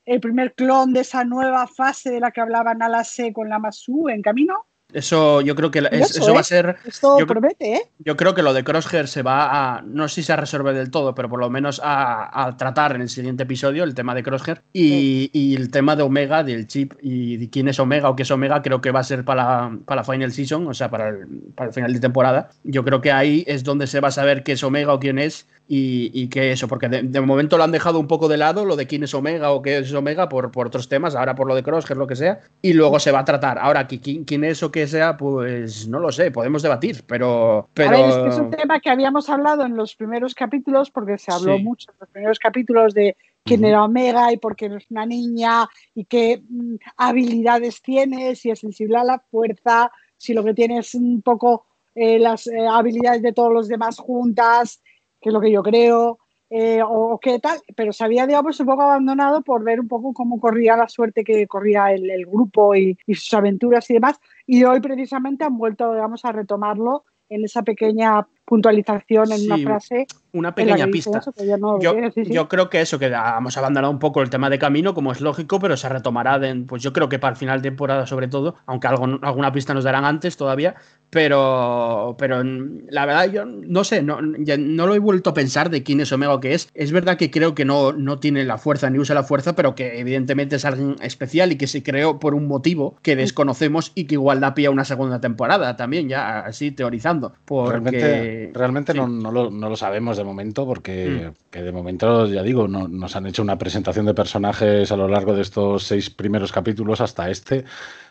el 0.05 0.19
primer 0.19 0.53
clon 0.53 0.93
de 0.93 1.01
esa 1.01 1.23
nueva 1.23 1.67
fase 1.67 2.11
de 2.11 2.19
la 2.19 2.31
que 2.31 2.41
hablaba 2.41 2.73
Nala 2.73 3.03
C 3.03 3.33
con 3.33 3.49
la 3.49 3.59
Masu 3.59 4.09
en 4.09 4.21
camino. 4.21 4.65
Eso 4.93 5.41
yo 5.41 5.55
creo 5.55 5.71
que 5.71 5.79
es, 5.79 6.11
eso, 6.11 6.21
eso 6.21 6.29
¿eh? 6.29 6.33
va 6.33 6.39
a 6.39 6.43
ser. 6.43 6.75
Esto 6.85 7.19
yo, 7.19 7.25
promete, 7.25 7.73
¿eh? 7.73 7.81
Yo 7.99 8.15
creo 8.15 8.35
que 8.35 8.43
lo 8.43 8.53
de 8.53 8.63
Crosshair 8.63 9.07
se 9.07 9.23
va 9.23 9.77
a. 9.77 9.81
No 9.81 10.07
sé 10.07 10.15
si 10.15 10.23
se 10.23 10.35
resuelve 10.35 10.73
del 10.73 10.91
todo, 10.91 11.15
pero 11.15 11.29
por 11.29 11.39
lo 11.39 11.49
menos 11.49 11.81
a, 11.83 12.45
a 12.45 12.55
tratar 12.57 12.95
en 12.95 13.01
el 13.01 13.09
siguiente 13.09 13.43
episodio 13.43 13.83
el 13.83 13.95
tema 13.95 14.13
de 14.13 14.21
Crosshair 14.21 14.61
y, 14.71 14.81
sí. 14.81 15.29
y, 15.33 15.55
el 15.55 15.71
tema 15.71 15.95
de 15.95 16.03
Omega, 16.03 16.43
del 16.43 16.67
chip 16.67 16.93
y 17.01 17.37
de 17.37 17.49
quién 17.49 17.67
es 17.67 17.79
Omega 17.79 18.09
o 18.09 18.15
qué 18.15 18.23
es 18.23 18.31
Omega, 18.31 18.61
creo 18.61 18.81
que 18.81 18.91
va 18.91 18.99
a 18.99 19.03
ser 19.03 19.25
para, 19.25 19.71
para 19.85 20.01
la 20.01 20.03
final 20.03 20.31
season, 20.31 20.67
o 20.67 20.73
sea, 20.73 20.91
para 20.91 21.09
el, 21.09 21.27
para 21.55 21.69
el 21.69 21.73
final 21.73 21.91
de 21.91 21.99
temporada. 21.99 22.49
Yo 22.63 22.83
creo 22.83 23.01
que 23.01 23.11
ahí 23.11 23.43
es 23.47 23.63
donde 23.63 23.87
se 23.87 23.99
va 23.99 24.09
a 24.09 24.11
saber 24.11 24.43
qué 24.43 24.51
es 24.51 24.63
Omega 24.63 24.93
o 24.93 24.99
quién 24.99 25.17
es 25.17 25.47
y, 25.75 26.11
y 26.13 26.27
que 26.27 26.51
eso, 26.51 26.67
porque 26.67 26.87
de, 26.87 27.01
de, 27.01 27.21
momento 27.21 27.57
lo 27.57 27.63
han 27.63 27.71
dejado 27.71 27.99
un 27.99 28.05
poco 28.05 28.27
de 28.27 28.37
lado, 28.37 28.63
lo 28.63 28.75
de 28.75 28.85
quién 28.85 29.01
es 29.01 29.13
Omega 29.15 29.49
o 29.51 29.63
qué 29.63 29.79
es 29.79 29.91
Omega 29.91 30.29
por, 30.29 30.51
por 30.51 30.67
otros 30.67 30.87
temas, 30.87 31.15
ahora 31.15 31.33
por 31.33 31.47
lo 31.47 31.55
de 31.55 31.63
Crosshair, 31.63 31.97
lo 31.97 32.05
que 32.05 32.15
sea, 32.15 32.41
y 32.61 32.73
luego 32.73 32.99
se 32.99 33.11
va 33.11 33.21
a 33.21 33.25
tratar. 33.25 33.57
Ahora, 33.57 33.87
quién, 33.87 34.23
quién 34.23 34.43
es 34.43 34.61
o 34.61 34.71
qué 34.71 34.85
sea, 34.85 35.17
pues 35.17 35.87
no 35.87 35.97
lo 35.99 36.11
sé, 36.11 36.29
podemos 36.29 36.61
debatir, 36.61 37.03
pero... 37.07 37.69
pero... 37.73 37.89
A 37.89 37.91
ver, 37.91 38.05
es, 38.07 38.15
que 38.17 38.29
es 38.29 38.37
un 38.37 38.51
tema 38.51 38.79
que 38.79 38.91
habíamos 38.91 39.31
hablado 39.31 39.65
en 39.65 39.75
los 39.75 39.95
primeros 39.95 40.35
capítulos, 40.35 40.91
porque 40.91 41.17
se 41.17 41.33
habló 41.33 41.57
sí. 41.57 41.63
mucho 41.63 41.89
en 41.91 41.97
los 42.01 42.09
primeros 42.09 42.37
capítulos 42.37 42.93
de 42.93 43.17
quién 43.43 43.65
era 43.65 43.83
Omega 43.83 44.31
y 44.31 44.37
por 44.37 44.55
qué 44.55 44.69
no 44.69 44.77
es 44.77 44.85
una 44.91 45.07
niña 45.07 45.67
y 45.95 46.05
qué 46.05 46.43
mm, 46.47 46.75
habilidades 46.97 47.81
tiene, 47.81 48.35
si 48.35 48.51
es 48.51 48.59
sensible 48.59 48.97
a 48.97 49.03
la 49.03 49.17
fuerza, 49.31 49.91
si 50.17 50.35
lo 50.35 50.43
que 50.43 50.53
tiene 50.53 50.77
es 50.77 50.93
un 50.93 51.23
poco 51.23 51.65
eh, 51.95 52.19
las 52.19 52.45
eh, 52.45 52.67
habilidades 52.69 53.23
de 53.23 53.33
todos 53.33 53.51
los 53.51 53.67
demás 53.67 53.97
juntas, 53.97 54.83
que 55.23 55.29
es 55.29 55.33
lo 55.33 55.39
que 55.39 55.51
yo 55.51 55.63
creo, 55.63 56.19
eh, 56.49 56.83
o, 56.83 57.13
o, 57.13 57.19
qué 57.19 57.39
tal, 57.39 57.59
pero 57.75 57.93
se 57.93 58.03
había, 58.03 58.27
digamos, 58.27 58.59
un 58.59 58.65
poco 58.67 58.83
abandonado 58.83 59.41
por 59.41 59.63
ver 59.63 59.79
un 59.79 59.87
poco 59.87 60.13
cómo 60.13 60.39
corría 60.39 60.75
la 60.75 60.89
suerte 60.89 61.23
que 61.23 61.47
corría 61.47 61.91
el, 61.93 62.11
el 62.11 62.25
grupo 62.25 62.75
y, 62.75 62.97
y, 63.07 63.15
sus 63.15 63.33
aventuras 63.33 63.89
y 63.89 63.93
demás, 63.93 64.19
y 64.45 64.63
hoy 64.65 64.81
precisamente 64.81 65.45
han 65.45 65.57
vuelto, 65.57 65.93
digamos, 65.93 66.25
a 66.25 66.33
retomarlo 66.33 67.05
en 67.29 67.45
esa 67.45 67.63
pequeña 67.63 68.27
puntualización 68.45 69.31
en 69.31 69.37
sí, 69.37 69.47
una 69.47 69.57
frase. 69.57 70.07
Una 70.33 70.55
pequeña 70.55 70.87
pista. 70.87 71.19
Eso, 71.19 71.31
yo, 71.45 71.57
no 71.57 71.79
yo, 71.79 71.93
sí, 72.13 72.25
sí. 72.25 72.33
yo, 72.33 72.49
creo 72.49 72.69
que 72.69 72.81
eso, 72.81 72.97
que 72.97 73.05
hemos 73.05 73.57
abandonado 73.57 73.91
un 73.91 73.99
poco 73.99 74.21
el 74.21 74.29
tema 74.29 74.49
de 74.49 74.57
camino, 74.57 74.93
como 74.93 75.11
es 75.11 75.21
lógico, 75.21 75.59
pero 75.59 75.77
se 75.77 75.87
retomará, 75.89 76.39
de, 76.39 76.55
pues 76.67 76.81
yo 76.81 76.91
creo 76.91 77.07
que 77.07 77.19
para 77.19 77.33
el 77.33 77.37
final 77.37 77.61
de 77.61 77.69
temporada 77.69 78.07
sobre 78.07 78.27
todo, 78.27 78.55
aunque 78.65 78.87
algo, 78.87 79.19
alguna 79.21 79.51
pista 79.51 79.73
nos 79.73 79.83
darán 79.83 80.05
antes 80.05 80.35
todavía, 80.35 80.75
pero, 81.11 82.15
pero 82.17 82.43
la 82.43 83.05
verdad 83.05 83.31
yo 83.31 83.45
no 83.45 83.83
sé, 83.83 84.01
no, 84.01 84.19
no 84.21 84.87
lo 84.87 84.95
he 84.95 84.99
vuelto 84.99 85.29
a 85.29 85.33
pensar 85.35 85.69
de 85.69 85.83
quién 85.83 86.01
es 86.01 86.11
Omega 86.11 86.33
o 86.33 86.39
qué 86.39 86.55
es. 86.55 86.69
Es 86.73 86.91
verdad 86.91 87.17
que 87.17 87.29
creo 87.29 87.53
que 87.53 87.65
no, 87.65 87.93
no 87.93 88.19
tiene 88.19 88.43
la 88.43 88.57
fuerza 88.57 88.89
ni 88.89 88.97
usa 88.97 89.13
la 89.13 89.23
fuerza, 89.23 89.55
pero 89.55 89.75
que 89.75 89.99
evidentemente 89.99 90.55
es 90.55 90.65
alguien 90.65 90.95
especial 91.01 91.51
y 91.51 91.57
que 91.57 91.67
se 91.67 91.83
creó 91.83 92.19
por 92.19 92.33
un 92.33 92.47
motivo 92.47 92.97
que 93.03 93.15
desconocemos 93.15 93.91
y 93.93 94.05
que 94.05 94.15
igual 94.15 94.39
da 94.39 94.55
pie 94.55 94.65
a 94.65 94.71
una 94.71 94.85
segunda 94.85 95.21
temporada 95.21 95.75
también, 95.75 96.09
ya 96.09 96.39
así 96.39 96.71
teorizando. 96.71 97.33
Porque... 97.45 97.71
Realmente 97.71 98.32
Realmente 98.53 98.91
sí. 98.93 98.97
no, 98.97 99.07
no 99.07 99.31
lo, 99.31 99.49
no 99.51 99.69
lo 99.69 99.75
sabemos 99.75 100.17
de 100.17 100.23
momento, 100.23 100.65
porque 100.65 101.31
Mm. 101.31 101.51
que 101.51 101.61
de 101.63 101.71
momento, 101.71 102.25
ya 102.27 102.43
digo, 102.43 102.67
no- 102.67 102.87
nos 102.87 103.15
han 103.15 103.25
hecho 103.27 103.41
una 103.41 103.57
presentación 103.57 104.05
de 104.05 104.13
personajes 104.13 104.91
a 104.91 104.97
lo 104.97 105.07
largo 105.07 105.33
de 105.33 105.41
estos 105.41 105.83
seis 105.83 106.09
primeros 106.09 106.51
capítulos 106.51 107.01
hasta 107.01 107.29
este. 107.29 107.65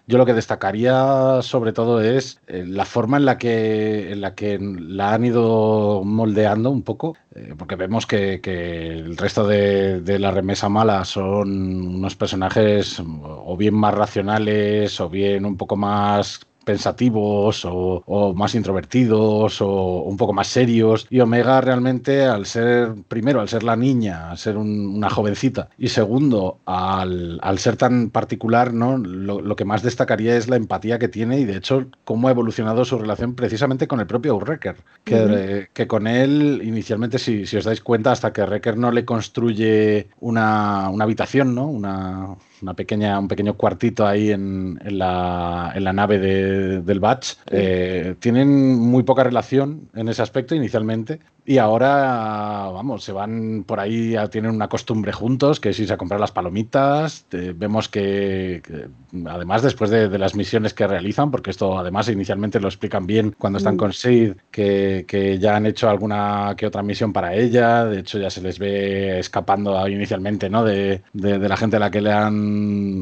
Yo 0.06 0.18
lo 0.18 0.26
que 0.26 0.34
destacaría 0.34 1.40
sobre 1.42 1.72
todo 1.72 2.00
es 2.00 2.40
eh, 2.48 2.64
la 2.66 2.84
forma 2.84 3.18
en 3.18 3.24
la 3.24 3.38
que, 3.38 4.10
en 4.12 4.20
la 4.20 4.34
que 4.34 4.58
la 4.60 5.14
han 5.14 5.24
ido 5.24 6.02
moldeando 6.04 6.70
un 6.70 6.82
poco, 6.82 7.16
eh, 7.34 7.54
porque 7.56 7.76
vemos 7.76 8.06
que, 8.06 8.40
que 8.40 8.88
el 8.98 9.16
resto 9.16 9.46
de, 9.46 10.00
de 10.00 10.18
la 10.18 10.32
remesa 10.32 10.68
mala 10.68 11.04
son 11.04 11.50
unos 11.96 12.16
personajes 12.16 13.00
o 13.04 13.56
bien 13.56 13.74
más 13.74 13.94
racionales 13.94 15.00
o 15.00 15.08
bien 15.08 15.44
un 15.46 15.56
poco 15.56 15.76
más 15.76 16.40
pensativos 16.64 17.64
o, 17.64 18.02
o 18.06 18.34
más 18.34 18.54
introvertidos 18.54 19.60
o 19.60 20.02
un 20.02 20.16
poco 20.16 20.32
más 20.32 20.48
serios. 20.48 21.06
Y 21.10 21.20
Omega 21.20 21.60
realmente 21.60 22.24
al 22.24 22.46
ser 22.46 22.94
primero 23.08 23.40
al 23.40 23.48
ser 23.48 23.62
la 23.62 23.76
niña 23.76 24.30
al 24.30 24.38
ser 24.38 24.56
un- 24.56 24.96
una 24.96 25.10
jovencita 25.10 25.68
y 25.78 25.88
segundo 25.88 26.58
al, 26.66 27.38
al 27.42 27.58
ser 27.58 27.76
tan 27.76 28.10
particular 28.10 28.72
no 28.72 28.96
lo, 28.98 29.40
lo 29.40 29.56
que 29.56 29.64
más 29.64 29.82
destacaría 29.82 30.36
es 30.36 30.48
la 30.48 30.56
empatía 30.56 30.98
que 30.98 31.08
tiene 31.08 31.38
y 31.40 31.44
de 31.44 31.56
hecho 31.56 31.86
cómo 32.04 32.28
ha 32.28 32.30
evolucionado 32.32 32.84
su 32.84 32.98
relación 32.98 33.34
precisamente 33.34 33.86
con 33.88 34.00
el 34.00 34.06
propio 34.06 34.36
Wrecker 34.36 34.76
que, 35.04 35.14
eh, 35.28 35.68
que 35.72 35.86
con 35.86 36.06
él 36.06 36.60
inicialmente 36.64 37.18
si, 37.18 37.46
si 37.46 37.56
os 37.56 37.64
dais 37.64 37.80
cuenta 37.80 38.12
hasta 38.12 38.32
que 38.32 38.42
Wrecker 38.44 38.76
no 38.76 38.90
le 38.90 39.04
construye 39.04 40.08
una, 40.20 40.88
una 40.90 41.04
habitación 41.04 41.54
no 41.54 41.66
una 41.66 42.36
una 42.62 42.74
pequeña, 42.74 43.18
un 43.18 43.28
pequeño 43.28 43.54
cuartito 43.54 44.06
ahí 44.06 44.30
en, 44.30 44.78
en 44.84 44.98
la, 44.98 45.72
en 45.74 45.84
la 45.84 45.92
nave 45.92 46.18
de- 46.18 46.80
del 46.82 47.00
Batch. 47.00 47.34
Eh, 47.50 48.14
tienen 48.20 48.78
muy 48.78 49.02
poca 49.02 49.24
relación 49.24 49.88
en 49.94 50.08
ese 50.08 50.22
aspecto 50.22 50.54
inicialmente 50.54 51.20
y 51.44 51.58
ahora, 51.58 52.68
vamos, 52.72 53.02
se 53.02 53.10
van 53.10 53.64
por 53.66 53.80
ahí, 53.80 54.14
tienen 54.30 54.52
una 54.54 54.68
costumbre 54.68 55.12
juntos, 55.12 55.58
que 55.58 55.70
es 55.70 55.80
irse 55.80 55.92
a 55.92 55.96
comprar 55.96 56.20
las 56.20 56.30
palomitas. 56.30 57.26
Eh, 57.32 57.52
vemos 57.56 57.88
que, 57.88 58.62
que, 58.64 58.86
además, 59.28 59.62
después 59.62 59.90
de, 59.90 60.08
de 60.08 60.18
las 60.18 60.36
misiones 60.36 60.72
que 60.72 60.86
realizan, 60.86 61.32
porque 61.32 61.50
esto 61.50 61.76
además 61.76 62.08
inicialmente 62.08 62.60
lo 62.60 62.68
explican 62.68 63.06
bien 63.08 63.34
cuando 63.36 63.58
están 63.58 63.74
Mm. 63.74 63.78
con 63.78 63.92
Sid, 63.92 64.34
que, 64.52 65.04
que 65.08 65.38
ya 65.40 65.56
han 65.56 65.66
hecho 65.66 65.90
alguna 65.90 66.54
que 66.56 66.66
otra 66.66 66.84
misión 66.84 67.12
para 67.12 67.34
ella. 67.34 67.86
De 67.86 67.98
hecho, 68.00 68.18
ya 68.20 68.30
se 68.30 68.40
les 68.40 68.60
ve 68.60 69.18
escapando 69.18 69.88
inicialmente, 69.88 70.48
¿no? 70.48 70.62
De, 70.62 71.02
de- 71.12 71.38
de 71.40 71.48
la 71.48 71.56
gente 71.56 71.76
a 71.76 71.80
la 71.80 71.90
que 71.90 72.00
le 72.02 72.12
han, 72.12 72.51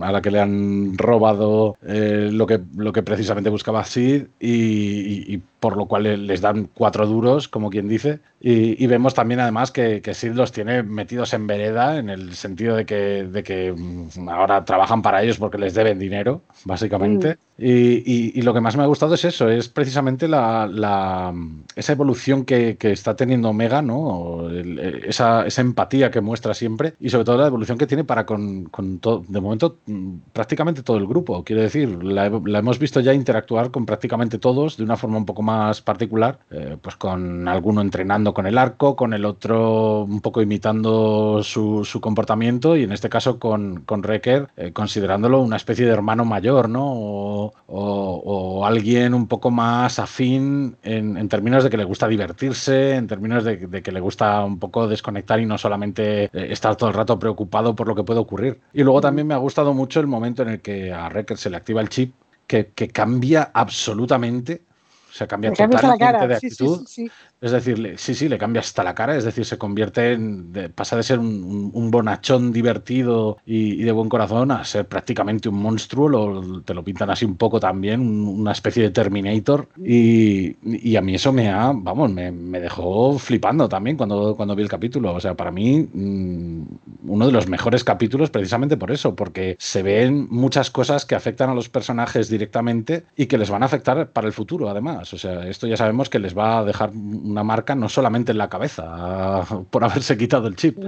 a 0.02 0.12
la 0.12 0.20
que 0.22 0.30
le 0.30 0.40
han 0.40 0.96
robado 0.98 1.76
eh, 1.86 2.28
lo, 2.32 2.46
que, 2.46 2.60
lo 2.76 2.92
que 2.92 3.02
precisamente 3.02 3.50
buscaba 3.50 3.84
Sid 3.84 4.24
y, 4.40 5.38
por 5.60 5.76
lo 5.76 5.86
cual 5.86 6.04
le- 6.04 6.16
les 6.16 6.40
dan 6.40 6.68
cuatro 6.72 7.06
duros, 7.06 7.48
como 7.48 7.68
quien 7.70 7.86
dice. 7.88 8.20
Y, 8.40 8.86
vemos 8.86 9.12
también 9.14 9.40
además 9.40 9.70
que, 9.70 10.00
que 10.00 10.14
Sid 10.14 10.32
los 10.32 10.52
tiene 10.52 10.82
metidos 10.82 11.34
en 11.34 11.46
vereda 11.46 11.98
en 11.98 12.08
el 12.08 12.34
sentido 12.34 12.74
de 12.76 12.86
que, 12.86 13.24
de 13.30 13.42
que 13.42 13.72
mm, 13.76 14.28
ahora 14.28 14.64
trabajan 14.64 15.02
para 15.02 15.22
ellos 15.22 15.36
porque 15.38 15.58
les 15.58 15.74
deben 15.74 15.98
dinero, 15.98 16.42
básicamente. 16.64 17.36
Y, 17.62 17.98
y- 18.10 18.32
y 18.38 18.42
lo 18.42 18.54
que 18.54 18.60
más 18.62 18.74
me 18.76 18.82
ha 18.82 18.86
gustado 18.86 19.14
es 19.14 19.24
eso, 19.26 19.50
es 19.50 19.68
precisamente 19.68 20.26
la, 20.28 20.66
la- 20.66 21.34
esa 21.76 21.92
evolución 21.92 22.46
que, 22.46 22.78
está 22.80 23.14
teniendo 23.16 23.50
Omega, 23.50 23.82
¿no? 23.82 24.48
Esa, 24.50 25.46
esa 25.46 25.60
empatía 25.60 26.10
que 26.10 26.22
muestra 26.22 26.54
siempre 26.54 26.94
y 26.98 27.10
sobre 27.10 27.24
todo 27.26 27.36
la 27.36 27.46
evolución 27.48 27.76
que 27.76 27.86
tiene 27.86 28.04
para 28.04 28.24
con, 28.24 28.64
con 28.64 28.98
todo, 28.98 29.24
de 29.28 29.40
momento, 29.42 29.78
mm, 29.86 30.14
prácticamente 30.32 30.82
todo 30.82 30.96
el 30.96 31.06
grupo. 31.06 31.44
Quiero 31.44 31.60
decir, 31.60 32.02
la, 32.02 32.30
la 32.46 32.58
hemos 32.60 32.78
visto 32.78 33.00
ya 33.00 33.12
interactuar 33.12 33.70
con 33.70 33.84
prácticamente 33.84 34.38
todos 34.38 34.78
de 34.78 34.84
una 34.84 34.96
forma 34.96 35.18
un 35.18 35.26
poco 35.26 35.42
más 35.42 35.82
particular, 35.82 36.38
eh, 36.50 36.78
pues 36.80 36.96
con 36.96 37.46
alguno 37.46 37.82
entrenando 37.82 38.32
con 38.32 38.46
el 38.46 38.56
arco, 38.56 38.96
con 38.96 39.12
el 39.12 39.24
otro 39.26 40.04
un 40.04 40.20
poco 40.22 40.40
imitando 40.40 41.42
su, 41.42 41.84
su 41.84 42.00
comportamiento 42.00 42.74
y 42.76 42.84
en 42.84 42.92
este 42.92 43.10
caso 43.10 43.38
con, 43.38 43.82
con 43.84 44.00
Wrecker 44.00 44.48
eh, 44.56 44.72
considerándolo 44.72 45.40
una 45.42 45.56
especie 45.56 45.84
de 45.84 45.92
hermano 45.92 46.24
mayor, 46.24 46.68
¿no? 46.70 47.49
O- 47.66 48.22
o 48.60 48.66
alguien 48.66 49.14
un 49.14 49.26
poco 49.28 49.50
más 49.50 49.98
afín 49.98 50.76
en, 50.82 51.16
en 51.16 51.28
términos 51.28 51.64
de 51.64 51.70
que 51.70 51.76
le 51.76 51.84
gusta 51.84 52.08
divertirse, 52.08 52.94
en 52.96 53.06
términos 53.06 53.44
de, 53.44 53.56
de 53.56 53.82
que 53.82 53.92
le 53.92 54.00
gusta 54.00 54.44
un 54.44 54.58
poco 54.58 54.88
desconectar 54.88 55.40
y 55.40 55.46
no 55.46 55.58
solamente 55.58 56.24
eh, 56.24 56.30
estar 56.52 56.76
todo 56.76 56.88
el 56.90 56.94
rato 56.94 57.18
preocupado 57.18 57.74
por 57.74 57.86
lo 57.88 57.94
que 57.94 58.04
puede 58.04 58.20
ocurrir. 58.20 58.60
Y 58.72 58.82
luego 58.82 59.00
también 59.00 59.26
me 59.26 59.34
ha 59.34 59.38
gustado 59.38 59.74
mucho 59.74 60.00
el 60.00 60.06
momento 60.06 60.42
en 60.42 60.48
el 60.50 60.60
que 60.60 60.92
a 60.92 61.08
Wrecker 61.08 61.36
se 61.38 61.50
le 61.50 61.56
activa 61.56 61.80
el 61.80 61.88
chip 61.88 62.14
que, 62.46 62.72
que 62.72 62.88
cambia 62.88 63.50
absolutamente. 63.54 64.62
O 65.08 65.12
sea, 65.12 65.26
cambia 65.26 65.50
totalmente 65.52 66.26
de 66.28 66.36
Sí, 66.36 66.50
sí, 66.50 66.56
actitud. 66.56 66.78
sí, 66.86 67.04
sí. 67.06 67.12
Es 67.40 67.52
decir, 67.52 67.94
sí, 67.96 68.14
sí, 68.14 68.28
le 68.28 68.36
cambia 68.36 68.60
hasta 68.60 68.84
la 68.84 68.94
cara, 68.94 69.16
es 69.16 69.24
decir, 69.24 69.46
se 69.46 69.56
convierte 69.56 70.12
en, 70.12 70.52
pasa 70.74 70.94
de 70.96 71.02
ser 71.02 71.18
un, 71.18 71.90
bonachón 71.90 72.52
divertido 72.52 73.38
y, 73.46 73.80
y 73.80 73.82
de 73.82 73.92
buen 73.92 74.10
corazón 74.10 74.50
a 74.50 74.62
ser 74.64 74.86
prácticamente 74.86 75.48
un 75.48 75.56
monstruo, 75.62 76.06
lo- 76.10 76.62
te 76.62 76.74
lo 76.74 76.84
pintan 76.84 77.08
así 77.08 77.24
un 77.24 77.36
poco 77.38 77.58
también, 77.58 78.00
un- 78.02 78.40
una 78.40 78.52
especie 78.52 78.82
de 78.82 78.90
Terminator. 78.90 79.68
Y, 79.82 80.56
y 80.90 80.96
a 80.96 81.00
mí 81.00 81.14
eso 81.14 81.32
me 81.32 81.48
ha, 81.48 81.72
vamos, 81.74 82.12
me, 82.12 82.30
me 82.30 82.60
dejó 82.60 83.18
flipando 83.18 83.68
también 83.70 83.96
cuando, 83.96 84.36
cuando 84.36 84.54
vi 84.54 84.62
el 84.62 84.68
capítulo, 84.68 85.14
o 85.14 85.20
sea, 85.20 85.34
para 85.34 85.50
mí 85.50 85.88
mm, 85.92 86.62
uno 87.08 87.26
de 87.26 87.32
los 87.32 87.48
mejores 87.48 87.84
capítulos 87.84 88.30
precisamente 88.30 88.76
por 88.76 88.90
eso, 88.90 89.14
porque 89.16 89.56
se 89.58 89.82
ven 89.82 90.26
muchas 90.30 90.70
cosas 90.70 91.06
que 91.06 91.14
afectan 91.14 91.50
a 91.50 91.54
los 91.54 91.68
personajes 91.68 92.28
directamente 92.28 93.04
y 93.16 93.26
que 93.26 93.38
les 93.38 93.50
van 93.50 93.62
a 93.62 93.66
afectar 93.66 94.10
para 94.12 94.26
el 94.26 94.32
futuro 94.32 94.68
además, 94.68 95.12
o 95.14 95.18
sea, 95.18 95.46
esto 95.48 95.66
ya 95.66 95.76
sabemos 95.76 96.08
que 96.10 96.18
les 96.18 96.36
va 96.36 96.58
a 96.58 96.64
dejar 96.64 96.92
una 97.30 97.44
marca 97.44 97.74
no 97.74 97.88
solamente 97.88 98.32
en 98.32 98.38
la 98.38 98.48
cabeza 98.48 99.44
por 99.70 99.84
haberse 99.84 100.16
quitado 100.16 100.48
el 100.48 100.56
chip. 100.56 100.78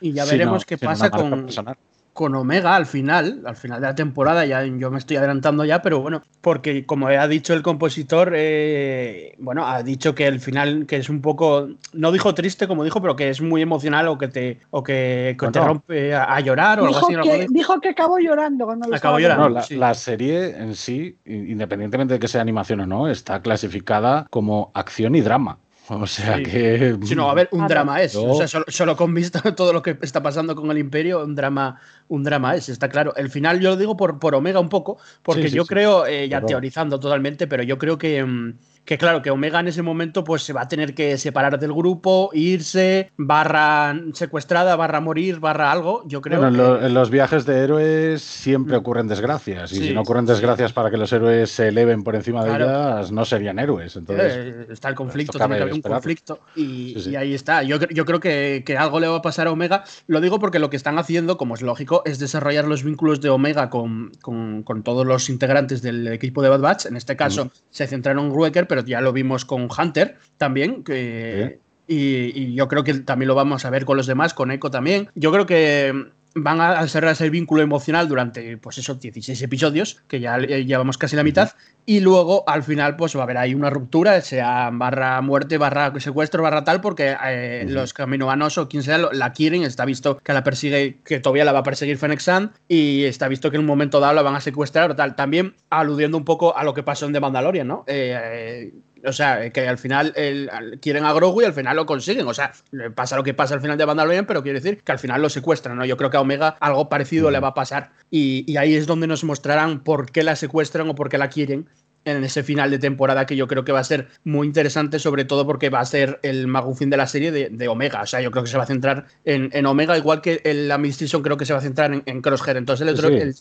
Y 0.00 0.12
ya 0.12 0.24
sino- 0.24 0.38
veremos 0.38 0.64
qué 0.64 0.78
pasa 0.78 1.10
con, 1.10 1.30
personal. 1.44 1.76
con 2.12 2.34
Omega 2.34 2.74
al 2.76 2.86
final, 2.86 3.42
al 3.46 3.56
final 3.56 3.80
de 3.80 3.86
la 3.86 3.94
temporada, 3.94 4.44
ya 4.44 4.64
yo 4.64 4.90
me 4.90 4.98
estoy 4.98 5.16
adelantando 5.16 5.64
ya, 5.64 5.80
pero 5.80 6.00
bueno, 6.00 6.22
porque 6.40 6.84
como 6.84 7.06
ha 7.08 7.28
dicho 7.28 7.54
el 7.54 7.62
compositor, 7.62 8.32
eh, 8.34 9.34
bueno, 9.38 9.66
ha 9.66 9.82
dicho 9.82 10.14
que 10.14 10.26
el 10.26 10.40
final, 10.40 10.86
que 10.86 10.96
es 10.96 11.08
un 11.08 11.20
poco, 11.22 11.68
no 11.92 12.12
dijo 12.12 12.34
triste 12.34 12.66
como 12.68 12.84
dijo, 12.84 13.00
pero 13.00 13.16
que 13.16 13.30
es 13.30 13.40
muy 13.40 13.62
emocional 13.62 14.08
o 14.08 14.18
que 14.18 14.28
te, 14.28 14.58
o 14.70 14.82
que, 14.82 15.36
que 15.38 15.48
te 15.48 15.60
rompe 15.60 16.14
a, 16.14 16.34
a 16.34 16.40
llorar 16.40 16.80
o 16.80 16.84
algo 16.86 16.94
Dijo 16.96 17.06
así. 17.06 17.14
algo 17.14 17.26
que, 17.30 17.38
dijo. 17.40 17.52
dijo 17.52 17.80
que 17.80 17.88
acabó 17.90 18.18
llorando 18.18 18.64
cuando 18.66 18.88
lo 18.88 18.96
Acabó 18.96 19.18
llorando. 19.18 19.48
No, 19.48 19.54
la, 19.54 19.64
la 19.70 19.94
serie 19.94 20.56
en 20.58 20.74
sí, 20.74 21.16
independientemente 21.24 22.14
de 22.14 22.20
que 22.20 22.28
sea 22.28 22.40
animación 22.42 22.80
o 22.80 22.86
no, 22.86 23.08
está 23.08 23.40
clasificada 23.40 24.26
como 24.30 24.70
acción 24.74 25.14
y 25.14 25.20
drama. 25.20 25.58
O 25.92 26.06
sea 26.06 26.36
Sí. 26.36 26.44
que. 26.44 26.96
Sí, 27.02 27.16
no, 27.16 27.28
a 27.28 27.34
ver, 27.34 27.48
un 27.50 27.66
drama 27.66 28.00
es. 28.00 28.12
Yo- 28.12 28.24
O 28.24 28.34
sea, 28.36 28.46
solo, 28.46 28.64
solo 28.68 28.96
con 28.96 29.12
vista 29.12 29.40
a 29.44 29.54
todo 29.56 29.72
lo 29.72 29.82
que 29.82 29.98
está 30.02 30.22
pasando 30.22 30.54
con 30.54 30.70
el 30.70 30.78
Imperio, 30.78 31.24
un 31.24 31.34
drama, 31.34 31.80
un 32.10 32.22
drama 32.22 32.54
es, 32.54 32.68
está 32.68 32.88
claro. 32.88 33.14
El 33.16 33.30
final 33.30 33.58
yo 33.60 33.70
lo 33.70 33.76
digo 33.76 33.96
por, 33.96 34.18
por 34.18 34.34
Omega 34.34 34.60
un 34.60 34.68
poco, 34.68 34.98
porque 35.22 35.44
Sí, 35.44 35.48
sí, 35.50 35.56
yo 35.56 35.62
sí. 35.64 35.68
creo, 35.68 36.06
eh, 36.06 36.28
ya 36.28 36.40
teorizando 36.44 37.00
totalmente, 37.00 37.46
pero 37.46 37.62
yo 37.62 37.78
creo 37.78 37.96
que, 37.98 38.22
mm, 38.24 38.54
que 38.84 38.98
claro, 38.98 39.22
que 39.22 39.30
Omega 39.30 39.60
en 39.60 39.68
ese 39.68 39.82
momento 39.82 40.24
pues 40.24 40.42
se 40.42 40.52
va 40.52 40.62
a 40.62 40.68
tener 40.68 40.94
que 40.94 41.16
separar 41.18 41.58
del 41.60 41.72
grupo, 41.72 42.30
irse, 42.32 43.10
barra 43.16 43.94
secuestrada, 44.14 44.74
barra 44.76 45.00
morir, 45.00 45.38
barra 45.38 45.70
algo. 45.70 46.02
Yo 46.06 46.20
creo 46.20 46.40
Bueno, 46.40 46.48
en, 46.48 46.54
que- 46.56 46.80
lo- 46.80 46.86
en 46.86 46.94
los 46.94 47.10
viajes 47.10 47.46
de 47.46 47.58
héroes 47.58 48.22
siempre 48.22 48.76
ocurren 48.76 49.06
desgracias. 49.06 49.72
Y 49.72 49.76
si 49.76 49.94
no 49.94 50.00
ocurren 50.02 50.26
desgracias 50.26 50.72
para 50.72 50.90
que 50.90 50.96
los 50.96 51.12
héroes 51.12 51.50
se 51.50 51.68
eleven 51.68 52.02
por 52.02 52.16
encima 52.16 52.42
Claro. 52.44 52.66
de 52.66 52.72
ellas, 52.72 53.12
no 53.12 53.24
serían 53.24 53.58
héroes. 53.58 53.94
Entonces, 53.96 54.32
Eh, 54.34 54.66
está 54.70 54.88
el 54.88 54.94
conflicto, 54.94 55.38
tiene 55.38 55.56
que 55.56 55.62
haber 55.62 55.74
un 55.74 55.82
conflicto 55.82 56.40
y, 56.56 56.98
y 57.08 57.16
ahí 57.16 57.34
está. 57.34 57.62
Yo, 57.62 57.78
yo 57.90 58.04
creo 58.04 58.18
que, 58.18 58.62
que 58.66 58.76
algo 58.76 58.98
le 58.98 59.06
va 59.06 59.16
a 59.18 59.22
pasar 59.22 59.46
a 59.46 59.52
Omega. 59.52 59.84
Lo 60.08 60.20
digo 60.20 60.38
porque 60.40 60.58
lo 60.58 60.68
que 60.70 60.76
están 60.76 60.98
haciendo, 60.98 61.36
como 61.36 61.54
es 61.54 61.62
lógico, 61.62 61.99
es 62.04 62.18
desarrollar 62.18 62.66
los 62.66 62.82
vínculos 62.84 63.20
de 63.20 63.28
Omega 63.30 63.70
con, 63.70 64.12
con- 64.22 64.62
con 64.62 64.82
todos 64.82 65.06
los 65.06 65.28
integrantes 65.30 65.82
del 65.82 66.06
equipo 66.08 66.42
de 66.42 66.48
Bad 66.48 66.60
Batch. 66.60 66.86
En 66.86 66.96
este 66.96 67.16
caso 67.16 67.50
se 67.70 67.86
centraron 67.86 68.26
en 68.26 68.32
Ruecker, 68.34 68.66
pero 68.66 68.82
ya 68.84 69.00
lo 69.00 69.12
vimos 69.12 69.44
con 69.44 69.68
Hunter 69.76 70.16
también. 70.38 70.82
Que, 70.84 71.58
y, 71.86 71.96
y 72.40 72.54
yo 72.54 72.68
creo 72.68 72.84
que 72.84 72.94
también 72.94 73.28
lo 73.28 73.34
vamos 73.34 73.64
a 73.64 73.70
ver 73.70 73.84
con 73.84 73.96
los 73.96 74.06
demás, 74.06 74.32
con 74.34 74.50
Echo 74.50 74.70
también. 74.70 75.08
Yo 75.14 75.32
creo 75.32 75.46
que 75.46 76.10
van 76.34 76.60
a 76.60 76.86
ser 76.86 77.04
ese 77.04 77.28
vínculo 77.30 77.62
emocional 77.62 78.08
durante, 78.08 78.56
pues 78.56 78.78
esos 78.78 79.00
16 79.00 79.42
episodios, 79.42 80.02
que 80.06 80.20
ya 80.20 80.38
eh, 80.38 80.64
llevamos 80.64 80.96
casi 80.96 81.16
la 81.16 81.24
mitad, 81.24 81.52
y 81.86 82.00
luego 82.00 82.44
al 82.46 82.62
final 82.62 82.96
pues 82.96 83.16
va 83.16 83.20
a 83.20 83.22
haber 83.24 83.38
ahí 83.38 83.54
una 83.54 83.70
ruptura, 83.70 84.20
sea 84.20 84.70
barra 84.72 85.20
muerte, 85.22 85.58
barra 85.58 85.92
secuestro, 85.98 86.42
barra 86.42 86.62
tal, 86.62 86.80
porque 86.80 87.16
eh, 87.24 87.62
Ujú. 87.64 87.74
los 87.74 87.92
caminoanos 87.92 88.58
o 88.58 88.68
quien 88.68 88.82
sea 88.82 88.98
la 88.98 89.32
quieren, 89.32 89.64
está 89.64 89.84
visto 89.84 90.18
que 90.18 90.32
la 90.32 90.44
persigue, 90.44 90.98
que 91.04 91.18
todavía 91.18 91.44
la 91.44 91.52
va 91.52 91.60
a 91.60 91.64
perseguir 91.64 91.98
Fennec 91.98 92.20
Sand, 92.20 92.52
y 92.68 93.04
está 93.04 93.26
visto 93.28 93.50
que 93.50 93.56
en 93.56 93.62
un 93.62 93.66
momento 93.66 93.98
dado 93.98 94.14
la 94.14 94.22
van 94.22 94.36
a 94.36 94.40
secuestrar 94.40 94.90
o 94.92 94.96
tal, 94.96 95.16
también 95.16 95.54
aludiendo 95.68 96.16
un 96.16 96.24
poco 96.24 96.56
a 96.56 96.62
lo 96.62 96.74
que 96.74 96.82
pasó 96.82 97.06
en 97.06 97.12
The 97.12 97.20
Mandalorian, 97.20 97.66
¿no? 97.66 97.84
Eh, 97.86 98.72
o 99.04 99.12
sea, 99.12 99.50
que 99.50 99.68
al 99.68 99.78
final 99.78 100.12
el- 100.16 100.50
quieren 100.80 101.04
a 101.04 101.12
Grogu 101.12 101.42
y 101.42 101.44
al 101.44 101.52
final 101.52 101.76
lo 101.76 101.86
consiguen. 101.86 102.26
O 102.26 102.34
sea, 102.34 102.52
pasa 102.94 103.16
lo 103.16 103.22
que 103.22 103.34
pasa 103.34 103.54
al 103.54 103.60
final 103.60 103.78
de 103.78 103.86
Mandalorian, 103.86 104.26
pero 104.26 104.42
quiere 104.42 104.60
decir 104.60 104.82
que 104.82 104.92
al 104.92 104.98
final 104.98 105.22
lo 105.22 105.28
secuestran, 105.28 105.76
¿no? 105.76 105.84
Yo 105.84 105.96
creo 105.96 106.10
que 106.10 106.16
a 106.16 106.20
Omega 106.20 106.56
algo 106.60 106.88
parecido 106.88 107.30
le 107.30 107.40
va 107.40 107.48
a 107.48 107.54
pasar. 107.54 107.92
Y, 108.10 108.44
y 108.50 108.56
ahí 108.56 108.74
es 108.74 108.86
donde 108.86 109.06
nos 109.06 109.24
mostrarán 109.24 109.80
por 109.80 110.10
qué 110.10 110.22
la 110.22 110.36
secuestran 110.36 110.88
o 110.88 110.94
por 110.94 111.08
qué 111.08 111.18
la 111.18 111.28
quieren. 111.28 111.68
en 112.04 112.24
ese 112.24 112.42
final 112.42 112.70
de 112.70 112.78
temporada 112.78 113.26
que 113.26 113.36
yo 113.36 113.46
creo 113.46 113.62
que 113.64 113.72
va 113.72 113.80
a 113.80 113.84
ser 113.84 114.08
muy 114.24 114.46
interesante, 114.46 114.98
sobre 114.98 115.26
todo 115.26 115.46
porque 115.46 115.68
va 115.68 115.80
a 115.80 115.84
ser 115.84 116.18
el 116.22 116.46
magufín 116.46 116.88
de 116.88 116.96
la 116.96 117.06
serie 117.06 117.30
de, 117.30 117.68
Omega. 117.68 118.02
O 118.02 118.06
sea, 118.06 118.22
yo 118.22 118.30
creo 118.30 118.42
que 118.42 118.50
se 118.50 118.56
va 118.56 118.62
a 118.64 118.66
centrar 118.66 119.06
en, 119.24 119.66
Omega, 119.66 119.98
igual 119.98 120.22
que 120.22 120.40
la 120.44 120.76
Administration 120.76 121.22
creo 121.22 121.36
que 121.36 121.44
se 121.44 121.52
va 121.52 121.58
a 121.58 121.62
centrar 121.62 121.92
en, 122.04 122.22
Crosshair. 122.22 122.56
Entonces, 122.56 122.88
el, 122.88 122.94
otro, 122.94 123.08
el, 123.08 123.34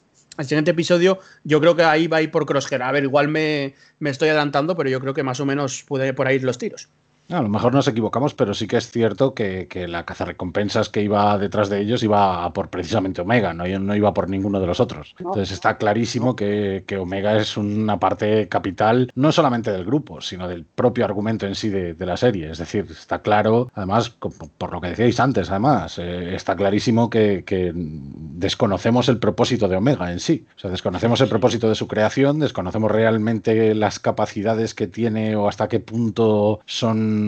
siguiente 0.45 0.71
episodio, 0.71 1.19
yo 1.43 1.59
creo 1.59 1.75
que 1.75 1.83
ahí 1.83 2.07
va 2.07 2.17
a 2.17 2.21
ir 2.21 2.31
por 2.31 2.45
Crosshair. 2.45 2.81
A 2.83 2.91
ver, 2.91 3.03
igual 3.03 3.27
me, 3.27 3.75
me 3.99 4.09
estoy 4.09 4.29
adelantando, 4.29 4.75
pero 4.75 4.89
yo 4.89 4.99
creo 4.99 5.13
que 5.13 5.23
más 5.23 5.39
o 5.39 5.45
menos 5.45 5.83
puede 5.83 6.13
por 6.13 6.27
ahí 6.27 6.39
los 6.39 6.57
tiros. 6.57 6.89
A 7.29 7.41
lo 7.41 7.49
mejor 7.49 7.73
nos 7.73 7.87
equivocamos, 7.87 8.33
pero 8.33 8.53
sí 8.53 8.67
que 8.67 8.77
es 8.77 8.89
cierto 8.89 9.35
que, 9.35 9.67
que 9.67 9.87
la 9.87 10.03
cazarrecompensas 10.03 10.89
que 10.89 11.03
iba 11.03 11.37
detrás 11.37 11.69
de 11.69 11.79
ellos 11.79 12.01
iba 12.01 12.51
por 12.53 12.69
precisamente 12.69 13.21
Omega, 13.21 13.53
no, 13.53 13.65
no 13.65 13.95
iba 13.95 14.13
por 14.13 14.29
ninguno 14.29 14.59
de 14.59 14.65
los 14.65 14.79
otros. 14.79 15.15
Entonces 15.19 15.51
está 15.51 15.77
clarísimo 15.77 16.35
que, 16.35 16.83
Omega 16.99 17.37
es 17.37 17.55
una 17.55 17.99
parte 17.99 18.47
capital, 18.49 19.11
no 19.15 19.31
solamente 19.31 19.71
del 19.71 19.85
grupo, 19.85 20.21
sino 20.21 20.47
del 20.47 20.65
propio 20.65 21.05
argumento 21.05 21.45
en 21.45 21.55
sí 21.55 21.69
de, 21.69 21.95
la 22.05 22.17
serie. 22.17 22.49
Es 22.49 22.57
decir, 22.57 22.87
está 22.89 23.21
claro, 23.21 23.71
además, 23.75 24.09
por 24.09 24.73
lo 24.73 24.81
que 24.81 24.89
decíais 24.89 25.19
antes, 25.19 25.51
además, 25.51 25.99
eh, 25.99 26.33
está 26.33 26.55
clarísimo 26.55 27.09
que, 27.09 27.43
desconocemos 27.75 29.09
el 29.09 29.19
propósito 29.19 29.67
de 29.67 29.75
Omega 29.75 30.11
en 30.11 30.19
sí. 30.19 30.45
O 30.55 30.59
sea, 30.59 30.71
desconocemos 30.71 31.21
el 31.21 31.29
propósito 31.29 31.69
de 31.69 31.75
su 31.75 31.87
creación, 31.87 32.39
desconocemos 32.39 32.89
realmente 32.89 33.75
las 33.75 33.99
capacidades 33.99 34.73
que 34.73 34.87
tiene 34.87 35.35
o 35.35 35.47
hasta 35.47 35.67
qué 35.67 35.79
punto 35.79 36.61
son 36.65 37.18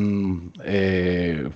eh, 0.64 1.50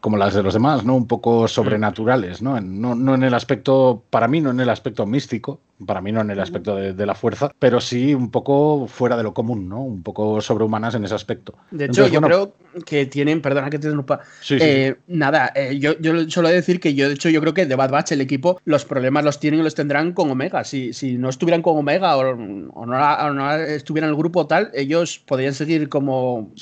como 0.00 0.16
las 0.16 0.34
de 0.34 0.42
los 0.42 0.54
demás, 0.54 0.84
¿no? 0.84 0.96
Un 0.96 1.06
poco 1.06 1.46
sobrenaturales, 1.46 2.42
¿no? 2.42 2.60
¿no? 2.60 2.94
No 2.94 3.14
en 3.14 3.22
el 3.22 3.34
aspecto, 3.34 4.02
para 4.10 4.26
mí 4.26 4.40
no 4.40 4.50
en 4.50 4.60
el 4.60 4.68
aspecto 4.68 5.06
místico, 5.06 5.60
para 5.86 6.00
mí 6.00 6.12
no 6.12 6.20
en 6.20 6.30
el 6.30 6.40
aspecto 6.40 6.76
de, 6.76 7.06
la 7.06 7.14
fuerza, 7.14 7.50
pero 7.58 7.80
sí 7.80 8.14
un 8.14 8.30
poco 8.30 8.86
fuera 8.86 9.16
de 9.16 9.22
lo 9.22 9.34
común, 9.34 9.68
¿no? 9.68 9.82
Un 9.82 10.02
poco 10.02 10.40
sobrehumanas 10.40 10.94
en 10.94 11.04
ese 11.04 11.14
aspecto. 11.14 11.54
De 11.70 11.86
hecho, 11.86 12.06
yo 12.06 12.20
creo 12.20 12.54
que 12.86 13.06
tienen, 13.06 13.42
perdona 13.42 13.70
que 13.70 13.78
te 13.78 13.88
interrumpa, 13.88 14.20
eh, 14.50 14.94
nada, 15.08 15.52
eh, 15.54 15.78
yo, 15.78 15.98
yo 15.98 16.28
solo 16.30 16.48
decir 16.48 16.80
que 16.80 16.94
yo, 16.94 17.08
de 17.08 17.14
hecho, 17.14 17.28
yo 17.28 17.40
creo 17.40 17.54
que 17.54 17.66
de 17.66 17.74
Bad 17.74 17.90
Batch, 17.90 18.12
el 18.12 18.20
equipo, 18.20 18.60
los 18.64 18.84
problemas 18.84 19.24
los 19.24 19.40
tienen 19.40 19.60
y 19.60 19.62
los 19.62 19.74
tendrán 19.74 20.12
con 20.12 20.30
Omega. 20.30 20.64
Si, 20.64 20.92
si 20.92 21.18
no 21.18 21.28
estuvieran 21.28 21.62
con 21.62 21.76
Omega 21.76 22.16
o, 22.16 22.34
no, 22.34 23.54
estuvieran 23.56 24.08
en 24.08 24.14
el 24.14 24.16
grupo 24.16 24.46
tal, 24.46 24.70
ellos 24.74 25.18
podrían 25.26 25.54
seguir 25.54 25.88
como 25.88 26.52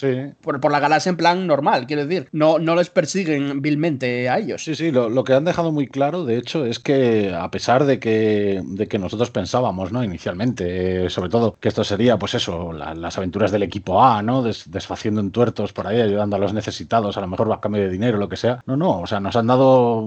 por, 0.41 0.61
por, 0.61 0.73
la 0.73 0.81
galaxia 0.81 1.11
en 1.11 1.17
plan 1.17 1.47
normal, 1.47 1.87
quiero 1.87 2.07
decir. 2.07 2.29
No, 2.33 2.59
no 2.59 2.75
les 2.77 2.91
persiguen 2.91 3.63
vilmente 3.63 4.29
a 4.29 4.39
ellos. 4.39 4.65
Sí, 4.65 4.75
sí, 4.75 4.91
lo, 4.91 5.09
lo, 5.09 5.25
que 5.25 5.35
han 5.35 5.45
dejado 5.45 5.73
muy 5.73 5.87
claro, 5.87 6.25
de 6.25 6.39
hecho, 6.39 6.65
es 6.65 6.79
que 6.79 7.33
a 7.35 7.51
pesar 7.51 7.85
de 7.85 7.99
que, 7.99 8.63
de 8.65 8.89
que 8.89 8.99
nosotros 9.11 9.31
pensábamos, 9.31 9.91
¿no? 9.91 10.05
Inicialmente, 10.05 11.07
eh, 11.07 11.11
sobre 11.11 11.31
todo, 11.31 11.57
que 11.59 11.69
esto 11.69 11.83
sería, 11.83 12.17
pues 12.17 12.35
eso, 12.35 12.73
las 12.73 13.19
aventuras 13.19 13.51
del 13.51 13.65
equipo 13.65 14.03
A, 14.03 14.23
¿no? 14.23 14.43
desfaciendo 14.43 15.21
en 15.21 15.33
tuertos 15.33 15.73
por 15.73 15.87
ahí, 15.87 16.01
ayudando 16.01 16.37
a 16.37 16.39
los 16.39 16.55
necesitados, 16.55 17.17
a 17.17 17.21
lo 17.21 17.27
mejor 17.27 17.51
va 17.51 17.57
a 17.57 17.61
cambio 17.61 17.83
de 17.83 17.91
dinero, 17.91 18.19
lo 18.19 18.29
que 18.29 18.37
sea. 18.37 18.63
No, 18.67 18.77
no, 18.77 19.01
o 19.01 19.07
sea, 19.07 19.19
nos 19.19 19.35
han 19.35 19.49
dado, 19.49 20.07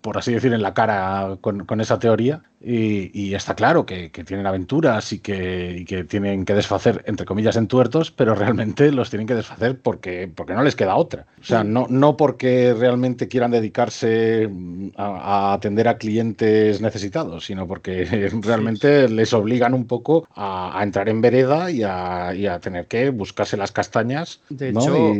por 0.00 0.16
así 0.16 0.32
decir, 0.32 0.54
en 0.54 0.62
la 0.62 0.72
cara 0.72 1.36
con, 1.40 1.80
esa 1.80 1.98
teoría 1.98 2.40
y, 2.60 3.34
está 3.34 3.54
claro 3.54 3.84
que, 3.84 4.08
tienen 4.08 4.46
aventuras 4.46 5.12
y 5.12 5.18
que, 5.18 5.84
que, 5.86 6.04
tienen 6.04 6.46
que 6.46 6.54
desfacer, 6.54 7.02
entre 7.06 7.26
comillas, 7.26 7.56
en 7.56 7.66
tuertos, 7.66 8.10
pero 8.10 8.34
realmente 8.34 8.90
los 8.92 9.10
tienen 9.10 9.26
que 9.26 9.34
desfacer 9.34 9.78
porque, 9.78 10.30
porque 10.34 10.54
no 10.54 10.62
les 10.62 10.74
queda 10.74 10.96
otra. 10.96 11.26
O 11.40 11.44
sea, 11.44 11.64
no, 11.64 11.86
no 11.90 12.16
porque 12.16 12.72
realmente 12.72 13.28
quieran 13.28 13.50
dedicarse 13.50 14.48
a 14.96 15.52
atender 15.52 15.88
a 15.88 15.98
clientes 15.98 16.80
necesitados, 16.80 17.44
sino 17.44 17.63
porque 17.66 18.04
realmente 18.42 19.08
les 19.08 19.32
obligan 19.32 19.74
un 19.74 19.86
poco 19.86 20.28
a, 20.34 20.80
entrar 20.82 21.08
en 21.08 21.20
vereda 21.20 21.70
y 21.70 21.82
a, 21.82 22.58
tener 22.60 22.86
que 22.86 23.10
buscarse 23.10 23.56
las 23.56 23.72
castañas. 23.72 24.40
De 24.48 24.70
hecho, 24.70 25.12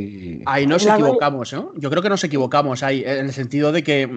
ahí 0.47 0.67
nos 0.67 0.87
equivocamos, 0.87 1.53
¿no? 1.53 1.73
Yo 1.77 1.91
creo 1.91 2.03
que 2.03 2.09
nos 2.09 2.23
equivocamos 2.25 2.83
ahí, 2.83 3.03
en 3.05 3.27
el 3.27 3.33
sentido 3.33 3.73
de 3.73 3.83
que, 3.83 4.09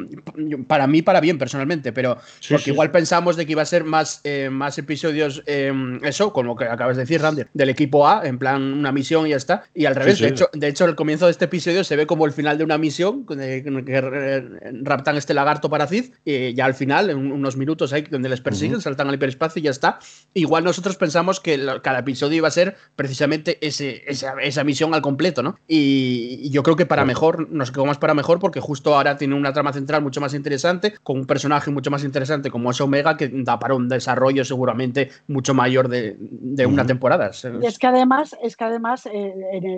para 0.68 0.88
mí, 0.88 1.02
para 1.02 1.20
bien 1.20 1.38
personalmente, 1.38 1.92
pero 1.92 2.18
porque 2.50 2.72
igual 2.72 2.92
pensamos 2.92 3.36
de 3.36 3.46
que 3.46 3.54
iba 3.54 3.62
a 3.62 3.66
ser 3.66 3.84
más, 3.84 4.22
eh, 4.24 4.50
más 4.52 4.78
episodios, 4.78 5.44
eh, 5.46 5.72
eso, 6.04 6.34
con 6.34 6.48
lo 6.48 6.56
que 6.56 6.66
acabas 6.66 6.98
de 6.98 7.04
decir, 7.04 7.22
Randy, 7.22 7.44
del 7.54 7.70
equipo 7.70 8.08
A, 8.08 8.28
en 8.28 8.38
plan 8.38 8.62
una 8.62 8.92
misión 8.92 9.28
y 9.28 9.32
ya 9.32 9.38
está. 9.38 9.64
Y 9.74 9.86
al 9.86 9.96
revés, 9.96 10.20
de, 10.20 10.28
hecho, 10.28 10.50
de 10.54 10.68
hecho, 10.68 10.86
el 10.86 10.96
comienzo 10.96 11.26
de 11.26 11.32
este 11.32 11.46
episodio 11.46 11.84
se 11.84 11.96
ve 11.96 12.06
como 12.06 12.26
el 12.26 12.32
final 12.32 12.58
de 12.58 12.64
una 12.64 12.78
misión, 12.78 13.26
que, 13.26 14.44
raptan 14.84 15.18
este 15.18 15.34
lagarto 15.34 15.70
para 15.70 15.88
Cid, 15.88 16.06
y 16.26 16.54
ya 16.54 16.66
al 16.66 16.74
final, 16.74 17.10
en 17.10 17.32
unos 17.32 17.58
minutos 17.58 17.94
ahí, 17.94 18.04
donde 18.18 18.30
les 18.30 18.41
persiguen, 18.41 18.82
saltan 18.82 19.07
al 19.07 19.15
hiperespacio 19.15 19.59
y 19.59 19.63
ya 19.63 19.72
está. 19.72 19.99
Igual 20.34 20.63
nosotros 20.63 20.97
pensamos 20.97 21.39
que 21.39 21.59
cada 21.82 21.99
episodio 21.99 22.38
iba 22.38 22.47
a 22.47 22.51
ser 22.51 22.76
precisamente 22.95 23.57
ese, 23.65 24.03
esa, 24.07 24.63
misión 24.63 24.93
al 24.93 25.01
completo, 25.01 25.43
¿no? 25.43 25.57
Y, 25.68 26.49
yo 26.49 26.63
creo 26.63 26.76
que 26.76 26.86
para 26.86 27.05
mejor, 27.05 27.49
nos 27.51 27.72
quedamos 27.72 27.97
para 27.97 28.13
mejor 28.13 28.39
porque 28.39 28.59
justo 28.59 28.95
ahora 28.95 29.18
tiene 29.18 29.36
una 29.36 29.53
trama 29.53 29.74
central 29.74 30.01
mucho 30.01 30.22
más 30.22 30.34
interesante, 30.34 30.95
con 31.03 31.20
un 31.20 31.26
personaje 31.26 31.72
mucho 31.72 31.91
más 31.91 32.03
interesante 32.03 32.49
como 32.49 32.72
es 32.72 32.82
Omega, 32.82 33.18
que 33.18 33.30
da 33.32 33.59
para 33.59 33.76
un 33.76 33.88
desarrollo 33.88 34.43
seguramente 34.43 35.09
mucho 35.28 35.53
mayor 35.53 35.88
de, 35.88 36.18
una 36.65 36.86
temporada. 36.86 37.32
Y 37.61 37.65
es 37.65 37.78
que 37.78 37.88
además, 37.88 38.36
es 38.41 38.55
que 38.55 38.63
además 38.63 39.05
eh, 39.05 39.34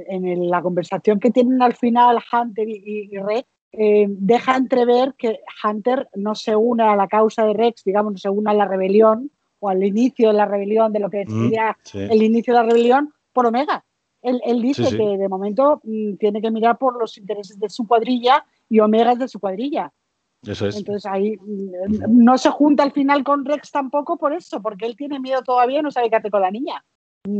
en, 0.09 0.49
la 0.49 0.61
conversación 0.61 1.19
que 1.19 1.31
tienen 1.31 1.61
al 1.61 1.75
final 1.75 2.19
Hunter 2.31 2.67
y, 2.67 3.09
y 3.11 3.17
Red, 3.17 3.43
eh, 3.72 4.07
deja 4.09 4.55
entrever 4.55 5.13
que 5.17 5.39
Hunter 5.63 6.09
no 6.15 6.36
se 6.36 6.55
une 6.55 6.84
a 6.84 6.95
la 6.95 7.07
causa 7.07 7.45
de 7.45 7.53
Rex, 7.53 7.84
digamos, 7.84 8.13
no 8.13 8.17
se 8.17 8.30
une 8.30 8.49
a 8.49 8.53
la 8.53 8.65
rebelión 8.65 9.32
o 9.59 9.70
al 9.70 9.84
inicio 9.84 10.30
de 10.30 10.34
la 10.34 10.45
rebelión, 10.45 10.91
de 10.91 10.99
lo 10.99 11.09
que 11.09 11.26
mm, 11.26 11.30
sería 11.30 11.78
el 11.93 12.24
inicio 12.24 12.53
de 12.53 12.61
la 12.61 12.65
rebelión, 12.65 13.13
por 13.34 13.45
Omega. 13.45 13.84
Él, 14.22 14.61
dice 14.61 14.89
que 14.89 15.17
de 15.17 15.30
momento 15.30 15.80
mm, 15.84 16.15
tiene 16.15 16.41
que 16.41 16.51
mirar 16.51 16.78
por 16.78 16.99
los 16.99 17.17
intereses 17.17 17.57
de 17.57 17.70
su 17.70 17.88
cuadrilla 17.88 18.43
y 18.67 18.80
Omega 18.80 19.13
es 19.13 19.20
de 19.20 19.28
su 19.28 19.39
cuadrilla. 19.39 19.93
Eso 20.45 20.67
es. 20.67 20.78
Entonces 20.78 21.05
ahí 21.05 21.38
mm, 21.38 22.24
no 22.24 22.38
se 22.38 22.49
junta 22.49 22.84
al 22.84 22.91
final 22.91 23.24
con 23.24 23.45
Rex 23.45 23.72
tampoco 23.72 24.17
por 24.17 24.34
eso, 24.34 24.61
porque 24.61 24.86
él 24.86 24.95
tiene 24.95 25.20
miedo 25.20 25.41
todavía 25.41 25.80
y 25.80 25.84
no 25.84 25.91
sabe 25.91 26.09
qué 26.09 26.17
hacer 26.17 26.32
con 26.32 26.41
la 26.41 26.51
niña. 26.51 26.84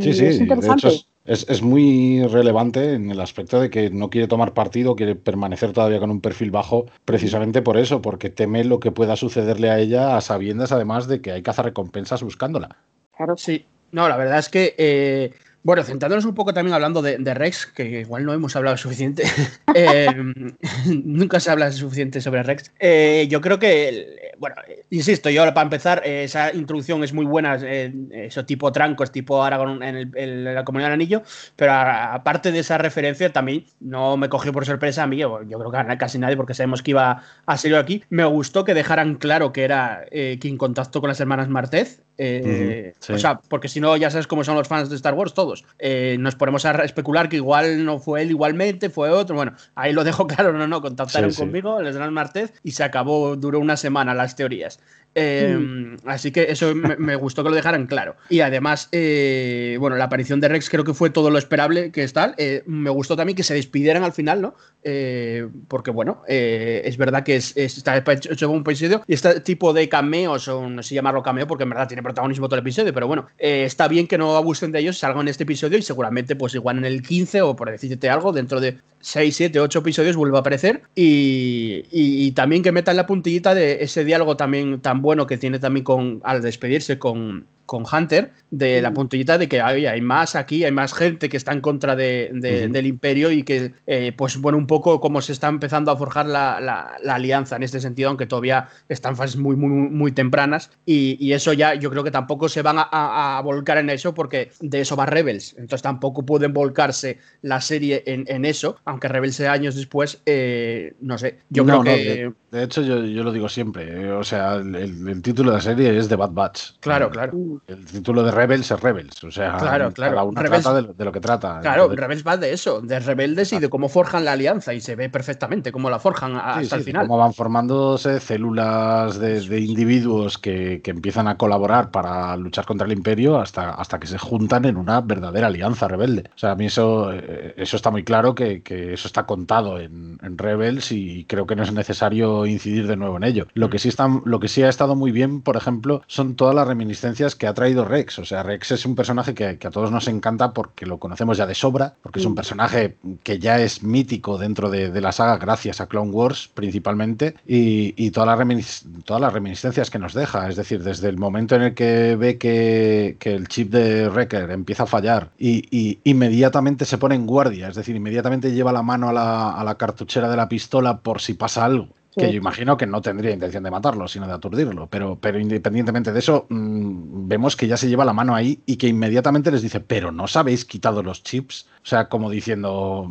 Sí, 0.00 0.12
sí, 0.12 0.26
es 0.26 0.40
interesante. 0.40 0.88
Es, 1.24 1.62
muy 1.62 2.26
relevante 2.26 2.94
en 2.94 3.10
el 3.10 3.20
aspecto 3.20 3.60
de 3.60 3.70
que 3.70 3.90
no 3.90 4.10
quiere 4.10 4.26
tomar 4.26 4.52
partido, 4.52 4.96
quiere 4.96 5.14
permanecer 5.14 5.72
todavía 5.72 6.00
con 6.00 6.10
un 6.10 6.20
perfil 6.20 6.50
bajo, 6.50 6.86
precisamente 7.04 7.62
por 7.62 7.76
eso, 7.76 8.02
porque 8.02 8.30
teme 8.30 8.64
lo 8.64 8.80
que 8.80 8.90
pueda 8.90 9.16
sucederle 9.16 9.70
a 9.70 9.78
ella 9.78 10.16
a 10.16 10.20
sabiendas 10.22 10.72
además 10.72 11.06
de 11.06 11.20
que 11.20 11.32
hay 11.32 11.42
recompensas 11.42 12.22
buscándola. 12.22 12.76
Claro. 13.16 13.36
Sí, 13.36 13.64
no, 13.92 14.08
la 14.08 14.16
verdad 14.16 14.38
es 14.38 14.48
que 14.48 14.74
eh, 14.78 15.32
bueno, 15.62 15.82
centrándonos 15.82 16.24
un 16.24 16.34
poco 16.34 16.54
también 16.54 16.74
hablando 16.74 17.02
de, 17.02 17.34
Rex, 17.34 17.66
que 17.66 18.00
igual 18.00 18.24
no 18.24 18.32
hemos 18.32 18.56
hablado 18.56 18.76
suficiente. 18.76 19.24
Eh, 19.72 20.08
nunca 21.04 21.38
se 21.38 21.48
habla 21.48 21.70
suficiente 21.70 22.20
sobre 22.20 22.42
Rex. 22.42 22.72
Eh, 22.80 23.28
yo 23.30 23.40
creo 23.40 23.60
que, 23.60 24.29
bueno, 24.40 24.56
insisto, 24.88 25.28
yo 25.28 25.44
para 25.52 25.62
empezar, 25.62 26.00
eh, 26.02 26.24
esa 26.24 26.52
introducción 26.54 27.04
es 27.04 27.12
muy 27.12 27.26
buena, 27.26 27.56
eso 27.56 28.46
tipo 28.46 28.72
trancos, 28.72 29.12
tipo 29.12 29.44
Aragón 29.44 29.82
en, 29.82 30.44
la 30.44 30.64
Comunidad 30.64 30.88
del 30.88 30.94
Anillo, 30.94 31.22
pero 31.56 31.72
aparte 31.72 32.50
de 32.50 32.60
esa 32.60 32.78
referencia, 32.78 33.30
también 33.34 33.66
no 33.80 34.16
me 34.16 34.30
cogió 34.30 34.50
por 34.50 34.64
sorpresa 34.64 35.02
a 35.02 35.06
mí, 35.06 35.18
yo, 35.18 35.40
creo 35.46 35.70
que 35.70 35.98
casi 35.98 36.18
nadie, 36.18 36.38
porque 36.38 36.54
sabemos 36.54 36.82
que 36.82 36.92
iba 36.92 37.22
a 37.44 37.56
ser 37.58 37.74
aquí. 37.76 38.02
Me 38.08 38.24
gustó 38.24 38.64
que 38.64 38.72
dejaran 38.72 39.16
claro 39.16 39.52
que 39.52 39.62
era 39.62 40.06
quien 40.40 40.56
contactó 40.56 41.02
con 41.02 41.08
las 41.08 41.20
hermanas 41.20 41.48
Martez. 41.48 42.02
O 42.20 43.18
sea, 43.18 43.40
porque 43.48 43.68
si 43.68 43.80
no, 43.80 43.96
ya 43.96 44.10
sabes 44.10 44.26
cómo 44.26 44.44
son 44.44 44.54
los 44.54 44.68
fans 44.68 44.90
de 44.90 44.96
Star 44.96 45.14
Wars, 45.14 45.32
todos. 45.32 45.64
Eh, 45.78 46.16
nos 46.20 46.34
ponemos 46.34 46.66
a 46.66 46.72
especular 46.84 47.28
que 47.28 47.36
igual 47.36 47.84
no 47.84 47.98
fue 47.98 48.22
él 48.22 48.30
igualmente, 48.30 48.90
fue 48.90 49.10
otro. 49.10 49.36
Bueno, 49.36 49.54
ahí 49.74 49.92
lo 49.92 50.04
dejo 50.04 50.26
claro, 50.26 50.52
no, 50.52 50.66
no, 50.66 50.82
contactaron 50.82 51.32
conmigo, 51.32 51.80
les 51.80 51.94
dan 51.94 52.12
martes 52.12 52.52
y 52.62 52.72
se 52.72 52.84
acabó, 52.84 53.36
duró 53.36 53.58
una 53.58 53.76
semana 53.76 54.12
las 54.12 54.36
teorías. 54.36 54.80
Em, 55.14 55.96
así 56.04 56.30
que 56.30 56.52
eso 56.52 56.72
me, 56.74 57.16
gustó 57.16 57.42
que 57.42 57.50
lo 57.50 57.56
dejaran 57.56 57.86
claro. 57.86 58.16
Y 58.28 58.40
además, 58.40 58.88
eh, 58.92 59.76
bueno, 59.80 59.96
la 59.96 60.04
aparición 60.04 60.40
de 60.40 60.48
Rex 60.48 60.70
creo 60.70 60.84
que 60.84 60.94
fue 60.94 61.10
todo 61.10 61.30
lo 61.30 61.38
esperable 61.38 61.90
que 61.90 62.04
es 62.04 62.12
tal. 62.12 62.34
Eh, 62.38 62.62
me 62.66 62.90
gustó 62.90 63.16
también 63.16 63.36
que 63.36 63.42
se 63.42 63.54
despidieran 63.54 64.04
al 64.04 64.12
final, 64.12 64.40
¿no? 64.40 64.54
Eh, 64.82 65.48
porque, 65.68 65.90
bueno, 65.90 66.22
es 66.28 66.96
verdad 66.96 67.24
que 67.24 67.36
es, 67.36 67.56
está 67.56 67.96
hecho 67.96 68.50
un 68.50 68.60
episodio 68.60 69.02
y 69.06 69.14
este 69.14 69.40
tipo 69.40 69.72
de 69.72 69.88
cameos, 69.88 70.46
o 70.48 70.68
no 70.68 70.82
sé 70.82 70.94
llamarlo 70.94 71.22
cameo 71.22 71.46
porque 71.46 71.64
en 71.64 71.70
verdad 71.70 71.88
tiene 71.88 72.02
protagonismo 72.02 72.48
todo 72.48 72.56
el 72.56 72.62
episodio, 72.62 72.94
pero 72.94 73.06
bueno, 73.06 73.28
está 73.36 73.88
bien 73.88 74.06
que 74.06 74.16
no 74.16 74.36
abusen 74.36 74.72
de 74.72 74.80
ellos, 74.80 74.98
salgan 74.98 75.22
en 75.22 75.28
este 75.28 75.42
episodio 75.42 75.76
y 75.76 75.82
seguramente, 75.82 76.36
pues 76.36 76.54
igual 76.54 76.78
en 76.78 76.84
el 76.84 77.02
15 77.02 77.42
o 77.42 77.56
por 77.56 77.70
decirte 77.70 78.08
algo, 78.08 78.32
dentro 78.32 78.60
de 78.60 78.78
6, 79.00 79.36
7, 79.36 79.60
8 79.60 79.78
episodios 79.78 80.16
vuelva 80.16 80.38
a 80.38 80.40
aparecer. 80.40 80.82
Y, 80.94 81.84
y, 81.90 82.32
también 82.32 82.62
que 82.62 82.72
metan 82.72 82.96
la 82.96 83.06
puntillita 83.06 83.54
de 83.54 83.82
ese 83.82 84.04
diálogo 84.04 84.36
también 84.36 84.80
tan 84.80 85.02
bueno 85.02 85.26
que 85.26 85.38
tiene 85.38 85.58
también 85.58 85.84
con 85.84 86.20
al 86.24 86.42
despedirse 86.42 86.98
con, 86.98 87.46
con 87.70 87.84
Hunter, 87.86 88.32
de 88.50 88.82
la 88.82 88.92
puntillita 88.92 89.38
de 89.38 89.48
que 89.48 89.60
hay, 89.60 89.86
hay 89.86 90.00
más 90.00 90.34
aquí, 90.34 90.64
hay 90.64 90.72
más 90.72 90.92
gente 90.92 91.28
que 91.28 91.36
está 91.36 91.52
en 91.52 91.60
contra 91.60 91.94
de, 91.94 92.30
de, 92.32 92.66
del 92.66 92.84
imperio 92.84 93.30
y 93.30 93.44
que, 93.44 93.74
eh, 93.86 94.12
pues 94.16 94.38
bueno, 94.38 94.58
un 94.58 94.66
poco 94.66 95.00
como 95.00 95.20
se 95.20 95.30
está 95.30 95.46
empezando 95.46 95.92
a 95.92 95.96
forjar 95.96 96.26
la, 96.26 96.60
la, 96.60 96.96
la, 97.00 97.14
alianza 97.14 97.54
en 97.54 97.62
este 97.62 97.78
sentido, 97.78 98.08
aunque 98.08 98.26
todavía 98.26 98.66
están 98.88 99.14
fases 99.14 99.36
muy, 99.36 99.54
muy, 99.54 99.68
muy 99.68 100.10
tempranas. 100.10 100.72
Y, 100.84 101.16
y, 101.24 101.32
eso 101.32 101.52
ya 101.52 101.74
yo 101.74 101.90
creo 101.90 102.02
que 102.02 102.10
tampoco 102.10 102.48
se 102.48 102.60
van 102.62 102.76
a, 102.76 102.88
a, 102.90 103.38
a, 103.38 103.40
volcar 103.40 103.78
en 103.78 103.88
eso 103.88 104.14
porque 104.14 104.50
de 104.58 104.80
eso 104.80 104.96
va 104.96 105.06
Rebels. 105.06 105.52
Entonces 105.52 105.82
tampoco 105.82 106.26
pueden 106.26 106.52
volcarse 106.52 107.18
la 107.42 107.60
serie 107.60 108.02
en, 108.04 108.24
en 108.26 108.46
eso, 108.46 108.78
aunque 108.84 109.06
Rebels 109.06 109.36
sea 109.36 109.52
años 109.52 109.76
después, 109.76 110.22
eh, 110.26 110.94
no 111.00 111.18
sé. 111.18 111.38
Yo 111.50 111.62
no, 111.62 111.82
creo 111.82 111.84
no, 111.84 111.84
que. 111.84 112.04
de, 112.04 112.32
de, 112.58 112.64
hecho, 112.64 112.82
yo, 112.82 113.04
yo, 113.04 113.22
lo 113.22 113.30
digo 113.30 113.48
siempre. 113.48 114.06
eh, 114.06 114.10
o 114.10 114.24
sea, 114.24 114.56
el, 114.56 114.74
el, 114.74 115.22
título 115.22 115.52
de 115.52 115.58
la 115.58 115.62
serie 115.62 115.96
es 115.96 116.08
The 116.08 116.16
Bad 116.16 116.32
Batch. 116.32 116.72
Claro, 116.80 117.06
el, 117.06 117.12
claro. 117.12 117.59
El 117.66 117.84
título 117.84 118.22
de 118.22 118.30
Rebels 118.30 118.70
es 118.70 118.80
Rebels. 118.80 119.24
O 119.24 119.30
sea, 119.30 119.56
claro, 119.56 119.92
claro. 119.92 120.12
cada 120.12 120.24
uno 120.24 120.40
Rebels, 120.40 120.62
trata 120.62 120.82
de, 120.82 120.94
de, 120.94 121.04
lo 121.04 121.12
que 121.12 121.20
trata. 121.20 121.60
Claro, 121.60 121.82
Entonces, 121.82 122.00
Rebels 122.00 122.26
va 122.26 122.36
de 122.36 122.52
eso, 122.52 122.80
de 122.80 122.98
rebeldes 123.00 123.52
y 123.52 123.58
de 123.58 123.68
cómo 123.68 123.88
forjan 123.88 124.24
la 124.24 124.32
alianza. 124.32 124.74
Y 124.74 124.80
se 124.80 124.96
ve 124.96 125.08
perfectamente 125.08 125.72
cómo 125.72 125.90
la 125.90 125.98
forjan 125.98 126.36
hasta 126.36 126.60
sí, 126.60 126.66
sí, 126.66 126.74
el 126.74 126.82
final. 126.82 127.06
Cómo 127.06 127.18
van 127.18 127.34
formándose 127.34 128.20
células 128.20 129.18
de, 129.18 129.40
de 129.40 129.60
individuos 129.60 130.38
que, 130.38 130.80
que, 130.82 130.90
empiezan 130.90 131.28
a 131.28 131.36
colaborar 131.36 131.90
para 131.90 132.36
luchar 132.36 132.66
contra 132.66 132.86
el 132.86 132.92
imperio 132.92 133.40
hasta, 133.40 133.70
hasta 133.70 133.98
que 133.98 134.06
se 134.06 134.18
juntan 134.18 134.64
en 134.64 134.76
una 134.76 135.00
verdadera 135.00 135.48
alianza 135.48 135.88
rebelde. 135.88 136.30
O 136.34 136.38
sea, 136.38 136.52
a 136.52 136.54
mí 136.54 136.66
eso, 136.66 137.12
eh, 137.12 137.54
eso 137.56 137.76
está 137.76 137.90
muy 137.90 138.04
claro 138.04 138.34
que, 138.34 138.62
que 138.62 138.94
eso 138.94 139.06
está 139.06 139.26
contado 139.26 139.78
en, 139.78 140.18
en, 140.22 140.38
Rebels 140.38 140.92
y 140.92 141.24
creo 141.24 141.46
que 141.46 141.56
no 141.56 141.62
es 141.62 141.72
necesario 141.72 142.46
incidir 142.46 142.86
de 142.86 142.96
nuevo 142.96 143.16
en 143.16 143.24
ello. 143.24 143.46
Lo 143.54 143.68
que 143.68 143.78
sí 143.78 143.88
está, 143.88 144.08
lo 144.24 144.40
que 144.40 144.48
sí 144.48 144.62
ha 144.62 144.68
estado 144.68 144.96
muy 144.96 145.12
bien, 145.12 145.42
por 145.42 145.56
ejemplo, 145.56 146.02
son 146.06 146.34
todas 146.34 146.54
las 146.54 146.66
reminiscencias 146.66 147.34
que 147.34 147.46
ha 147.50 147.54
traído 147.54 147.84
Rex. 147.84 148.18
O 148.18 148.24
sea, 148.24 148.42
Rex 148.42 148.72
es 148.72 148.86
un 148.86 148.94
personaje 148.94 149.34
que, 149.34 149.58
que 149.58 149.66
a 149.66 149.70
todos 149.70 149.90
nos 149.90 150.08
encanta 150.08 150.52
porque 150.52 150.86
lo 150.86 150.98
conocemos 150.98 151.36
ya 151.36 151.46
de 151.46 151.54
sobra, 151.54 151.94
porque 152.02 152.20
es 152.20 152.26
un 152.26 152.34
personaje 152.34 152.96
que 153.22 153.38
ya 153.38 153.60
es 153.60 153.82
mítico 153.82 154.38
dentro 154.38 154.70
de, 154.70 154.90
de 154.90 155.00
la 155.00 155.12
saga 155.12 155.38
gracias 155.38 155.80
a 155.80 155.86
Clone 155.86 156.10
Wars 156.10 156.50
principalmente 156.52 157.34
y, 157.46 157.94
y 157.96 158.10
todas, 158.10 158.28
las 158.28 158.38
reminis, 158.38 158.84
todas 159.04 159.20
las 159.20 159.32
reminiscencias 159.32 159.90
que 159.90 159.98
nos 159.98 160.14
deja. 160.14 160.48
Es 160.48 160.56
decir, 160.56 160.82
desde 160.82 161.08
el 161.08 161.18
momento 161.18 161.56
en 161.56 161.62
el 161.62 161.74
que 161.74 162.16
ve 162.16 162.38
que, 162.38 163.16
que 163.18 163.34
el 163.34 163.48
chip 163.48 163.70
de 163.70 164.08
Wrecker 164.08 164.50
empieza 164.50 164.84
a 164.84 164.86
fallar 164.86 165.30
y, 165.38 165.64
y, 165.70 165.98
inmediatamente 166.04 166.84
se 166.84 166.98
pone 166.98 167.14
en 167.14 167.26
guardia, 167.26 167.68
es 167.68 167.76
decir, 167.76 167.96
inmediatamente 167.96 168.52
lleva 168.52 168.72
la 168.72 168.82
mano 168.82 169.08
a 169.08 169.12
la, 169.12 169.50
a 169.52 169.64
la 169.64 169.76
cartuchera 169.76 170.28
de 170.28 170.36
la 170.36 170.48
pistola 170.48 170.98
por 170.98 171.20
si 171.20 171.34
pasa 171.34 171.64
algo. 171.64 171.88
Sí. 172.12 172.20
Que 172.22 172.32
yo 172.32 172.38
imagino 172.38 172.76
que 172.76 172.86
no 172.86 173.00
tendría 173.00 173.30
intención 173.30 173.62
de 173.62 173.70
matarlo, 173.70 174.08
sino 174.08 174.26
de 174.26 174.32
aturdirlo. 174.32 174.88
Pero, 174.88 175.16
pero 175.20 175.38
independientemente 175.38 176.12
de 176.12 176.18
eso, 176.18 176.46
mmm, 176.48 177.28
vemos 177.28 177.54
que 177.54 177.68
ya 177.68 177.76
se 177.76 177.88
lleva 177.88 178.04
la 178.04 178.12
mano 178.12 178.34
ahí 178.34 178.60
y 178.66 178.76
que 178.78 178.88
inmediatamente 178.88 179.52
les 179.52 179.62
dice, 179.62 179.78
pero 179.78 180.10
no 180.10 180.24
os 180.24 180.34
habéis 180.36 180.64
quitado 180.64 181.04
los 181.04 181.22
chips. 181.22 181.68
O 181.84 181.86
sea, 181.86 182.08
como 182.08 182.28
diciendo, 182.28 183.06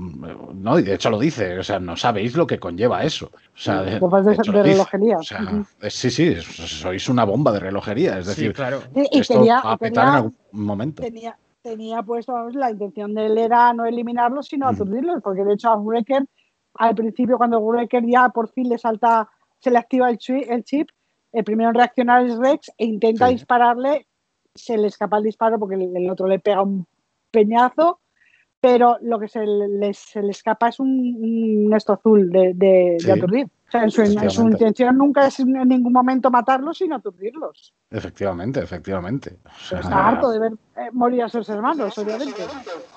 no, 0.53 0.77
y 0.79 0.83
de 0.83 0.95
hecho 0.95 1.09
lo 1.09 1.17
dice, 1.17 1.57
o 1.59 1.63
sea, 1.63 1.79
no 1.79 1.95
sabéis 1.95 2.35
lo 2.35 2.45
que 2.45 2.59
conlleva 2.59 3.03
eso. 3.05 3.27
O 3.27 3.57
sea, 3.57 3.83
de, 3.83 3.99
de, 3.99 3.99
de, 3.99 4.51
de 4.51 4.63
relojería. 4.63 5.17
O 5.17 5.23
sea, 5.23 5.43
uh 5.43 5.45
-huh. 5.45 5.89
sí, 5.89 6.11
sí, 6.11 6.35
sois 6.41 7.07
una 7.07 7.23
bomba 7.23 7.53
de 7.53 7.59
relojería. 7.61 8.19
Es 8.19 8.27
decir, 8.27 8.49
sí, 8.49 8.53
claro. 8.53 8.81
y, 8.93 9.19
esto 9.19 9.35
tenía, 9.35 9.61
va 9.61 9.71
a 9.73 9.77
petar 9.77 10.05
tenía, 10.05 10.09
en 10.09 10.15
algún 10.15 10.35
momento. 10.51 11.01
Tenía, 11.01 11.37
tenía 11.63 12.03
pues 12.03 12.25
vamos, 12.25 12.53
la 12.53 12.69
intención 12.69 13.13
de 13.13 13.27
él 13.27 13.37
era 13.37 13.71
no 13.73 13.85
eliminarlos, 13.85 14.47
sino 14.47 14.65
Mm. 14.65 14.75
aturdirlos, 14.75 15.21
porque 15.23 15.45
de 15.45 15.53
hecho 15.53 15.69
a 15.69 15.77
Wrecker 15.77 16.25
al 16.79 16.95
principio 16.95 17.37
cuando 17.37 17.59
Wrecker 17.59 18.05
ya 18.05 18.29
por 18.29 18.49
fin 18.49 18.69
le 18.69 18.77
salta, 18.77 19.29
se 19.59 19.69
le 19.69 19.77
activa 19.77 20.09
el 20.09 20.17
chip, 20.17 20.49
el, 20.49 20.63
chip, 20.63 20.89
el 21.33 21.43
primero 21.43 21.69
en 21.69 21.75
reaccionar 21.75 22.25
es 22.25 22.37
Rex 22.37 22.71
e 22.77 22.85
intenta 22.85 23.27
sí. 23.27 23.33
dispararle, 23.33 24.07
se 24.55 24.77
le 24.77 24.87
escapa 24.87 25.17
el 25.17 25.25
disparo 25.25 25.59
porque 25.59 25.75
el, 25.75 25.95
el, 25.95 26.09
otro 26.09 26.27
le 26.27 26.39
pega 26.39 26.63
un 26.63 26.87
peñazo, 27.31 27.99
pero 28.61 28.97
lo 29.01 29.19
que 29.19 29.27
se 29.27 29.45
le, 29.45 29.93
se 29.93 30.23
le 30.23 30.31
escapa 30.31 30.69
es 30.69 30.79
un, 30.79 31.17
un 31.67 31.73
esto 31.73 31.93
azul 31.93 32.29
de, 32.31 32.53
de, 32.55 32.95
sí. 32.97 33.05
de 33.07 33.11
aturdir. 33.11 33.47
O 33.69 33.71
sea, 33.71 33.89
su, 33.89 34.01
en 34.01 34.29
su, 34.31 34.47
intención 34.47 34.97
nunca 34.97 35.27
es 35.27 35.39
en 35.39 35.53
ningún 35.67 35.93
momento 35.93 36.31
matarlos, 36.31 36.79
sino 36.79 36.95
aturdirlos. 36.95 37.73
Efectivamente, 37.91 38.59
efectivamente. 38.59 39.37
O 39.45 39.65
sea, 39.67 39.79
está 39.79 40.07
harto 40.07 40.31
de 40.31 40.39
ver 40.39 40.53
eh, 40.75 40.89
morir 40.91 41.23
a 41.23 41.29
sus 41.29 41.47
hermanos, 41.49 41.97
obviamente. 41.97 42.41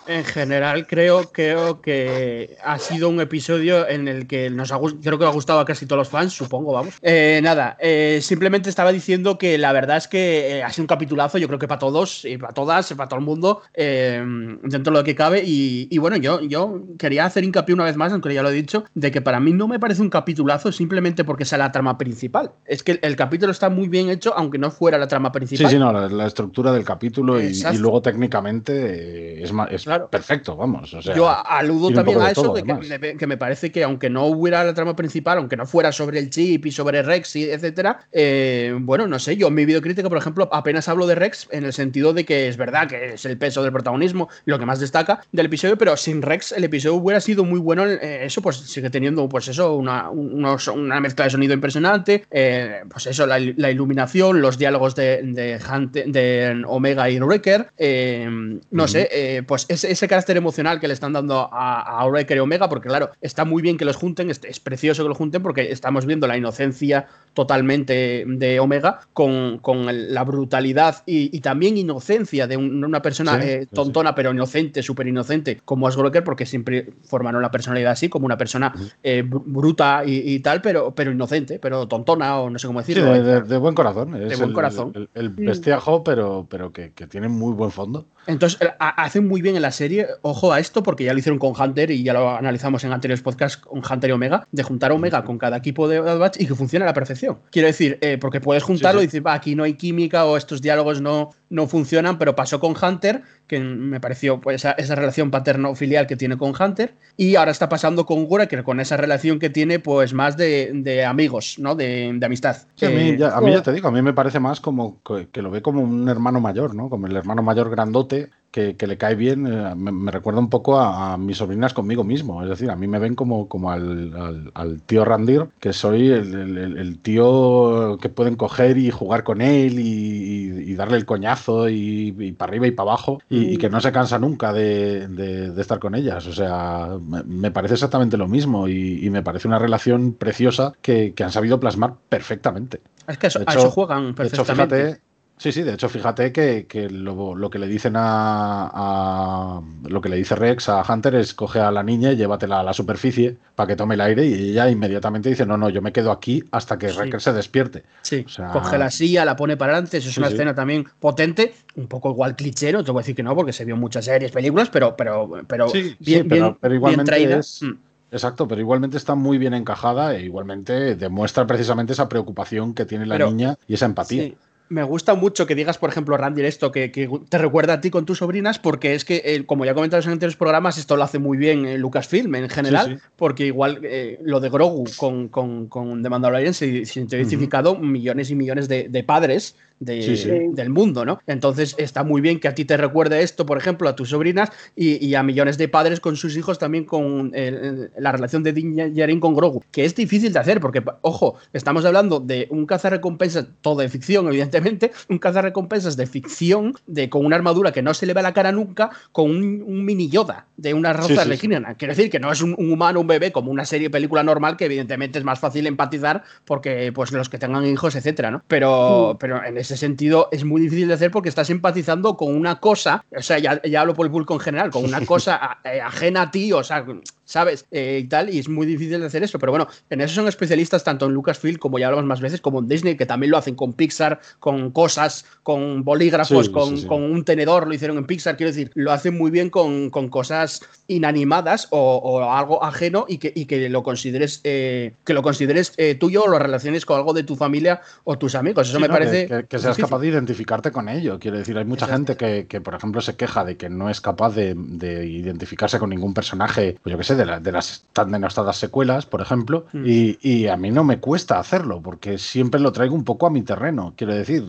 En 0.06 0.24
general, 0.24 0.86
creo, 0.86 1.30
creo 1.32 1.80
que 1.80 2.56
ha 2.64 2.78
sido 2.78 3.08
un 3.08 3.20
episodio 3.20 3.88
en 3.88 4.08
el 4.08 4.26
que 4.26 4.50
nos 4.50 4.70
ha, 4.72 4.78
creo 5.02 5.18
que 5.18 5.24
ha 5.24 5.30
gustado 5.30 5.60
a 5.60 5.64
casi 5.64 5.86
todos 5.86 5.98
los 5.98 6.08
fans, 6.08 6.32
supongo, 6.32 6.72
vamos. 6.72 6.98
Eh, 7.02 7.40
nada, 7.42 7.76
eh, 7.80 8.20
simplemente 8.22 8.68
estaba 8.68 8.92
diciendo 8.92 9.38
que 9.38 9.58
la 9.58 9.72
verdad 9.72 9.96
es 9.96 10.08
que 10.08 10.58
eh, 10.58 10.62
ha 10.62 10.70
sido 10.70 10.84
un 10.84 10.88
capitulazo, 10.88 11.38
yo 11.38 11.48
creo 11.48 11.58
que 11.58 11.68
para 11.68 11.78
todos, 11.78 12.24
y 12.24 12.36
para 12.38 12.52
todas, 12.52 12.92
para 12.94 13.08
todo 13.08 13.18
el 13.18 13.24
mundo, 13.24 13.62
eh, 13.74 14.22
dentro 14.62 14.92
de 14.92 14.98
lo 14.98 15.04
que 15.04 15.14
cabe. 15.14 15.42
Y, 15.44 15.88
y, 15.90 15.98
bueno, 15.98 16.16
yo, 16.16 16.40
yo 16.40 16.82
quería 16.98 17.24
hacer 17.24 17.44
hincapié 17.44 17.74
una 17.74 17.84
vez 17.84 17.96
más, 17.96 18.12
aunque 18.12 18.32
ya 18.34 18.42
lo 18.42 18.50
he 18.50 18.54
dicho, 18.54 18.84
de 18.94 19.10
que 19.10 19.20
para 19.20 19.40
mí 19.40 19.52
no 19.52 19.66
me 19.66 19.80
parece 19.80 20.02
un 20.02 20.10
capitulazo 20.10 20.61
simplemente 20.70 21.24
porque 21.24 21.44
sea 21.44 21.58
la 21.58 21.72
trama 21.72 21.98
principal. 21.98 22.52
Es 22.64 22.82
que 22.82 22.92
el, 22.92 23.00
el 23.02 23.16
capítulo 23.16 23.50
está 23.50 23.70
muy 23.70 23.88
bien 23.88 24.10
hecho, 24.10 24.34
aunque 24.36 24.58
no 24.58 24.70
fuera 24.70 24.98
la 24.98 25.08
trama 25.08 25.32
principal. 25.32 25.66
Sí, 25.66 25.72
sí, 25.72 25.78
no, 25.78 25.92
la, 25.92 26.08
la 26.08 26.26
estructura 26.26 26.72
del 26.72 26.84
capítulo 26.84 27.40
y, 27.40 27.46
y, 27.46 27.78
luego 27.78 28.02
técnicamente 28.02 29.42
es, 29.42 29.52
es 29.70 29.84
claro. 29.84 30.08
perfecto, 30.08 30.56
vamos. 30.56 30.92
O 30.94 31.02
sea, 31.02 31.14
Yo 31.14 31.28
aludo 31.28 31.90
también 31.90 32.20
a 32.20 32.30
eso, 32.30 32.54
de, 32.54 32.62
todo, 32.62 32.78
de 32.80 33.00
que, 33.00 33.16
que, 33.16 33.26
me 33.26 33.36
parece 33.36 33.72
que 33.72 33.82
aunque 33.82 34.10
no 34.10 34.26
hubiera 34.26 34.62
la 34.64 34.74
trama 34.74 34.94
principal, 34.94 35.38
aunque 35.38 35.56
no 35.56 35.66
fuera 35.66 35.92
sobre 35.92 36.18
el 36.18 36.30
chip 36.30 36.66
y 36.66 36.70
sobre 36.70 37.02
Rex, 37.02 37.36
y 37.36 37.44
etcétera, 37.50 38.06
eh, 38.12 38.76
bueno, 38.80 39.06
no 39.06 39.18
sé, 39.18 39.36
yo 39.36 39.48
en 39.48 39.54
mi 39.54 39.64
videocrítica, 39.64 40.08
por 40.08 40.18
ejemplo, 40.18 40.48
apenas 40.52 40.88
hablo 40.88 41.06
de 41.06 41.14
Rex 41.14 41.48
en 41.50 41.64
el 41.64 41.72
sentido 41.72 42.12
de 42.12 42.24
que 42.24 42.48
es 42.48 42.56
verdad 42.56 42.88
que 42.88 43.14
es 43.14 43.24
el 43.24 43.38
peso 43.38 43.62
del 43.62 43.72
protagonismo 43.72 44.28
lo 44.44 44.58
que 44.58 44.66
más 44.66 44.80
destaca 44.80 45.22
del 45.32 45.46
episodio, 45.46 45.78
pero 45.78 45.96
sin 45.96 46.22
Rex 46.22 46.52
el 46.52 46.64
episodio 46.64 46.96
hubiera 46.96 47.20
sido 47.20 47.44
muy 47.44 47.60
bueno. 47.60 47.86
Eh, 47.86 48.24
eso 48.24 48.42
pues 48.42 48.56
sigue 48.56 48.90
teniendo, 48.90 49.28
pues 49.28 49.48
eso, 49.48 49.74
una, 49.74 50.10
unos, 50.52 50.68
una 50.68 51.00
mezcla 51.00 51.24
de 51.24 51.30
sonido 51.30 51.54
impresionante, 51.54 52.24
eh, 52.30 52.82
pues 52.88 53.06
eso, 53.06 53.26
la, 53.26 53.38
la, 53.38 53.70
iluminación, 53.70 54.40
los 54.40 54.58
diálogos 54.58 54.94
de, 54.94 55.22
de, 55.22 55.58
Hunt, 55.58 55.92
de 55.92 56.62
Omega 56.66 57.10
y 57.10 57.18
Wrecker, 57.18 57.70
eh, 57.78 58.28
no 58.70 58.88
sé, 58.88 59.08
eh, 59.12 59.42
pues 59.46 59.66
ese, 59.68 59.90
ese, 59.90 60.08
carácter 60.08 60.36
emocional 60.36 60.80
que 60.80 60.88
le 60.88 60.94
están 60.94 61.12
dando 61.12 61.48
a, 61.52 62.00
a 62.00 62.06
Wrecker 62.06 62.36
y 62.36 62.40
Omega, 62.40 62.68
porque 62.68 62.88
claro, 62.88 63.10
está 63.20 63.44
muy 63.44 63.62
bien 63.62 63.76
que 63.76 63.84
los 63.84 63.96
junten, 63.96 64.30
es, 64.30 64.40
es, 64.44 64.60
precioso 64.60 65.02
que 65.02 65.08
los 65.08 65.18
junten 65.18 65.42
porque 65.42 65.72
estamos 65.72 66.06
viendo 66.06 66.26
la 66.26 66.36
inocencia 66.36 67.06
totalmente 67.34 68.24
de 68.26 68.60
Omega 68.60 69.00
con, 69.12 69.58
con 69.58 69.88
el, 69.88 70.12
la 70.12 70.24
brutalidad 70.24 71.02
y, 71.06 71.34
y, 71.36 71.40
también 71.40 71.76
inocencia 71.76 72.46
de 72.46 72.56
un, 72.56 72.84
una 72.84 73.00
persona 73.02 73.40
sí, 73.40 73.48
eh, 73.48 73.66
tontona 73.72 74.10
sí. 74.10 74.14
pero 74.16 74.32
inocente, 74.32 74.82
súper 74.82 75.06
inocente, 75.06 75.60
como 75.64 75.88
es 75.88 75.96
Wrecker, 75.96 76.24
porque 76.24 76.46
siempre 76.46 76.92
formaron 77.04 77.42
la 77.42 77.50
personalidad 77.50 77.92
así, 77.92 78.08
como 78.08 78.26
una 78.26 78.36
persona 78.36 78.72
eh, 79.02 79.22
bruta 79.26 80.02
y, 80.04 80.34
y, 80.34 80.40
tal, 80.42 80.60
pero, 80.60 80.94
pero 80.94 81.10
inocente, 81.10 81.58
pero 81.58 81.88
tontona 81.88 82.40
o 82.40 82.50
no 82.50 82.58
sé 82.58 82.66
cómo 82.66 82.80
decirlo. 82.80 83.14
Sí, 83.14 83.20
de, 83.20 83.22
de, 83.22 83.40
de, 83.42 83.56
buen 83.56 83.74
corazón. 83.74 84.12
de 84.12 84.36
buen 84.36 84.50
el, 84.50 84.52
corazón. 84.52 84.92
El, 84.94 85.08
el 85.14 85.30
bestiajo, 85.30 86.04
pero, 86.04 86.46
pero 86.50 86.72
que, 86.72 86.92
que, 86.92 87.06
tiene 87.06 87.28
muy 87.28 87.52
buen 87.54 87.70
fondo. 87.70 88.06
Entonces, 88.26 88.58
hacen 88.78 89.26
muy 89.26 89.42
bien 89.42 89.56
en 89.56 89.62
la 89.62 89.72
serie, 89.72 90.06
ojo 90.22 90.52
a 90.52 90.60
esto, 90.60 90.82
porque 90.82 91.04
ya 91.04 91.12
lo 91.12 91.18
hicieron 91.18 91.38
con 91.38 91.60
Hunter 91.60 91.90
y 91.90 92.02
ya 92.02 92.12
lo 92.12 92.30
analizamos 92.30 92.84
en 92.84 92.92
anteriores 92.92 93.22
podcasts 93.22 93.56
con 93.56 93.82
Hunter 93.88 94.10
y 94.10 94.12
Omega, 94.12 94.46
de 94.52 94.62
juntar 94.62 94.92
Omega 94.92 95.24
con 95.24 95.38
cada 95.38 95.56
equipo 95.56 95.88
de 95.88 96.00
Bad 96.00 96.18
Batch 96.18 96.40
y 96.40 96.46
que 96.46 96.54
funcione 96.54 96.84
a 96.84 96.86
la 96.86 96.94
perfección. 96.94 97.38
Quiero 97.50 97.66
decir, 97.66 97.98
eh, 98.00 98.18
porque 98.18 98.40
puedes 98.40 98.62
juntarlo 98.62 99.00
sí, 99.00 99.06
sí. 99.06 99.16
y 99.16 99.20
decir, 99.20 99.22
aquí 99.26 99.54
no 99.54 99.64
hay 99.64 99.74
química 99.74 100.24
o 100.24 100.36
estos 100.36 100.62
diálogos 100.62 101.00
no, 101.00 101.30
no 101.50 101.66
funcionan, 101.66 102.18
pero 102.18 102.36
pasó 102.36 102.60
con 102.60 102.74
Hunter, 102.80 103.22
que 103.46 103.58
me 103.60 104.00
pareció 104.00 104.40
pues, 104.40 104.56
esa, 104.56 104.72
esa 104.72 104.94
relación 104.94 105.30
paterno-filial 105.30 106.06
que 106.06 106.16
tiene 106.16 106.36
con 106.36 106.54
Hunter, 106.58 106.94
y 107.16 107.36
ahora 107.36 107.50
está 107.50 107.68
pasando 107.68 108.06
con 108.06 108.26
Wrecker, 108.28 108.62
con 108.62 108.80
esa 108.80 108.96
relación 108.96 109.38
que 109.38 109.50
tiene 109.50 109.78
pues 109.78 110.14
más 110.14 110.36
de, 110.36 110.70
de 110.74 111.04
amigos, 111.04 111.56
¿no? 111.58 111.74
De, 111.74 112.12
de 112.14 112.26
amistad. 112.26 112.56
Sí, 112.76 112.86
a, 112.86 112.90
mí 112.90 113.16
ya, 113.16 113.36
a 113.36 113.40
mí 113.40 113.50
ya 113.50 113.62
te 113.62 113.72
digo, 113.72 113.88
a 113.88 113.92
mí 113.92 114.00
me 114.00 114.12
parece 114.12 114.40
más 114.40 114.60
como 114.60 115.02
que, 115.02 115.28
que 115.30 115.42
lo 115.42 115.50
ve 115.50 115.60
como 115.60 115.82
un 115.82 116.08
hermano 116.08 116.40
mayor, 116.40 116.74
¿no? 116.74 116.88
Como 116.88 117.06
el 117.06 117.16
hermano 117.16 117.42
mayor 117.42 117.70
grandote 117.70 118.11
que, 118.52 118.76
que, 118.76 118.86
le 118.86 118.98
cae 118.98 119.14
bien, 119.14 119.46
eh, 119.46 119.74
me, 119.74 119.90
me, 119.90 120.12
recuerda 120.12 120.38
un 120.38 120.50
poco 120.50 120.78
a, 120.78 121.14
a, 121.14 121.16
mis 121.16 121.38
sobrinas 121.38 121.72
conmigo 121.72 122.04
mismo. 122.04 122.42
Es 122.42 122.50
decir, 122.50 122.70
a 122.70 122.76
mí 122.76 122.86
me 122.86 122.98
ven 122.98 123.14
como, 123.14 123.48
como 123.48 123.70
al, 123.70 124.14
al, 124.14 124.52
al 124.54 124.82
tío 124.82 125.04
Randir, 125.04 125.48
que 125.58 125.72
soy 125.72 126.10
el, 126.10 126.34
el, 126.34 126.78
el, 126.78 126.98
tío 126.98 127.98
que 128.00 128.10
pueden 128.10 128.36
coger 128.36 128.76
y 128.76 128.90
jugar 128.90 129.24
con 129.24 129.40
él 129.40 129.80
y, 129.80 129.82
y, 129.82 130.70
y 130.70 130.74
darle 130.74 130.98
el 130.98 131.06
coñazo 131.06 131.70
y, 131.70 132.14
y, 132.18 132.32
para 132.32 132.50
arriba 132.50 132.66
y 132.66 132.72
para 132.72 132.90
abajo 132.90 133.22
y, 133.30 133.54
y, 133.54 133.56
que 133.56 133.70
no 133.70 133.80
se 133.80 133.90
cansa 133.90 134.18
nunca 134.18 134.52
de, 134.52 135.08
de, 135.08 135.50
de 135.50 135.60
estar 135.60 135.78
con 135.78 135.94
ellas. 135.94 136.26
O 136.26 136.32
sea, 136.34 136.90
me, 137.00 137.22
me 137.22 137.50
parece 137.50 137.74
exactamente 137.74 138.18
lo 138.18 138.28
mismo 138.28 138.68
y, 138.68 139.08
me 139.12 139.22
parece 139.22 139.48
una 139.48 139.58
relación 139.58 140.12
preciosa 140.12 140.72
que, 140.80 141.12
que, 141.14 141.24
han 141.24 141.32
sabido 141.32 141.58
plasmar 141.60 141.94
perfectamente. 142.08 142.80
Es 143.06 143.18
que 143.18 143.26
eso, 143.26 143.40
hecho, 143.40 143.50
a 143.50 143.54
eso 143.54 143.70
juegan 143.70 144.14
perfectamente. 144.14 144.74
De 144.74 144.82
hecho, 144.82 144.90
fíjate, 144.90 145.11
Sí, 145.42 145.50
sí, 145.50 145.62
de 145.64 145.74
hecho, 145.74 145.88
fíjate 145.88 146.30
que, 146.30 146.66
que 146.68 146.88
lo, 146.88 147.34
lo 147.34 147.50
que 147.50 147.58
le 147.58 147.66
dicen 147.66 147.94
a, 147.96 148.70
a- 148.72 149.60
Lo 149.88 150.00
que 150.00 150.08
le 150.08 150.14
dice 150.14 150.36
Rex 150.36 150.68
a 150.68 150.84
Hunter 150.88 151.16
es 151.16 151.34
coge 151.34 151.58
a 151.58 151.72
la 151.72 151.82
niña 151.82 152.12
y 152.12 152.16
llévatela 152.16 152.60
a 152.60 152.62
la 152.62 152.72
superficie 152.72 153.36
para 153.56 153.66
que 153.66 153.74
tome 153.74 153.94
el 153.94 154.02
aire 154.02 154.24
y 154.24 154.50
ella 154.50 154.70
inmediatamente 154.70 155.28
dice, 155.30 155.44
no, 155.44 155.56
no, 155.56 155.68
yo 155.68 155.82
me 155.82 155.90
quedo 155.92 156.12
aquí 156.12 156.44
hasta 156.52 156.78
que 156.78 156.90
Sí. 156.90 156.96
Wrecker 156.96 157.20
se 157.20 157.32
despierte. 157.32 157.82
Sí, 158.02 158.22
O 158.24 158.28
sea, 158.28 158.50
coge 158.50 158.78
la 158.78 158.88
silla, 158.92 159.24
la 159.24 159.34
pone 159.34 159.56
para 159.56 159.72
adelante, 159.72 159.96
eso 159.98 160.10
es 160.10 160.14
Sí, 160.14 160.20
una 160.20 160.28
sí. 160.28 160.34
escena 160.34 160.54
también 160.54 160.86
potente, 161.00 161.54
un 161.74 161.88
poco 161.88 162.10
igual 162.10 162.36
cliché, 162.36 162.70
no 162.70 162.84
te 162.84 162.92
voy 162.92 163.00
a 163.00 163.02
decir 163.02 163.16
que 163.16 163.24
no, 163.24 163.34
porque 163.34 163.52
se 163.52 163.64
vio 163.64 163.74
en 163.74 163.80
muchas 163.80 164.04
series, 164.04 164.30
películas, 164.30 164.68
pero, 164.70 164.94
pero, 164.96 165.28
pero 165.48 165.72
bien, 165.98 166.28
pero, 166.28 166.44
bien- 166.44 166.56
pero 166.60 166.72
igualmente 166.76 167.34
es... 167.38 167.62
Mm. 167.64 167.72
Exacto, 168.12 168.46
pero 168.46 168.60
igualmente 168.60 168.96
está 168.98 169.16
muy 169.16 169.38
bien 169.38 169.54
encajada 169.54 170.14
e 170.14 170.22
igualmente 170.22 170.94
demuestra 170.94 171.46
precisamente 171.48 171.94
esa 171.94 172.08
preocupación 172.08 172.74
que 172.74 172.84
tiene 172.84 173.06
la 173.06 173.18
niña 173.18 173.56
y 173.66 173.74
esa 173.74 173.86
empatía. 173.86 174.34
Me 174.68 174.82
gusta 174.82 175.14
mucho 175.14 175.46
que 175.46 175.54
digas, 175.54 175.76
por 175.76 175.90
ejemplo, 175.90 176.16
Randy, 176.16 176.42
esto 176.44 176.72
que, 176.72 176.90
que 176.90 177.08
te 177.28 177.36
recuerda 177.36 177.74
a 177.74 177.80
ti 177.82 177.90
con 177.90 178.06
tus 178.06 178.18
sobrinas, 178.18 178.58
porque 178.58 178.94
es 178.94 179.04
que, 179.04 179.20
eh, 179.24 179.44
como 179.44 179.66
ya 179.66 179.72
he 179.72 179.74
comentado 179.74 180.02
en 180.02 180.08
anteriores 180.08 180.36
programas, 180.36 180.78
esto 180.78 180.96
lo 180.96 181.02
hace 181.04 181.18
muy 181.18 181.36
bien 181.36 181.66
eh, 181.66 181.76
Lucasfilm 181.76 182.34
en 182.36 182.48
general, 182.48 182.86
Sí, 182.86 182.94
sí. 182.96 183.02
porque 183.16 183.46
igual 183.46 183.80
eh, 183.82 184.18
lo 184.22 184.40
de 184.40 184.48
Grogu 184.48 184.84
con, 184.96 185.28
con, 185.28 185.66
con 185.68 186.02
The 186.02 186.08
Mandalorian 186.08 186.54
se, 186.54 186.86
se 186.86 187.00
ha 187.00 187.04
identificado 187.04 187.76
millones 187.76 188.30
y 188.30 188.34
millones 188.34 188.66
de, 188.68 188.88
de 188.88 189.04
padres 189.04 189.56
de- 189.84 190.02
Sí, 190.02 190.16
sí. 190.16 190.30
del 190.52 190.70
mundo, 190.70 191.04
¿no? 191.04 191.20
Entonces 191.26 191.74
está 191.78 192.04
muy 192.04 192.20
bien 192.20 192.40
que 192.40 192.48
a 192.48 192.54
ti 192.54 192.64
te 192.64 192.76
recuerde 192.76 193.22
esto, 193.22 193.44
por 193.46 193.58
ejemplo, 193.58 193.88
a 193.88 193.96
tus 193.96 194.10
sobrinas 194.10 194.50
y, 194.76 195.04
y 195.04 195.14
a 195.14 195.22
millones 195.22 195.58
de 195.58 195.68
padres 195.68 196.00
con 196.00 196.16
sus 196.16 196.36
hijos 196.36 196.58
también 196.58 196.84
con 196.84 197.32
eh, 197.34 197.88
la 197.98 198.12
relación 198.12 198.42
de 198.42 198.52
Din 198.52 198.76
Djarin 198.94 199.20
con 199.20 199.34
Grogu, 199.34 199.62
que 199.70 199.84
es 199.84 199.94
difícil 199.94 200.32
de 200.32 200.38
hacer, 200.38 200.60
porque, 200.60 200.82
ojo, 201.02 201.36
estamos 201.52 201.84
hablando 201.84 202.20
de 202.20 202.46
un 202.50 202.66
cazarrecompensas, 202.66 203.46
todo 203.60 203.80
de 203.80 203.88
ficción, 203.88 204.26
evidentemente, 204.28 204.92
un 205.08 205.18
cazarrecompensas 205.18 205.96
de 205.96 206.06
ficción, 206.06 206.74
de, 206.86 207.08
con 207.08 207.24
una 207.26 207.36
armadura 207.36 207.72
que 207.72 207.82
no 207.82 207.94
se 207.94 208.06
le 208.06 208.14
ve 208.14 208.22
la 208.22 208.32
cara 208.34 208.52
nunca, 208.52 208.90
con 209.12 209.30
un, 209.30 209.62
un 209.66 209.84
mini 209.84 210.08
Yoda 210.08 210.46
de 210.56 210.74
una 210.74 210.92
raza 210.92 211.08
Sí, 211.08 211.14
sí, 211.14 211.20
sí. 211.20 211.20
alienígena. 211.22 211.74
Quiero 211.74 211.94
decir 211.94 212.10
que 212.10 212.20
no 212.20 212.30
es 212.30 212.40
un, 212.42 212.54
un 212.56 212.70
humano, 212.72 213.00
un 213.00 213.06
bebé, 213.06 213.32
como 213.32 213.50
una 213.50 213.64
serie 213.64 213.90
película 213.90 214.22
normal, 214.22 214.56
que 214.56 214.66
evidentemente 214.66 215.18
es 215.18 215.24
más 215.24 215.40
fácil 215.40 215.66
empatizar 215.66 216.22
porque, 216.44 216.92
pues, 216.92 217.10
los 217.12 217.28
que 217.28 217.38
tengan 217.38 217.66
hijos, 217.66 217.96
etcétera, 217.96 218.30
¿no? 218.30 218.42
Pero, 218.46 219.16
pero 219.18 219.44
en 219.44 219.56
ese 219.58 219.71
sentido 219.76 220.28
es 220.32 220.44
muy 220.44 220.60
difícil 220.60 220.88
de 220.88 220.94
hacer 220.94 221.10
porque 221.10 221.28
estás 221.28 221.50
empatizando 221.50 222.16
con 222.16 222.34
una 222.34 222.60
cosa, 222.60 223.04
o 223.16 223.22
sea, 223.22 223.38
ya, 223.38 223.60
ya 223.62 223.80
hablo 223.80 223.94
por 223.94 224.06
el 224.06 224.12
público 224.12 224.34
en 224.34 224.40
general, 224.40 224.70
con 224.70 224.84
una 224.84 225.00
cosa 225.06 225.58
eh, 225.64 225.80
ajena 225.80 226.22
a 226.22 226.30
ti, 226.30 226.52
o 226.52 226.62
sea, 226.62 226.84
¿sabes? 227.32 227.64
Eh, 227.70 228.00
y 228.04 228.08
tal, 228.08 228.28
y 228.32 228.38
es 228.38 228.48
muy 228.48 228.66
difícil 228.66 229.00
de 229.00 229.06
hacer 229.06 229.22
esto. 229.22 229.38
Pero 229.38 229.52
bueno, 229.52 229.66
en 229.90 230.00
eso 230.02 230.14
son 230.14 230.28
especialistas 230.28 230.84
tanto 230.84 231.06
en 231.06 231.12
Lucasfilm, 231.12 231.56
como 231.58 231.78
ya 231.78 231.86
hablamos 231.86 232.06
más 232.06 232.20
veces, 232.20 232.40
como 232.40 232.58
en 232.58 232.68
Disney, 232.68 232.96
que 232.96 233.06
también 233.06 233.30
lo 233.30 233.38
hacen 233.38 233.54
con 233.54 233.72
Pixar, 233.72 234.20
con 234.38 234.70
cosas, 234.70 235.24
con 235.42 235.82
bolígrafos, 235.84 236.46
Sí, 236.46 236.52
con, 236.52 236.76
sí, 236.76 236.82
sí. 236.82 236.86
con 236.86 237.02
un 237.02 237.24
tenedor, 237.24 237.66
lo 237.66 237.74
hicieron 237.74 237.96
en 237.98 238.04
Pixar, 238.06 238.36
quiero 238.36 238.52
decir, 238.52 238.70
lo 238.74 238.92
hacen 238.92 239.16
muy 239.16 239.30
bien 239.30 239.48
con, 239.50 239.88
con 239.90 240.08
cosas 240.08 240.60
inanimadas 240.88 241.68
o, 241.70 241.96
o 241.96 242.22
algo 242.32 242.62
ajeno 242.62 243.06
y 243.08 243.18
que, 243.18 243.32
y 243.34 243.46
que 243.46 243.68
lo 243.68 243.82
consideres, 243.82 244.40
eh, 244.44 244.92
que 245.04 245.14
lo 245.14 245.22
consideres 245.22 245.72
eh, 245.78 245.94
tuyo 245.94 246.24
o 246.24 246.28
lo 246.28 246.38
relaciones 246.38 246.84
con 246.84 246.96
algo 246.98 247.12
de 247.12 247.22
tu 247.24 247.34
familia 247.36 247.80
o 248.04 248.18
tus 248.18 248.34
amigos. 248.34 248.68
Eso 248.68 248.78
me 248.78 248.88
¿no? 248.88 248.94
parece. 248.94 249.26
Que, 249.26 249.34
que- 249.42 249.46
que 249.46 249.58
seas 249.58 249.76
difícil. 249.76 249.84
capaz 249.84 250.00
de 250.00 250.08
identificarte 250.08 250.70
con 250.70 250.88
ello. 250.88 251.18
Quiero 251.18 251.38
decir, 251.38 251.56
hay 251.58 251.64
mucha 251.64 251.86
gente 251.86 252.16
que, 252.16 252.46
que, 252.46 252.60
por 252.60 252.74
ejemplo, 252.74 253.00
se 253.00 253.16
queja 253.16 253.44
de 253.44 253.56
que 253.56 253.68
no 253.68 253.88
es 253.90 254.00
capaz 254.00 254.34
de, 254.34 254.54
de 254.56 255.06
identificarse 255.06 255.78
con 255.78 255.90
ningún 255.90 256.14
personaje, 256.14 256.76
pues 256.82 256.92
yo 256.92 256.98
qué 256.98 257.04
sé, 257.04 257.14
de, 257.16 257.21
la- 257.26 257.40
de 257.40 257.52
las 257.52 257.84
tan 257.92 258.10
denostadas 258.10 258.56
secuelas, 258.56 259.06
por 259.06 259.20
ejemplo, 259.20 259.66
Mm. 259.72 259.84
y, 259.86 260.18
y 260.22 260.46
a 260.48 260.56
mí 260.56 260.70
no 260.70 260.84
me 260.84 260.98
cuesta 260.98 261.38
hacerlo, 261.38 261.80
porque 261.82 262.18
siempre 262.18 262.60
lo 262.60 262.72
traigo 262.72 262.94
un 262.94 263.04
poco 263.04 263.26
a 263.26 263.30
mi 263.30 263.42
terreno. 263.42 263.94
Quiero 263.96 264.14
decir, 264.14 264.42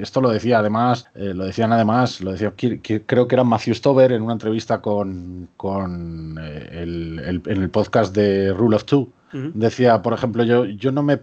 esto 0.00 0.20
lo 0.20 0.30
decía 0.30 0.58
además, 0.60 1.06
eh, 1.14 1.32
lo 1.34 1.44
decían 1.44 1.72
además, 1.72 2.20
lo 2.20 2.32
decía, 2.32 2.52
creo 3.06 3.28
que 3.28 3.34
era 3.34 3.44
Matthew 3.44 3.74
Stover 3.74 4.12
en 4.12 4.22
una 4.22 4.32
entrevista 4.34 4.80
con, 4.80 5.48
con 5.56 6.38
eh, 6.40 6.68
el, 6.82 7.18
el- 7.24 7.42
en 7.46 7.62
el 7.62 7.70
podcast 7.70 8.14
de 8.14 8.52
Rule 8.52 8.76
of 8.76 8.84
Two. 8.84 9.08
Decía, 9.32 10.02
por 10.02 10.12
ejemplo, 10.12 10.42
yo, 10.42 10.64
yo 10.64 10.90
no 10.90 11.04
me 11.04 11.20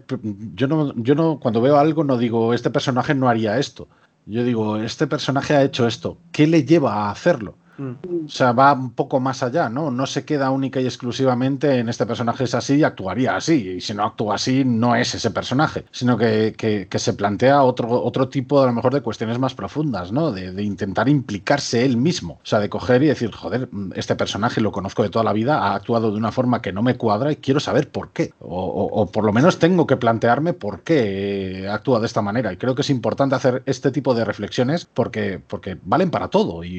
yo 0.54 0.66
no, 0.66 0.94
yo 0.96 1.14
no, 1.14 1.38
cuando 1.38 1.60
veo 1.60 1.76
algo 1.76 2.04
no 2.04 2.16
digo 2.16 2.54
este 2.54 2.70
personaje 2.70 3.14
no 3.14 3.28
haría 3.28 3.58
esto. 3.58 3.86
Yo 4.24 4.44
digo, 4.44 4.78
este 4.78 5.06
personaje 5.06 5.54
ha 5.54 5.62
hecho 5.62 5.86
esto. 5.86 6.16
¿Qué 6.32 6.46
le 6.46 6.64
lleva 6.64 6.94
a 6.94 7.10
hacerlo? 7.10 7.54
O 7.80 8.28
sea, 8.28 8.50
va 8.52 8.72
un 8.72 8.92
poco 8.92 9.20
más 9.20 9.42
allá, 9.44 9.68
¿no? 9.68 9.90
No 9.92 10.04
se 10.06 10.24
queda 10.24 10.50
única 10.50 10.80
y 10.80 10.84
exclusivamente 10.86 11.78
en 11.78 11.88
este 11.88 12.06
personaje 12.06 12.42
es 12.44 12.54
así 12.54 12.74
y 12.76 12.82
actuaría 12.82 13.36
así. 13.36 13.68
Y 13.76 13.80
si 13.80 13.94
no 13.94 14.04
actúa 14.04 14.34
así, 14.34 14.64
no 14.64 14.96
es 14.96 15.14
ese 15.14 15.30
personaje, 15.30 15.84
sino 15.92 16.16
que, 16.18 16.54
que- 16.56 16.88
se 16.98 17.12
plantea 17.14 17.62
otro, 17.62 17.88
otro 18.02 18.28
tipo, 18.28 18.60
a 18.60 18.66
lo 18.66 18.72
mejor, 18.72 18.92
de 18.92 19.00
cuestiones 19.02 19.38
más 19.38 19.54
profundas, 19.54 20.10
¿no? 20.10 20.32
De, 20.32 20.60
intentar 20.64 21.08
implicarse 21.08 21.84
él 21.84 21.96
mismo. 21.96 22.34
O 22.42 22.46
sea, 22.46 22.58
de 22.58 22.68
coger 22.68 23.04
y 23.04 23.06
decir, 23.06 23.30
joder, 23.30 23.68
este 23.94 24.16
personaje 24.16 24.60
lo 24.60 24.72
conozco 24.72 25.04
de 25.04 25.10
toda 25.10 25.24
la 25.24 25.32
vida, 25.32 25.58
ha 25.60 25.74
actuado 25.76 26.10
de 26.10 26.16
una 26.18 26.32
forma 26.32 26.60
que 26.60 26.72
no 26.72 26.82
me 26.82 26.96
cuadra 26.96 27.30
y 27.30 27.36
quiero 27.36 27.60
saber 27.60 27.88
por 27.92 28.10
qué. 28.12 28.32
O, 28.40 28.88
o- 28.92 29.06
por 29.12 29.24
lo 29.24 29.32
menos 29.32 29.60
tengo 29.60 29.86
que 29.86 29.96
plantearme 29.96 30.52
por 30.54 30.82
qué 30.82 31.62
eh, 31.64 31.68
actúa 31.68 32.00
de 32.00 32.06
esta 32.06 32.22
manera. 32.22 32.52
Y 32.52 32.56
creo 32.56 32.74
que 32.74 32.82
es 32.82 32.90
importante 32.90 33.36
hacer 33.36 33.62
este 33.66 33.92
tipo 33.92 34.12
de 34.14 34.24
reflexiones 34.24 34.84
porque, 34.84 35.40
porque 35.46 35.78
valen 35.84 36.10
para 36.10 36.26
todo. 36.28 36.64
Y- 36.64 36.70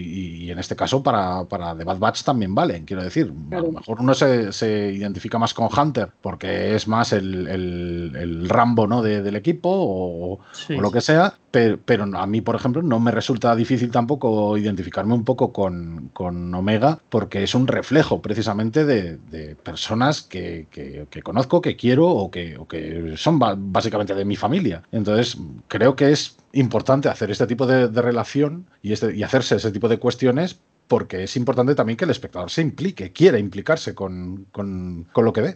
y 0.45 0.51
en 0.51 0.59
este 0.59 0.75
caso 0.75 0.88
para, 1.03 1.43
para 1.45 1.75
The 1.75 1.83
Bad 1.83 1.99
Batch 1.99 2.23
también 2.23 2.53
valen. 2.55 2.85
Quiero 2.85 3.03
decir, 3.03 3.31
a 3.51 3.59
lo 3.59 3.71
mejor 3.71 3.99
uno 4.01 4.13
se, 4.13 4.51
se 4.51 4.91
identifica 4.91 5.37
más 5.37 5.53
con 5.53 5.69
Hunter 5.75 6.09
porque 6.21 6.75
es 6.75 6.87
más 6.87 7.13
el, 7.13 7.47
el- 7.47 8.15
el 8.15 8.49
Rambo 8.49 8.87
¿no? 8.87 9.01
de- 9.01 9.21
del 9.21 9.35
equipo 9.35 9.69
o, 9.71 10.39
Sí. 10.51 10.73
o 10.75 10.81
lo 10.81 10.91
que 10.91 11.01
sea. 11.01 11.33
Pero, 11.51 11.79
pero 11.83 12.03
a 12.03 12.27
mí, 12.27 12.41
por 12.41 12.55
ejemplo, 12.55 12.83
no 12.83 12.99
me 12.99 13.09
resulta 13.09 13.55
difícil 13.55 13.89
tampoco 13.89 14.55
identificarme 14.55 15.15
un 15.15 15.23
poco 15.23 15.51
con, 15.51 16.09
con 16.13 16.53
Omega 16.53 16.99
porque 17.09 17.41
es 17.41 17.55
un 17.55 17.65
reflejo 17.65 18.21
precisamente 18.21 18.85
de, 18.85 19.17
de 19.31 19.55
personas 19.55 20.21
que, 20.21 20.67
que- 20.69 21.07
que 21.09 21.21
conozco, 21.23 21.59
que 21.61 21.75
quiero 21.75 22.07
o 22.07 22.29
que, 22.29 22.55
o 22.57 22.67
que 22.67 23.13
son 23.17 23.39
básicamente 23.71 24.13
de 24.13 24.25
mi 24.25 24.35
familia. 24.35 24.83
Entonces, 24.91 25.37
creo 25.67 25.95
que 25.95 26.11
es 26.11 26.37
importante 26.53 27.09
hacer 27.09 27.31
este 27.31 27.47
tipo 27.47 27.65
de, 27.65 27.87
de 27.87 28.01
relación 28.01 28.65
y, 28.83 28.93
este, 28.93 29.15
y 29.15 29.23
hacerse 29.23 29.55
ese 29.55 29.71
tipo 29.71 29.87
de 29.89 29.97
cuestiones 29.97 30.59
porque 30.89 31.23
es 31.23 31.37
importante 31.37 31.75
también 31.75 31.95
que 31.95 32.03
el 32.03 32.11
espectador 32.11 32.49
se 32.49 32.61
implique, 32.61 33.13
quiera 33.13 33.39
implicarse 33.39 33.95
con, 33.95 34.45
con- 34.51 35.05
con 35.13 35.23
lo 35.23 35.31
que 35.31 35.41
ve. 35.41 35.55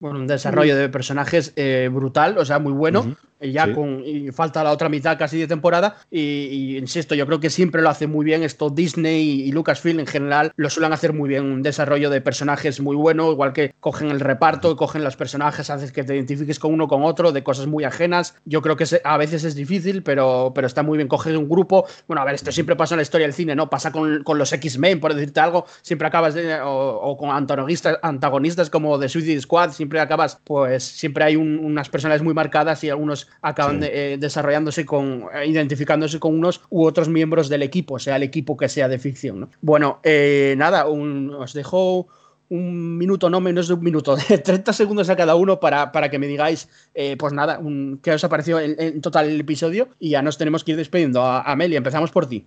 Bueno, 0.00 0.18
un 0.20 0.26
desarrollo 0.26 0.76
de 0.76 0.88
personajes 0.88 1.52
eh, 1.56 1.90
brutal, 1.92 2.38
o 2.38 2.44
sea, 2.44 2.58
muy 2.58 2.72
bueno. 2.72 3.16
Y 3.40 3.52
ya 3.52 3.66
Sí. 3.66 3.72
con. 3.72 4.02
Y 4.04 4.30
falta 4.32 4.64
la 4.64 4.72
otra 4.72 4.88
mitad 4.88 5.18
casi 5.18 5.38
de 5.38 5.46
temporada. 5.46 5.96
Y, 6.10 6.20
y 6.20 6.78
insisto, 6.78 7.14
yo 7.14 7.26
creo 7.26 7.40
que 7.40 7.50
siempre 7.50 7.82
lo 7.82 7.88
hace 7.90 8.06
muy 8.06 8.24
bien 8.24 8.42
esto. 8.42 8.70
Disney 8.70 9.22
y, 9.22 9.42
y 9.48 9.52
Lucasfilm 9.52 10.00
en 10.00 10.06
general 10.06 10.52
lo 10.56 10.70
suelen 10.70 10.92
hacer 10.92 11.12
muy 11.12 11.28
bien. 11.28 11.44
Un 11.44 11.62
desarrollo 11.62 12.10
de 12.10 12.20
personajes 12.20 12.80
muy 12.80 12.96
bueno, 12.96 13.30
igual 13.30 13.52
que 13.52 13.74
cogen 13.80 14.10
el 14.10 14.20
reparto, 14.20 14.74
cogen 14.76 15.04
los 15.04 15.16
personajes, 15.16 15.70
haces 15.70 15.92
que 15.92 16.02
te 16.04 16.14
identifiques 16.14 16.58
con 16.58 16.72
uno 16.74 16.88
con 16.88 17.02
otro, 17.04 17.32
de 17.32 17.42
cosas 17.44 17.66
muy 17.66 17.84
ajenas. 17.84 18.34
Yo 18.44 18.60
creo 18.62 18.76
que 18.76 18.86
se- 18.86 19.00
a 19.04 19.16
veces 19.16 19.44
es 19.44 19.54
difícil, 19.54 20.02
pero, 20.02 20.52
pero 20.54 20.66
está 20.66 20.82
muy 20.82 20.96
bien. 20.98 21.08
Coges 21.08 21.36
un 21.36 21.48
grupo. 21.48 21.86
Bueno, 22.08 22.22
a 22.22 22.24
ver, 22.24 22.34
esto 22.34 22.50
siempre 22.50 22.74
pasa 22.76 22.94
en 22.94 22.98
la 22.98 23.02
historia 23.02 23.26
del 23.26 23.34
cine, 23.34 23.54
¿no? 23.54 23.70
Pasa 23.70 23.92
con, 23.92 24.24
con 24.24 24.38
los 24.38 24.52
X-Men, 24.52 24.98
por 25.00 25.14
decirte 25.14 25.40
algo. 25.40 25.64
Siempre 25.82 26.08
acabas 26.08 26.34
de. 26.34 26.60
O, 26.60 26.70
o 27.02 27.16
con 27.16 27.30
antagonistas, 27.30 27.98
antagonistas 28.02 28.68
como 28.70 28.98
de 28.98 29.08
Suicide 29.08 29.40
Squad. 29.40 29.70
Siempre 29.72 30.00
acabas, 30.00 30.40
pues, 30.44 30.82
siempre 30.82 31.24
hay 31.24 31.36
un- 31.36 31.58
unas 31.58 31.88
personas 31.88 32.22
muy 32.22 32.34
marcadas 32.34 32.82
y 32.84 32.90
algunos 32.90 33.27
acaban 33.42 33.76
Sí. 33.76 33.80
de- 33.82 34.14
eh, 34.14 34.18
desarrollándose 34.18 34.84
con. 34.84 35.24
eh, 35.34 35.46
identificándose 35.46 36.18
con 36.18 36.34
unos 36.38 36.60
u 36.70 36.84
otros 36.84 37.08
miembros 37.08 37.48
del 37.48 37.62
equipo, 37.62 37.98
sea 37.98 38.16
el 38.16 38.22
equipo 38.22 38.56
que 38.56 38.68
sea 38.68 38.88
de 38.88 38.98
ficción, 38.98 39.40
¿no? 39.40 39.50
Bueno, 39.60 40.00
eh, 40.02 40.54
nada, 40.58 40.86
un- 40.86 41.32
os 41.34 41.52
dejo 41.52 42.06
un 42.50 42.96
minuto, 42.96 43.28
no 43.28 43.40
menos 43.42 43.68
de 43.68 43.74
un 43.74 43.82
minuto, 43.84 44.16
de 44.28 44.38
30 44.38 44.72
segundos 44.72 45.10
a 45.10 45.16
cada 45.16 45.34
uno 45.34 45.60
para, 45.60 45.92
para 45.92 46.10
que 46.10 46.18
me 46.18 46.26
digáis, 46.26 46.68
eh, 46.94 47.14
pues 47.18 47.32
nada, 47.34 47.58
un- 47.58 48.00
qué 48.02 48.12
os 48.12 48.24
ha 48.24 48.28
parecido 48.30 48.58
en, 48.58 48.74
en 48.78 49.00
total 49.02 49.28
el 49.28 49.38
episodio 49.40 49.88
y 49.98 50.10
ya 50.10 50.22
nos 50.22 50.38
tenemos 50.38 50.64
que 50.64 50.70
ir 50.72 50.76
despidiendo. 50.78 51.22
A- 51.22 51.42
Amelia, 51.42 51.76
empezamos 51.78 52.10
por 52.10 52.26
ti. 52.26 52.46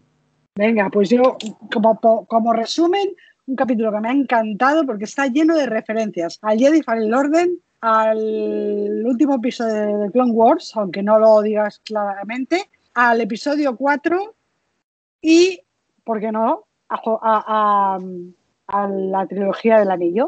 Venga, 0.55 0.89
pues 0.89 1.09
yo, 1.09 1.37
como, 1.71 1.99
como 2.27 2.51
resumen, 2.53 3.09
un 3.45 3.55
capítulo 3.55 3.91
que 3.91 3.99
me 3.99 4.09
ha 4.09 4.11
encantado 4.13 4.85
porque 4.85 5.05
está 5.05 5.27
lleno 5.27 5.55
de 5.55 5.65
referencias 5.67 6.39
al 6.41 6.57
Jedi 6.57 6.81
Fallen 6.83 7.13
Orden, 7.13 7.59
al 7.81 9.03
último 9.05 9.35
episodio 9.35 9.97
de 9.99 10.11
Clone 10.11 10.31
Wars, 10.31 10.71
aunque 10.75 11.01
no 11.03 11.19
lo 11.19 11.41
digas 11.41 11.79
claramente, 11.83 12.69
al 12.93 13.21
episodio 13.21 13.75
4 13.75 14.35
y, 15.21 15.61
¿por 16.03 16.19
qué 16.19 16.31
no?, 16.31 16.65
a, 16.89 16.99
a- 17.21 17.97
a- 18.67 18.87
la 18.87 19.25
trilogía 19.27 19.79
del 19.79 19.91
anillo. 19.91 20.27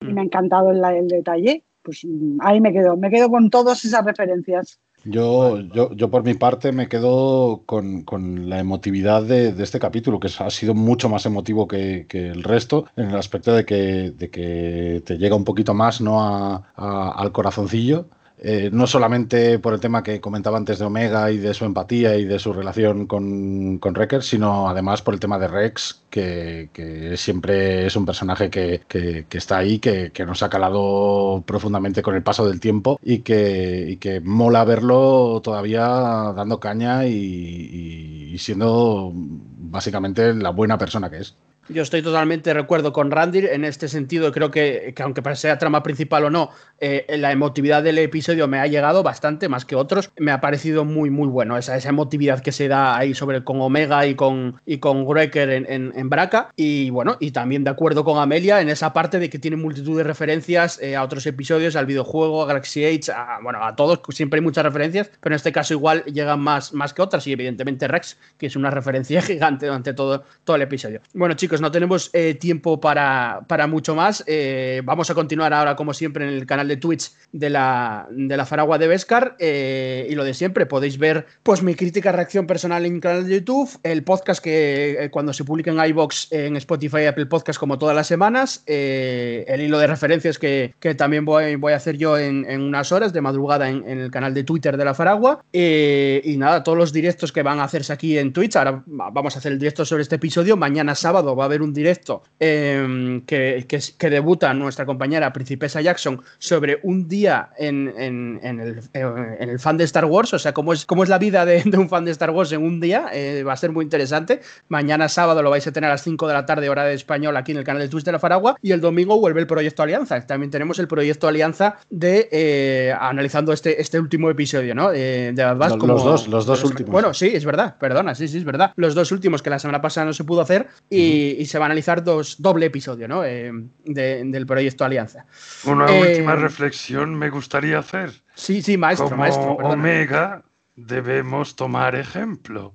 Y 0.00 0.06
me 0.06 0.20
ha 0.22 0.24
encantado 0.24 0.70
el, 0.70 0.82
el 0.84 1.08
detalle. 1.08 1.62
Pues 1.82 2.04
mm, 2.04 2.38
ahí 2.40 2.60
me 2.60 2.72
quedo, 2.72 2.96
me 2.96 3.10
quedo 3.10 3.30
con 3.30 3.50
todas 3.50 3.84
esas 3.84 4.04
referencias. 4.04 4.78
Yo, 5.02 5.58
yo, 5.60 5.92
yo 5.94 6.10
por 6.10 6.24
mi 6.24 6.34
parte 6.34 6.72
me 6.72 6.86
quedo 6.86 7.62
con, 7.64 8.02
con 8.02 8.50
la 8.50 8.58
emotividad 8.60 9.22
de, 9.22 9.52
de 9.52 9.62
este 9.64 9.78
capítulo, 9.80 10.20
que 10.20 10.28
ha 10.38 10.50
sido 10.50 10.74
mucho 10.74 11.08
más 11.08 11.24
emotivo 11.24 11.66
que, 11.66 12.06
que 12.06 12.28
el 12.28 12.42
resto, 12.42 12.84
en 12.96 13.08
el 13.08 13.16
aspecto 13.16 13.54
de 13.54 13.64
que, 13.64 14.10
de 14.10 14.30
que 14.30 15.02
te 15.06 15.16
llega 15.16 15.36
un 15.36 15.44
poquito 15.44 15.72
más 15.72 16.02
¿no? 16.02 16.20
a- 16.22 16.70
a- 16.76 17.12
al 17.12 17.32
corazoncillo. 17.32 18.08
Eh, 18.42 18.70
no 18.72 18.86
solamente 18.86 19.58
por 19.58 19.74
el 19.74 19.80
tema 19.80 20.02
que 20.02 20.20
comentaba 20.20 20.56
antes 20.56 20.78
de 20.78 20.86
Omega 20.86 21.30
y 21.30 21.36
de 21.36 21.52
su 21.52 21.66
empatía 21.66 22.16
y 22.16 22.24
de 22.24 22.38
su 22.38 22.52
relación 22.54 23.06
con, 23.06 23.78
con 23.78 23.92
Wrecker, 23.94 24.22
sino 24.22 24.68
además 24.68 25.02
por 25.02 25.12
el 25.14 25.20
tema 25.20 25.38
de 25.38 25.48
Rex, 25.48 26.02
que, 26.08 26.70
siempre 27.16 27.86
es 27.86 27.96
un 27.96 28.06
personaje 28.06 28.48
que, 28.50 28.82
que- 28.88 29.26
está 29.30 29.58
ahí, 29.58 29.78
que, 29.78 30.12
nos 30.26 30.42
ha 30.42 30.48
calado 30.50 31.42
profundamente 31.46 32.02
con 32.02 32.14
el 32.14 32.22
paso 32.22 32.46
del 32.46 32.60
tiempo 32.60 32.98
y 33.02 33.18
que, 33.20 33.86
y 33.90 33.96
que 33.98 34.20
mola 34.20 34.64
verlo 34.64 35.40
todavía 35.42 35.86
dando 36.34 36.60
caña 36.60 37.06
y 37.06 38.36
siendo 38.38 39.12
básicamente 39.14 40.34
la 40.34 40.50
buena 40.50 40.78
persona 40.78 41.10
que 41.10 41.18
es. 41.18 41.36
Yo 41.72 41.82
estoy 41.82 42.02
totalmente 42.02 42.52
de 42.52 42.58
acuerdo 42.58 42.92
con 42.92 43.12
Randy 43.12 43.46
en 43.46 43.64
este 43.64 43.88
sentido. 43.88 44.32
Creo 44.32 44.50
que, 44.50 44.92
que 44.96 45.02
aunque 45.02 45.22
sea 45.36 45.56
trama 45.56 45.82
principal 45.84 46.24
o 46.24 46.30
no, 46.30 46.50
eh, 46.80 47.06
la 47.16 47.30
emotividad 47.30 47.82
del 47.82 47.98
episodio 47.98 48.48
me 48.48 48.58
ha 48.58 48.66
llegado 48.66 49.04
bastante 49.04 49.48
más 49.48 49.64
que 49.64 49.76
otros. 49.76 50.10
Me 50.18 50.32
ha 50.32 50.40
parecido 50.40 50.84
muy, 50.84 51.10
muy 51.10 51.28
bueno. 51.28 51.56
Esa, 51.56 51.76
esa 51.76 51.90
emotividad 51.90 52.40
que 52.40 52.50
se 52.50 52.66
da 52.66 52.96
ahí 52.96 53.14
sobre 53.14 53.44
con 53.44 53.60
Omega 53.60 54.04
y 54.06 54.16
con, 54.16 54.60
y 54.66 54.78
con 54.78 55.06
Wrecker 55.06 55.50
en, 55.50 55.66
en, 55.70 55.92
en 55.94 56.10
Braca. 56.10 56.50
Y 56.56 56.90
bueno, 56.90 57.16
y 57.20 57.30
también 57.30 57.62
de 57.62 57.70
acuerdo 57.70 58.04
con 58.04 58.18
Amelia 58.18 58.60
en 58.60 58.68
esa 58.68 58.92
parte 58.92 59.20
de 59.20 59.30
que 59.30 59.38
tiene 59.38 59.56
multitud 59.56 59.96
de 59.96 60.02
referencias 60.02 60.80
eh, 60.82 60.96
a 60.96 61.04
otros 61.04 61.24
episodios, 61.26 61.76
al 61.76 61.86
videojuego, 61.86 62.42
a 62.42 62.46
Galaxy 62.46 62.84
Age, 62.84 63.12
a, 63.12 63.38
bueno, 63.42 63.64
a 63.64 63.76
todos. 63.76 64.00
Siempre 64.10 64.38
hay 64.38 64.42
muchas 64.42 64.64
referencias, 64.64 65.10
pero 65.20 65.34
en 65.34 65.36
este 65.36 65.52
caso 65.52 65.74
igual 65.74 66.04
llegan 66.04 66.40
más, 66.40 66.72
más 66.72 66.92
que 66.92 67.02
otras. 67.02 67.26
Y 67.28 67.32
evidentemente 67.32 67.86
Rex, 67.86 68.18
que 68.38 68.46
es 68.46 68.56
una 68.56 68.70
referencia 68.70 69.22
gigante 69.22 69.66
durante 69.66 69.94
todo, 69.94 70.24
todo 70.42 70.56
el 70.56 70.62
episodio. 70.62 71.00
Bueno, 71.14 71.34
chicos, 71.34 71.59
no 71.60 71.70
tenemos 71.70 72.10
eh, 72.12 72.34
tiempo 72.34 72.80
para, 72.80 73.40
para, 73.46 73.66
mucho 73.66 73.94
más. 73.94 74.24
Eh, 74.26 74.82
vamos 74.84 75.10
a 75.10 75.14
continuar 75.14 75.52
ahora, 75.52 75.76
como 75.76 75.94
siempre, 75.94 76.26
en 76.26 76.34
el 76.34 76.46
canal 76.46 76.68
de 76.68 76.76
Twitch 76.76 77.12
de 77.32 77.50
la, 77.50 78.06
de 78.10 78.36
la 78.36 78.46
Faragua 78.46 78.78
de 78.78 78.88
Vescar. 78.88 79.36
Eh, 79.38 80.06
y 80.10 80.14
lo 80.14 80.24
de 80.24 80.34
siempre, 80.34 80.66
podéis 80.66 80.98
ver 80.98 81.26
pues 81.42 81.62
mi 81.62 81.74
crítica, 81.74 82.12
reacción 82.12 82.46
personal 82.46 82.84
en 82.86 82.96
el 82.96 83.00
canal 83.00 83.26
de 83.26 83.34
YouTube, 83.34 83.70
el 83.82 84.02
podcast 84.02 84.42
que 84.42 85.08
cuando 85.12 85.32
se 85.32 85.44
publica 85.44 85.70
en 85.70 85.84
iBox, 85.90 86.32
en 86.32 86.56
Spotify, 86.56 87.06
Apple 87.06 87.26
Podcast, 87.26 87.58
como 87.58 87.78
todas 87.78 87.94
las 87.94 88.06
semanas, 88.06 88.62
el 88.66 89.60
hilo 89.60 89.78
de 89.78 89.86
referencias 89.86 90.38
que, 90.38 90.74
que 90.80 90.94
también 90.94 91.24
voy, 91.24 91.56
voy, 91.56 91.72
a 91.72 91.76
hacer 91.76 91.96
yo 91.96 92.18
en, 92.18 92.44
unas 92.60 92.92
horas 92.92 93.12
de 93.12 93.20
madrugada 93.20 93.68
en, 93.68 93.84
en, 93.86 93.98
el 94.00 94.10
canal 94.10 94.34
de 94.34 94.44
Twitter 94.44 94.76
de 94.76 94.84
la 94.84 94.94
Faragua. 94.94 95.44
Y 95.52 96.36
nada, 96.36 96.62
todos 96.62 96.78
los 96.78 96.92
directos 96.92 97.32
que 97.32 97.42
van 97.42 97.60
a 97.60 97.64
hacerse 97.64 97.92
aquí 97.92 98.18
en 98.18 98.32
Twitch. 98.32 98.56
Ahora 98.56 98.82
vamos 98.86 99.36
a 99.36 99.38
hacer 99.38 99.52
el 99.52 99.58
directo 99.58 99.84
sobre 99.84 100.02
este 100.02 100.16
episodio. 100.16 100.56
Mañana 100.56 100.94
sábado 100.94 101.36
va 101.36 101.44
a 101.44 101.48
haber 101.50 101.62
un 101.62 101.72
directo 101.72 102.22
eh, 102.38 103.22
que, 103.26 103.64
que, 103.68 103.80
que, 103.98 104.10
debuta 104.10 104.54
nuestra 104.54 104.86
compañera 104.86 105.32
Principesa 105.32 105.80
Jackson 105.80 106.22
sobre 106.38 106.80
un 106.82 107.08
día 107.08 107.50
en, 107.58 107.92
en, 107.96 108.40
en, 108.42 108.60
el, 108.60 108.80
en, 108.94 109.50
el, 109.50 109.58
fan 109.58 109.76
de 109.76 109.84
Star 109.84 110.04
Wars, 110.04 110.32
o 110.32 110.38
sea, 110.38 110.52
cómo 110.52 110.72
es, 110.72 110.86
cómo 110.86 111.02
es 111.02 111.08
la 111.08 111.18
vida 111.18 111.44
de, 111.44 111.62
de 111.64 111.76
un 111.76 111.88
fan 111.88 112.04
de 112.04 112.12
Star 112.12 112.30
Wars 112.30 112.52
en 112.52 112.62
un 112.62 112.80
día. 112.80 113.08
Eh, 113.12 113.42
va 113.46 113.52
a 113.52 113.56
ser 113.56 113.72
muy 113.72 113.84
interesante. 113.84 114.40
Mañana 114.68 115.08
sábado 115.08 115.42
lo 115.42 115.50
vais 115.50 115.66
a 115.66 115.72
tener 115.72 115.88
a 115.88 115.94
las 115.94 116.02
5 116.02 116.26
de 116.28 116.34
la 116.34 116.46
tarde, 116.46 116.68
hora 116.68 116.84
de 116.84 116.94
español, 116.94 117.36
aquí 117.36 117.52
en 117.52 117.58
el 117.58 117.64
canal 117.64 117.82
de 117.82 117.88
Twitch 117.88 118.04
de 118.04 118.12
la 118.12 118.18
Faragua. 118.18 118.56
Y 118.62 118.72
el 118.72 118.80
domingo 118.80 119.18
vuelve 119.18 119.40
el 119.40 119.46
proyecto 119.46 119.82
Alianza. 119.82 120.20
También 120.26 120.50
tenemos 120.50 120.78
el 120.78 120.88
proyecto 120.88 121.28
Alianza 121.28 121.78
de 121.90 122.28
eh, 122.32 122.94
analizando 122.98 123.52
este, 123.52 123.80
este 123.80 123.98
último 123.98 124.30
episodio, 124.30 124.74
¿no? 124.74 124.90
de 124.90 125.34
Bad 125.36 125.56
Batch. 125.56 125.70
Los, 125.70 125.78
como, 125.78 125.94
los 125.94 126.04
dos, 126.04 126.28
los 126.28 126.46
dos 126.46 126.64
últimos. 126.64 126.90
Bueno, 126.90 127.12
sí, 127.14 127.30
es 127.34 127.44
verdad, 127.44 127.76
perdona, 127.78 128.14
sí, 128.14 128.28
sí, 128.28 128.38
es 128.38 128.44
verdad. 128.44 128.72
Los 128.76 128.94
dos 128.94 129.12
últimos 129.12 129.42
que 129.42 129.50
la 129.50 129.58
semana 129.58 129.80
pasada 129.80 130.06
no 130.06 130.12
se 130.12 130.24
pudo 130.24 130.40
hacer 130.40 130.68
y. 130.88 131.29
y 131.38 131.46
se 131.46 131.58
van 131.58 131.64
a 131.64 131.72
analizar 131.72 132.02
dos, 132.02 132.40
doble 132.40 132.66
episodio 132.66 133.08
¿no? 133.08 133.24
Eh, 133.24 133.52
de, 133.84 134.22
del 134.24 134.46
proyecto 134.46 134.84
Alianza. 134.84 135.26
Una 135.64 135.86
eh, 135.86 136.00
última 136.00 136.36
reflexión 136.36 137.14
me 137.14 137.30
gustaría 137.30 137.78
hacer. 137.78 138.12
Sí, 138.34 138.62
sí, 138.62 138.76
maestro, 138.76 139.08
Como 139.08 139.22
maestro. 139.22 139.52
Omega 139.54 140.42
debemos 140.76 141.56
tomar 141.56 141.94
ejemplo, 141.94 142.74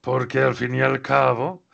porque 0.00 0.40
al 0.40 0.54
fin 0.54 0.74
y 0.74 0.82
al 0.82 1.02
cabo 1.02 1.64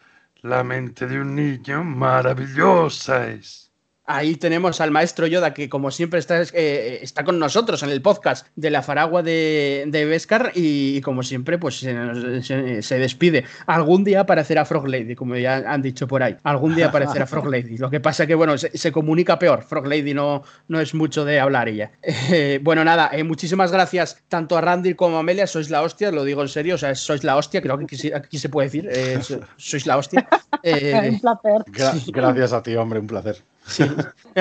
la 0.42 0.62
mente 0.62 1.06
de 1.06 1.20
un 1.20 1.34
niño 1.34 1.82
maravillosa 1.84 3.28
es. 3.28 3.63
Ahí 4.06 4.36
tenemos 4.36 4.82
al 4.82 4.90
maestro 4.90 5.26
Yoda, 5.26 5.54
que 5.54 5.70
como 5.70 5.90
siempre 5.90 6.20
está, 6.20 6.42
eh, 6.42 6.98
está 7.00 7.24
con 7.24 7.38
nosotros 7.38 7.82
en 7.82 7.88
el 7.88 8.02
podcast 8.02 8.46
de 8.54 8.70
la 8.70 8.82
Faragua 8.82 9.22
de, 9.22 9.84
de 9.86 10.04
Beskar 10.04 10.52
y, 10.54 10.98
y, 10.98 11.00
como 11.00 11.22
siempre 11.22 11.56
pues 11.56 11.78
se, 11.78 12.42
se, 12.42 12.82
se, 12.82 12.98
despide. 12.98 13.44
Algún 13.66 14.04
día 14.04 14.20
aparecerá 14.20 14.66
Frog 14.66 14.88
Lady, 14.88 15.14
como 15.14 15.36
ya 15.36 15.56
han 15.66 15.80
dicho 15.80 16.06
por 16.06 16.22
ahí. 16.22 16.36
Algún 16.42 16.74
día 16.74 16.88
aparecerá 16.88 17.26
Frog 17.26 17.46
Lady. 17.46 17.78
Lo 17.78 17.88
que 17.88 18.00
pasa 18.00 18.26
que, 18.26 18.34
bueno, 18.34 18.58
se, 18.58 18.76
se 18.76 18.92
comunica 18.92 19.38
peor. 19.38 19.62
Frog 19.62 19.86
Lady 19.86 20.12
no, 20.12 20.42
no 20.68 20.80
es 20.80 20.92
mucho 20.94 21.24
de 21.24 21.40
hablar 21.40 21.68
ella. 21.68 21.92
Eh, 22.02 22.58
bueno, 22.62 22.84
nada, 22.84 23.10
eh, 23.12 23.24
muchísimas 23.24 23.72
gracias 23.72 24.22
tanto 24.28 24.58
a 24.58 24.60
Randy 24.60 24.94
como 24.94 25.16
a 25.16 25.20
Amelia. 25.20 25.46
Sois 25.46 25.70
la 25.70 25.82
hostia, 25.82 26.10
lo 26.10 26.24
digo 26.24 26.42
en 26.42 26.48
serio. 26.48 26.74
O 26.74 26.78
sea, 26.78 26.94
sois 26.94 27.24
la 27.24 27.36
hostia, 27.36 27.62
creo 27.62 27.78
que 27.78 27.84
aquí, 27.84 28.12
aquí 28.12 28.38
se 28.38 28.48
puede 28.48 28.66
decir. 28.66 28.88
Eh, 28.90 29.18
sois 29.56 29.86
la 29.86 29.96
hostia. 29.96 30.28
un 30.62 31.20
placer. 31.20 31.64
Gra 31.68 31.94
gracias 32.12 32.52
a 32.52 32.62
ti, 32.62 32.74
hombre, 32.76 32.98
un 32.98 33.06
placer. 33.06 33.42
Sí. 33.66 33.84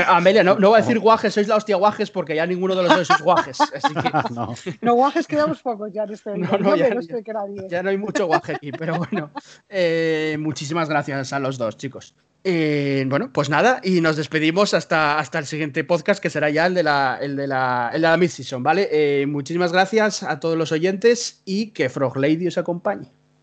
Amelia, 0.07 0.43
no, 0.43 0.55
no 0.59 0.69
voy 0.69 0.79
a 0.79 0.81
decir 0.81 0.99
guajes, 0.99 1.33
sois 1.33 1.47
la 1.47 1.55
hostia 1.55 1.75
guajes 1.77 2.11
porque 2.11 2.35
ya 2.35 2.45
ninguno 2.45 2.75
de 2.75 2.83
los 2.83 2.95
dos 2.95 3.07
sois 3.07 3.21
guajes. 3.21 3.61
Así 3.61 3.93
que... 3.93 4.11
no. 4.33 4.53
no, 4.81 4.93
guajes 4.95 5.27
quedamos 5.27 5.61
pocos 5.61 5.91
ya 5.93 6.03
en 6.03 6.13
este 6.13 6.37
no, 6.37 6.57
no, 6.57 6.75
ya, 6.75 6.89
ya, 6.89 7.67
ya, 7.67 7.83
no 7.83 7.89
hay 7.89 7.97
mucho 7.97 8.25
guaje 8.25 8.55
aquí, 8.55 8.71
pero 8.71 8.97
bueno. 8.97 9.31
Eh, 9.69 10.37
muchísimas 10.39 10.89
gracias 10.89 11.31
a 11.33 11.39
los 11.39 11.57
dos, 11.57 11.77
chicos. 11.77 12.15
Eh, 12.43 13.05
bueno, 13.07 13.31
pues 13.31 13.49
nada, 13.49 13.79
y 13.83 14.01
nos 14.01 14.17
despedimos 14.17 14.73
hasta, 14.73 15.17
hasta 15.17 15.39
el 15.39 15.45
siguiente 15.45 15.85
podcast 15.85 16.21
que 16.21 16.29
será 16.29 16.49
ya 16.49 16.65
el 16.65 16.73
de 16.73 16.83
la, 16.83 17.17
el 17.21 17.37
de 17.37 17.47
la, 17.47 17.91
el 17.93 18.01
de 18.01 18.07
la 18.07 18.17
mid-season, 18.17 18.61
¿vale? 18.61 18.89
Eh, 18.91 19.25
muchísimas 19.27 19.71
gracias 19.71 20.23
a 20.23 20.39
todos 20.41 20.57
los 20.57 20.73
oyentes 20.73 21.41
y 21.45 21.71
que 21.71 21.89
Frog 21.89 22.17
Lady 22.17 22.47
os 22.47 22.57
acompañe. 22.57 23.11